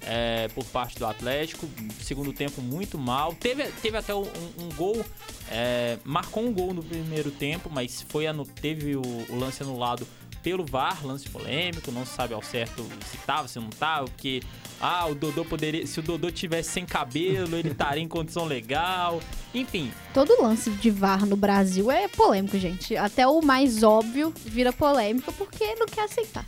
é, 0.05 0.47
por 0.49 0.63
parte 0.65 0.97
do 0.97 1.05
Atlético. 1.05 1.67
Segundo 2.01 2.31
tempo 2.31 2.61
muito 2.61 2.97
mal. 2.97 3.33
Teve, 3.33 3.65
teve 3.81 3.97
até 3.97 4.13
um, 4.13 4.23
um 4.59 4.69
gol, 4.75 5.03
é, 5.49 5.97
marcou 6.03 6.43
um 6.43 6.53
gol 6.53 6.73
no 6.73 6.83
primeiro 6.83 7.31
tempo, 7.31 7.69
mas 7.71 8.05
foi 8.07 8.25
teve 8.61 8.95
o, 8.95 9.01
o 9.01 9.35
lance 9.37 9.61
anulado 9.61 10.07
pelo 10.45 10.63
VAR, 10.63 11.03
lance 11.03 11.27
polêmico, 11.27 11.91
não 11.91 12.05
se 12.05 12.13
sabe 12.13 12.35
ao 12.35 12.41
certo 12.43 12.87
se 13.09 13.17
tava, 13.25 13.47
se 13.47 13.59
não 13.59 13.71
tava, 13.71 14.05
porque 14.05 14.43
ah, 14.79 15.07
o 15.07 15.15
Dodô 15.15 15.43
poderia, 15.43 15.87
se 15.87 15.99
o 15.99 16.03
Dodô 16.03 16.29
tivesse 16.29 16.69
sem 16.69 16.85
cabelo, 16.85 17.57
ele 17.57 17.71
estaria 17.71 18.03
em 18.03 18.07
condição 18.07 18.45
legal. 18.45 19.19
Enfim, 19.55 19.91
Todo 20.13 20.39
lance 20.39 20.69
de 20.69 20.91
VAR 20.91 21.25
no 21.25 21.35
Brasil 21.35 21.89
é 21.89 22.07
polêmico, 22.07 22.59
gente. 22.59 22.95
Até 22.95 23.25
o 23.25 23.41
mais 23.41 23.81
óbvio 23.81 24.31
vira 24.45 24.71
polêmico 24.71 25.33
porque 25.33 25.73
não 25.75 25.87
quer 25.87 26.03
aceitar. 26.03 26.45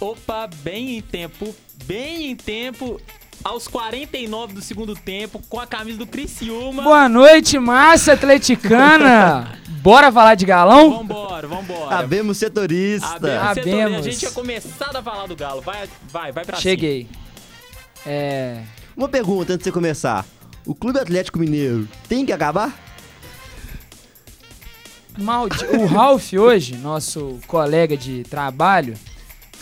Opa, 0.00 0.48
bem 0.62 0.98
em 0.98 1.02
tempo, 1.02 1.54
bem 1.84 2.30
em 2.30 2.36
tempo, 2.36 3.00
aos 3.42 3.66
49 3.68 4.54
do 4.54 4.62
segundo 4.62 4.94
tempo, 4.94 5.40
com 5.48 5.58
a 5.58 5.66
camisa 5.66 5.98
do 5.98 6.06
Criciúma. 6.06 6.82
Boa 6.82 7.08
noite, 7.08 7.58
massa 7.58 8.12
atleticana. 8.12 9.58
Bora 9.82 10.12
falar 10.12 10.36
de 10.36 10.46
galão? 10.46 10.98
Vambora, 10.98 11.48
vambora. 11.48 11.98
Abemos 11.98 12.36
setorista. 12.38 13.16
Abemos 13.16 13.42
Abemos. 13.42 13.64
setorista. 13.64 13.98
A 13.98 14.02
gente 14.02 14.18
tinha 14.18 14.30
começado 14.30 14.96
a 14.96 15.02
falar 15.02 15.26
do 15.26 15.34
Galo. 15.34 15.60
Vai, 15.60 15.88
vai, 16.08 16.30
vai 16.30 16.44
pra 16.44 16.56
Cheguei. 16.58 17.08
É. 18.06 18.62
Uma 18.96 19.08
pergunta 19.08 19.54
antes 19.54 19.64
de 19.64 19.64
você 19.64 19.72
começar. 19.72 20.24
O 20.64 20.72
Clube 20.72 21.00
Atlético 21.00 21.40
Mineiro 21.40 21.88
tem 22.08 22.24
que 22.24 22.32
acabar? 22.32 22.78
Maldi... 25.18 25.64
O 25.66 25.86
Ralph 25.86 26.32
hoje, 26.32 26.76
nosso 26.76 27.40
colega 27.48 27.96
de 27.96 28.22
trabalho, 28.22 28.94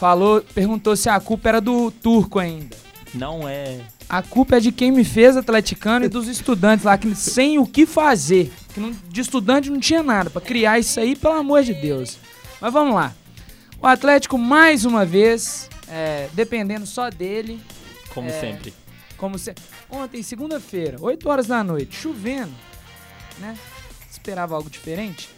falou, 0.01 0.43
perguntou 0.55 0.97
se 0.97 1.11
a 1.11 1.21
culpa 1.21 1.51
era 1.51 1.61
do 1.61 1.91
turco 1.91 2.39
ainda. 2.39 2.75
Não 3.15 3.47
é. 3.47 3.81
A 4.09 4.23
culpa 4.23 4.57
é 4.57 4.61
de 4.61 4.73
quem 4.73 4.91
me 4.91 5.05
fez 5.05 5.37
atleticano 5.37 6.07
e 6.07 6.09
dos 6.09 6.27
estudantes 6.27 6.85
lá, 6.87 6.97
que 6.97 7.15
sem 7.15 7.59
o 7.59 7.67
que 7.67 7.85
fazer. 7.85 8.51
Que 8.73 8.81
não- 8.81 8.93
de 9.09 9.21
estudante 9.21 9.69
não 9.71 9.79
tinha 9.79 10.03
nada 10.03 10.31
pra 10.31 10.41
criar 10.41 10.79
isso 10.79 10.99
aí, 10.99 11.15
pelo 11.15 11.35
amor 11.35 11.63
de 11.63 11.75
Deus. 11.75 12.17
Mas 12.61 12.73
vamos 12.73 12.95
lá. 12.95 13.15
O 13.81 13.87
Atlético, 13.87 14.39
mais 14.39 14.85
uma 14.87 15.05
vez, 15.05 15.69
é, 15.87 16.29
dependendo 16.33 16.87
só 16.87 17.11
dele, 17.11 17.61
Como 18.15 18.29
É. 18.29 18.41
sempre. 18.41 18.75
como 19.17 19.39
se... 19.39 19.55
Ontem, 19.91 20.23
segunda-feira, 20.23 20.97
8 21.01 21.29
horas 21.29 21.47
da 21.47 21.63
noite, 21.63 21.95
chovendo, 21.97 22.53
né? 23.39 23.55
Esperava 24.11 24.57
algo 24.57 24.69
diferente. 24.71 25.29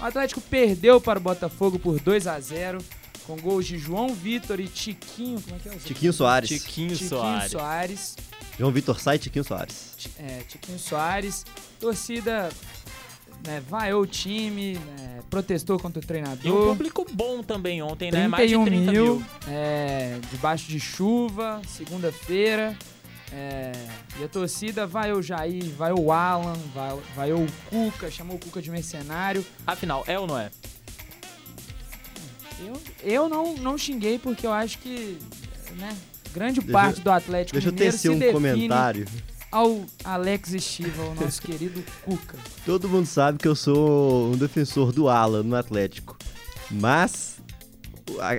O 0.00 0.04
Atlético 0.04 0.40
perdeu 0.40 0.98
para 1.00 1.18
o 1.18 1.22
Botafogo 1.22 1.78
por 1.78 2.00
2 2.00 2.26
a 2.26 2.40
0 2.40 2.78
com 3.26 3.36
gols 3.36 3.66
de 3.66 3.78
João 3.78 4.14
Vitor 4.14 4.58
e 4.60 4.66
Tiquinho. 4.68 5.40
Como 5.40 5.56
é 5.56 5.58
que 5.58 5.68
é 5.68 5.72
o 5.72 5.78
Tiquinho 5.78 6.12
Soares. 6.12 6.48
Tiquinho, 6.48 6.92
Tiquinho 6.92 7.08
Soares. 7.08 7.50
Soares. 7.52 8.16
João 8.58 8.70
Vitor 8.72 9.00
Sai 9.00 9.16
e 9.16 9.18
Tiquinho 9.18 9.44
Soares. 9.44 9.96
É, 10.18 10.40
Tiquinho 10.48 10.78
Soares. 10.78 11.44
Torcida 11.80 12.48
né, 13.46 13.62
vaiou 13.68 14.02
o 14.02 14.06
time, 14.06 14.74
né, 14.74 15.20
protestou 15.30 15.78
contra 15.78 15.98
o 15.98 16.02
E 16.02 16.04
um 16.04 16.06
treinador. 16.06 16.66
público 16.68 17.06
bom 17.12 17.42
também 17.42 17.82
ontem, 17.82 18.10
né? 18.12 18.28
Mais 18.28 18.48
de 18.48 18.54
31 18.56 18.64
30 18.84 18.92
mil, 18.92 19.16
mil. 19.16 19.26
é, 19.48 20.18
debaixo 20.30 20.68
de 20.68 20.78
chuva, 20.78 21.60
segunda-feira. 21.66 22.76
é, 23.32 23.72
e 24.20 24.24
a 24.24 24.28
torcida 24.28 24.86
vaiou 24.86 25.18
o 25.18 25.22
Jair, 25.22 25.64
vaiou 25.76 26.00
o 26.04 26.12
Alan, 26.12 26.52
vai- 26.74 26.98
vaiou 27.16 27.42
o 27.42 27.48
Cuca, 27.70 28.10
chamou 28.10 28.36
o 28.36 28.38
Cuca 28.38 28.60
de 28.60 28.70
mercenário. 28.70 29.44
Afinal, 29.66 30.04
é 30.06 30.18
ou 30.18 30.26
não 30.26 30.38
é? 30.38 30.50
Eu, 32.66 32.80
eu 33.02 33.28
não, 33.28 33.54
não 33.56 33.76
xinguei 33.78 34.18
porque 34.18 34.46
eu 34.46 34.52
acho 34.52 34.78
que 34.78 35.16
né, 35.78 35.96
grande 36.34 36.60
Deixa- 36.60 36.72
parte 36.72 37.00
do 37.00 37.10
Atlético 37.10 37.52
Deixa 37.54 37.68
eu 37.68 37.72
Mineiro 37.72 37.92
tecer 37.92 38.10
se 38.10 38.14
um 38.14 38.18
define 38.18 38.32
comentário. 38.32 39.06
ao 39.50 39.84
Alex 40.04 40.52
Estiva, 40.52 41.02
o 41.04 41.14
nosso 41.14 41.40
querido 41.42 41.82
Cuca. 42.04 42.36
Todo 42.64 42.88
mundo 42.88 43.06
sabe 43.06 43.38
que 43.38 43.48
eu 43.48 43.54
sou 43.54 44.32
um 44.32 44.36
defensor 44.36 44.92
do 44.92 45.08
Alan 45.08 45.42
no 45.42 45.56
Atlético. 45.56 46.16
Mas 46.70 47.36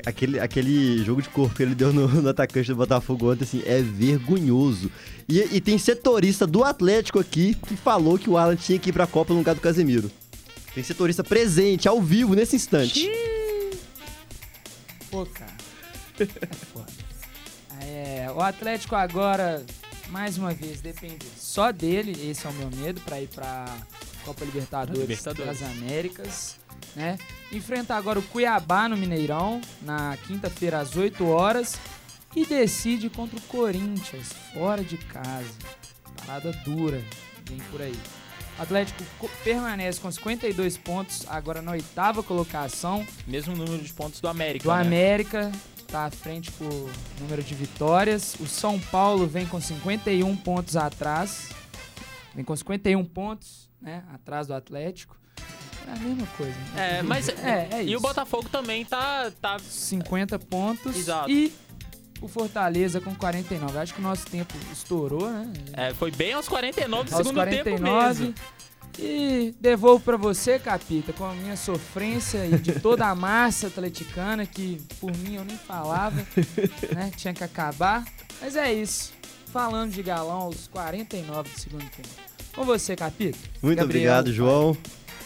aquele, 0.06 0.40
aquele 0.40 1.04
jogo 1.04 1.22
de 1.22 1.30
corpo 1.30 1.56
que 1.56 1.62
ele 1.64 1.76
deu 1.76 1.92
no, 1.94 2.08
no 2.08 2.30
atacante 2.30 2.68
do 2.70 2.76
Botafogo 2.76 3.32
ontem, 3.32 3.44
assim, 3.44 3.62
é 3.66 3.82
vergonhoso. 3.82 4.92
E, 5.30 5.40
e 5.56 5.62
tem 5.62 5.78
setorista 5.78 6.46
do 6.48 6.64
Atlético 6.64 7.20
aqui 7.20 7.56
que 7.68 7.76
falou 7.76 8.18
que 8.18 8.30
o 8.30 8.38
Alan 8.38 8.56
tinha 8.56 8.78
que 8.80 8.90
ir 8.90 8.94
pra 8.94 9.06
Copa 9.08 9.34
no 9.34 9.40
lugar 9.40 9.56
do 9.56 9.62
Casemiro. 9.62 10.12
Tem 10.74 10.84
setorista 10.84 11.24
presente, 11.24 11.88
ao 11.88 12.02
vivo, 12.02 12.34
nesse 12.34 12.56
instante. 12.56 13.08
Pô, 15.14 15.28
cara. 15.28 15.54
É 16.20 16.66
foda. 16.74 16.92
É, 17.82 18.32
o 18.36 18.42
Atlético 18.42 18.96
agora, 18.96 19.64
mais 20.10 20.40
uma 20.40 20.56
vez, 20.56 20.82
depende 20.82 21.28
só 21.38 21.72
dele. 21.72 22.32
Esse 22.32 22.48
é 22.48 22.50
o 22.50 22.54
meu 22.54 22.72
medo 22.72 23.00
pra 23.02 23.22
ir 23.22 23.28
pra 23.28 23.66
Copa 24.26 24.44
Libertadores, 24.44 25.02
Libertadores. 25.02 25.60
das 25.60 25.70
Américas. 25.70 26.56
Né? 26.96 27.20
Enfrenta 27.52 27.94
agora 27.94 28.18
o 28.18 28.24
Cuiabá 28.24 28.90
no 28.90 28.98
Mineirão, 28.98 29.62
na 29.84 30.18
quinta-feira 30.26 30.80
às 30.80 30.96
8 30.96 31.24
horas. 31.28 31.76
E 32.36 32.44
decide 32.44 33.08
contra 33.08 33.38
o 33.38 33.42
Corinthians, 33.44 34.30
fora 34.52 34.84
de 34.84 34.98
casa. 34.98 35.54
Parada 36.26 36.52
dura, 36.66 37.00
vem 37.48 37.60
por 37.70 37.84
aí. 37.84 38.00
O 38.58 38.62
Atlético 38.62 39.04
co- 39.20 39.30
permanece 39.44 40.00
com 40.00 40.12
52 40.12 40.78
pontos, 40.78 41.26
agora 41.28 41.62
na 41.62 41.72
oitava 41.72 42.22
colocação 42.22 43.06
Mesmo 43.28 43.56
número 43.56 43.82
de 43.84 43.92
pontos 43.94 44.22
do 44.22 44.28
América. 44.28 44.64
do 44.70 44.76
né? 44.76 44.82
América 44.82 45.52
tá 45.88 46.06
à 46.06 46.12
frente 46.12 46.52
por 46.52 46.90
número 47.20 47.44
de 47.44 47.54
vitórias. 47.54 48.36
O 48.40 48.48
São 48.48 48.80
Paulo 48.80 49.28
vem 49.28 49.46
com 49.46 49.60
51 49.62 50.36
pontos 50.38 50.76
atrás. 50.76 51.50
Vem 52.36 52.44
com 52.44 52.56
51 52.56 53.04
pontos, 53.06 53.70
né? 53.82 54.04
Atrás 54.14 54.48
do 54.48 54.54
Atlético. 54.56 55.16
É 55.88 55.92
a 55.92 55.96
mesma 55.98 56.26
coisa. 56.38 56.56
né? 56.74 57.00
É, 57.00 57.02
mas. 57.04 57.28
É, 57.44 57.68
é 57.74 57.84
E 57.84 57.88
isso. 57.90 57.98
o 57.98 58.02
Botafogo 58.02 58.48
também 58.50 58.86
tá. 58.86 59.32
tá 59.42 59.60
50 59.60 60.40
pontos. 60.40 60.96
Exato. 60.96 61.30
E 61.30 61.54
o 62.24 62.28
Fortaleza 62.30 63.02
com 63.02 63.14
49. 63.14 63.78
Acho 63.78 63.94
que 63.94 64.00
o 64.00 64.04
nosso 64.04 64.26
tempo 64.28 64.54
estourou, 64.72 65.30
né? 65.30 65.52
é, 65.74 65.94
foi 65.94 66.10
bem 66.10 66.32
aos 66.34 66.48
49 66.48 67.10
do 67.10 67.16
Aos 67.16 67.28
segundo 67.28 67.44
tempo 67.46 67.64
49. 67.64 68.24
mesmo. 68.24 68.36
E 68.98 69.54
devolvo 69.60 70.04
pra 70.04 70.18
você, 70.18 70.58
Capita, 70.60 71.12
com 71.14 71.26
a 71.26 71.34
minha 71.34 71.58
sofrência 71.58 72.46
e 72.46 72.58
de 72.58 72.80
toda 72.80 73.08
a 73.08 73.16
massa 73.16 73.68
atleticana, 73.68 74.46
que 74.46 74.80
por 75.00 75.12
mim 75.18 75.36
eu 75.36 75.44
nem 75.44 75.58
falava, 75.58 76.16
né? 76.94 77.12
Tinha 77.16 77.34
que 77.34 77.44
acabar. 77.44 78.06
Mas 78.40 78.56
é 78.56 78.72
isso. 78.72 79.12
Falando 79.52 79.92
de 79.92 80.02
galão 80.02 80.42
aos 80.44 80.68
49 80.68 81.50
do 81.50 81.60
segundo 81.60 81.90
tempo. 81.90 82.10
Com 82.56 82.64
você, 82.64 82.96
Capita. 82.96 83.38
Muito 83.62 83.80
Gabriel, 83.80 84.14
obrigado, 84.14 84.32
João. 84.34 84.78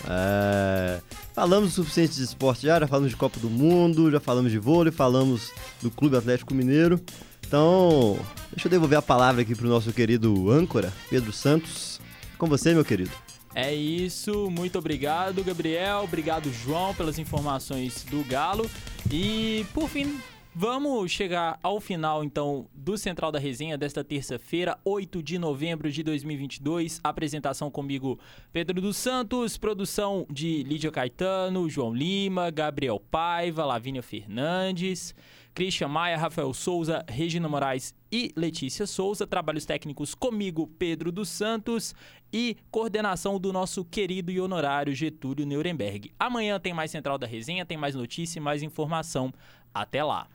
É, 0.06 1.02
Falamos 1.38 1.74
o 1.74 1.84
suficiente 1.84 2.16
de 2.16 2.24
esporte 2.24 2.66
já, 2.66 2.80
já 2.80 2.88
falamos 2.88 3.12
de 3.12 3.16
Copa 3.16 3.40
do 3.40 3.48
Mundo, 3.48 4.10
já 4.10 4.20
falamos 4.20 4.52
de 4.52 4.58
vôlei, 4.58 4.92
falamos 4.92 5.52
do 5.80 5.92
Clube 5.92 6.18
Atlético 6.18 6.52
Mineiro. 6.52 7.00
Então, 7.46 8.18
deixa 8.52 8.66
eu 8.68 8.72
devolver 8.72 8.98
a 8.98 9.04
palavra 9.04 9.44
aqui 9.44 9.54
pro 9.54 9.70
nosso 9.70 9.94
querido 9.94 10.50
âncora, 10.50 10.92
Pedro 11.12 11.32
Santos. 11.32 12.02
Com 12.40 12.48
você, 12.48 12.74
meu 12.74 12.84
querido. 12.84 13.12
É 13.54 13.72
isso, 13.72 14.50
muito 14.50 14.80
obrigado, 14.80 15.44
Gabriel. 15.44 16.02
Obrigado, 16.06 16.52
João, 16.52 16.96
pelas 16.96 17.20
informações 17.20 18.04
do 18.10 18.24
Galo. 18.24 18.68
E, 19.12 19.64
por 19.76 19.88
fim, 19.88 20.20
Vamos 20.60 21.12
chegar 21.12 21.60
ao 21.62 21.80
final, 21.80 22.24
então, 22.24 22.68
do 22.74 22.98
Central 22.98 23.32
da 23.32 23.38
Resenha 23.38 23.78
desta 23.78 24.04
terça-feira, 24.04 24.76
8 24.84 25.22
de 25.22 25.38
novembro 25.38 25.92
de 25.92 26.02
2022. 26.02 27.00
Apresentação 27.04 27.70
comigo, 27.70 28.20
Pedro 28.52 28.82
dos 28.82 28.98
Santos. 28.98 29.56
Produção 29.56 30.26
de 30.28 30.64
Lídia 30.64 30.90
Caetano, 30.90 31.70
João 31.70 31.94
Lima, 31.94 32.50
Gabriel 32.50 33.00
Paiva, 33.00 33.66
Lavínia 33.66 34.02
Fernandes, 34.02 35.14
Christian 35.54 35.90
Maia, 35.90 36.18
Rafael 36.18 36.52
Souza, 36.56 37.06
Regina 37.08 37.48
Moraes 37.48 37.94
e 38.12 38.34
Letícia 38.36 38.88
Souza. 38.88 39.28
Trabalhos 39.28 39.64
técnicos 39.64 40.16
comigo, 40.16 40.66
Pedro 40.80 41.12
dos 41.12 41.30
Santos. 41.30 41.94
E 42.34 42.58
coordenação 42.72 43.40
do 43.40 43.54
nosso 43.54 43.86
querido 43.86 44.32
e 44.32 44.42
honorário 44.42 44.96
Getúlio 44.96 45.46
Nuremberg. 45.46 46.12
Amanhã 46.20 46.60
tem 46.60 46.74
mais 46.74 46.90
Central 46.90 47.20
da 47.20 47.28
Resenha, 47.28 47.64
tem 47.64 47.78
mais 47.78 47.94
notícia 47.94 48.40
e 48.40 48.42
mais 48.42 48.64
informação. 48.64 49.32
Até 49.72 50.04
lá! 50.04 50.28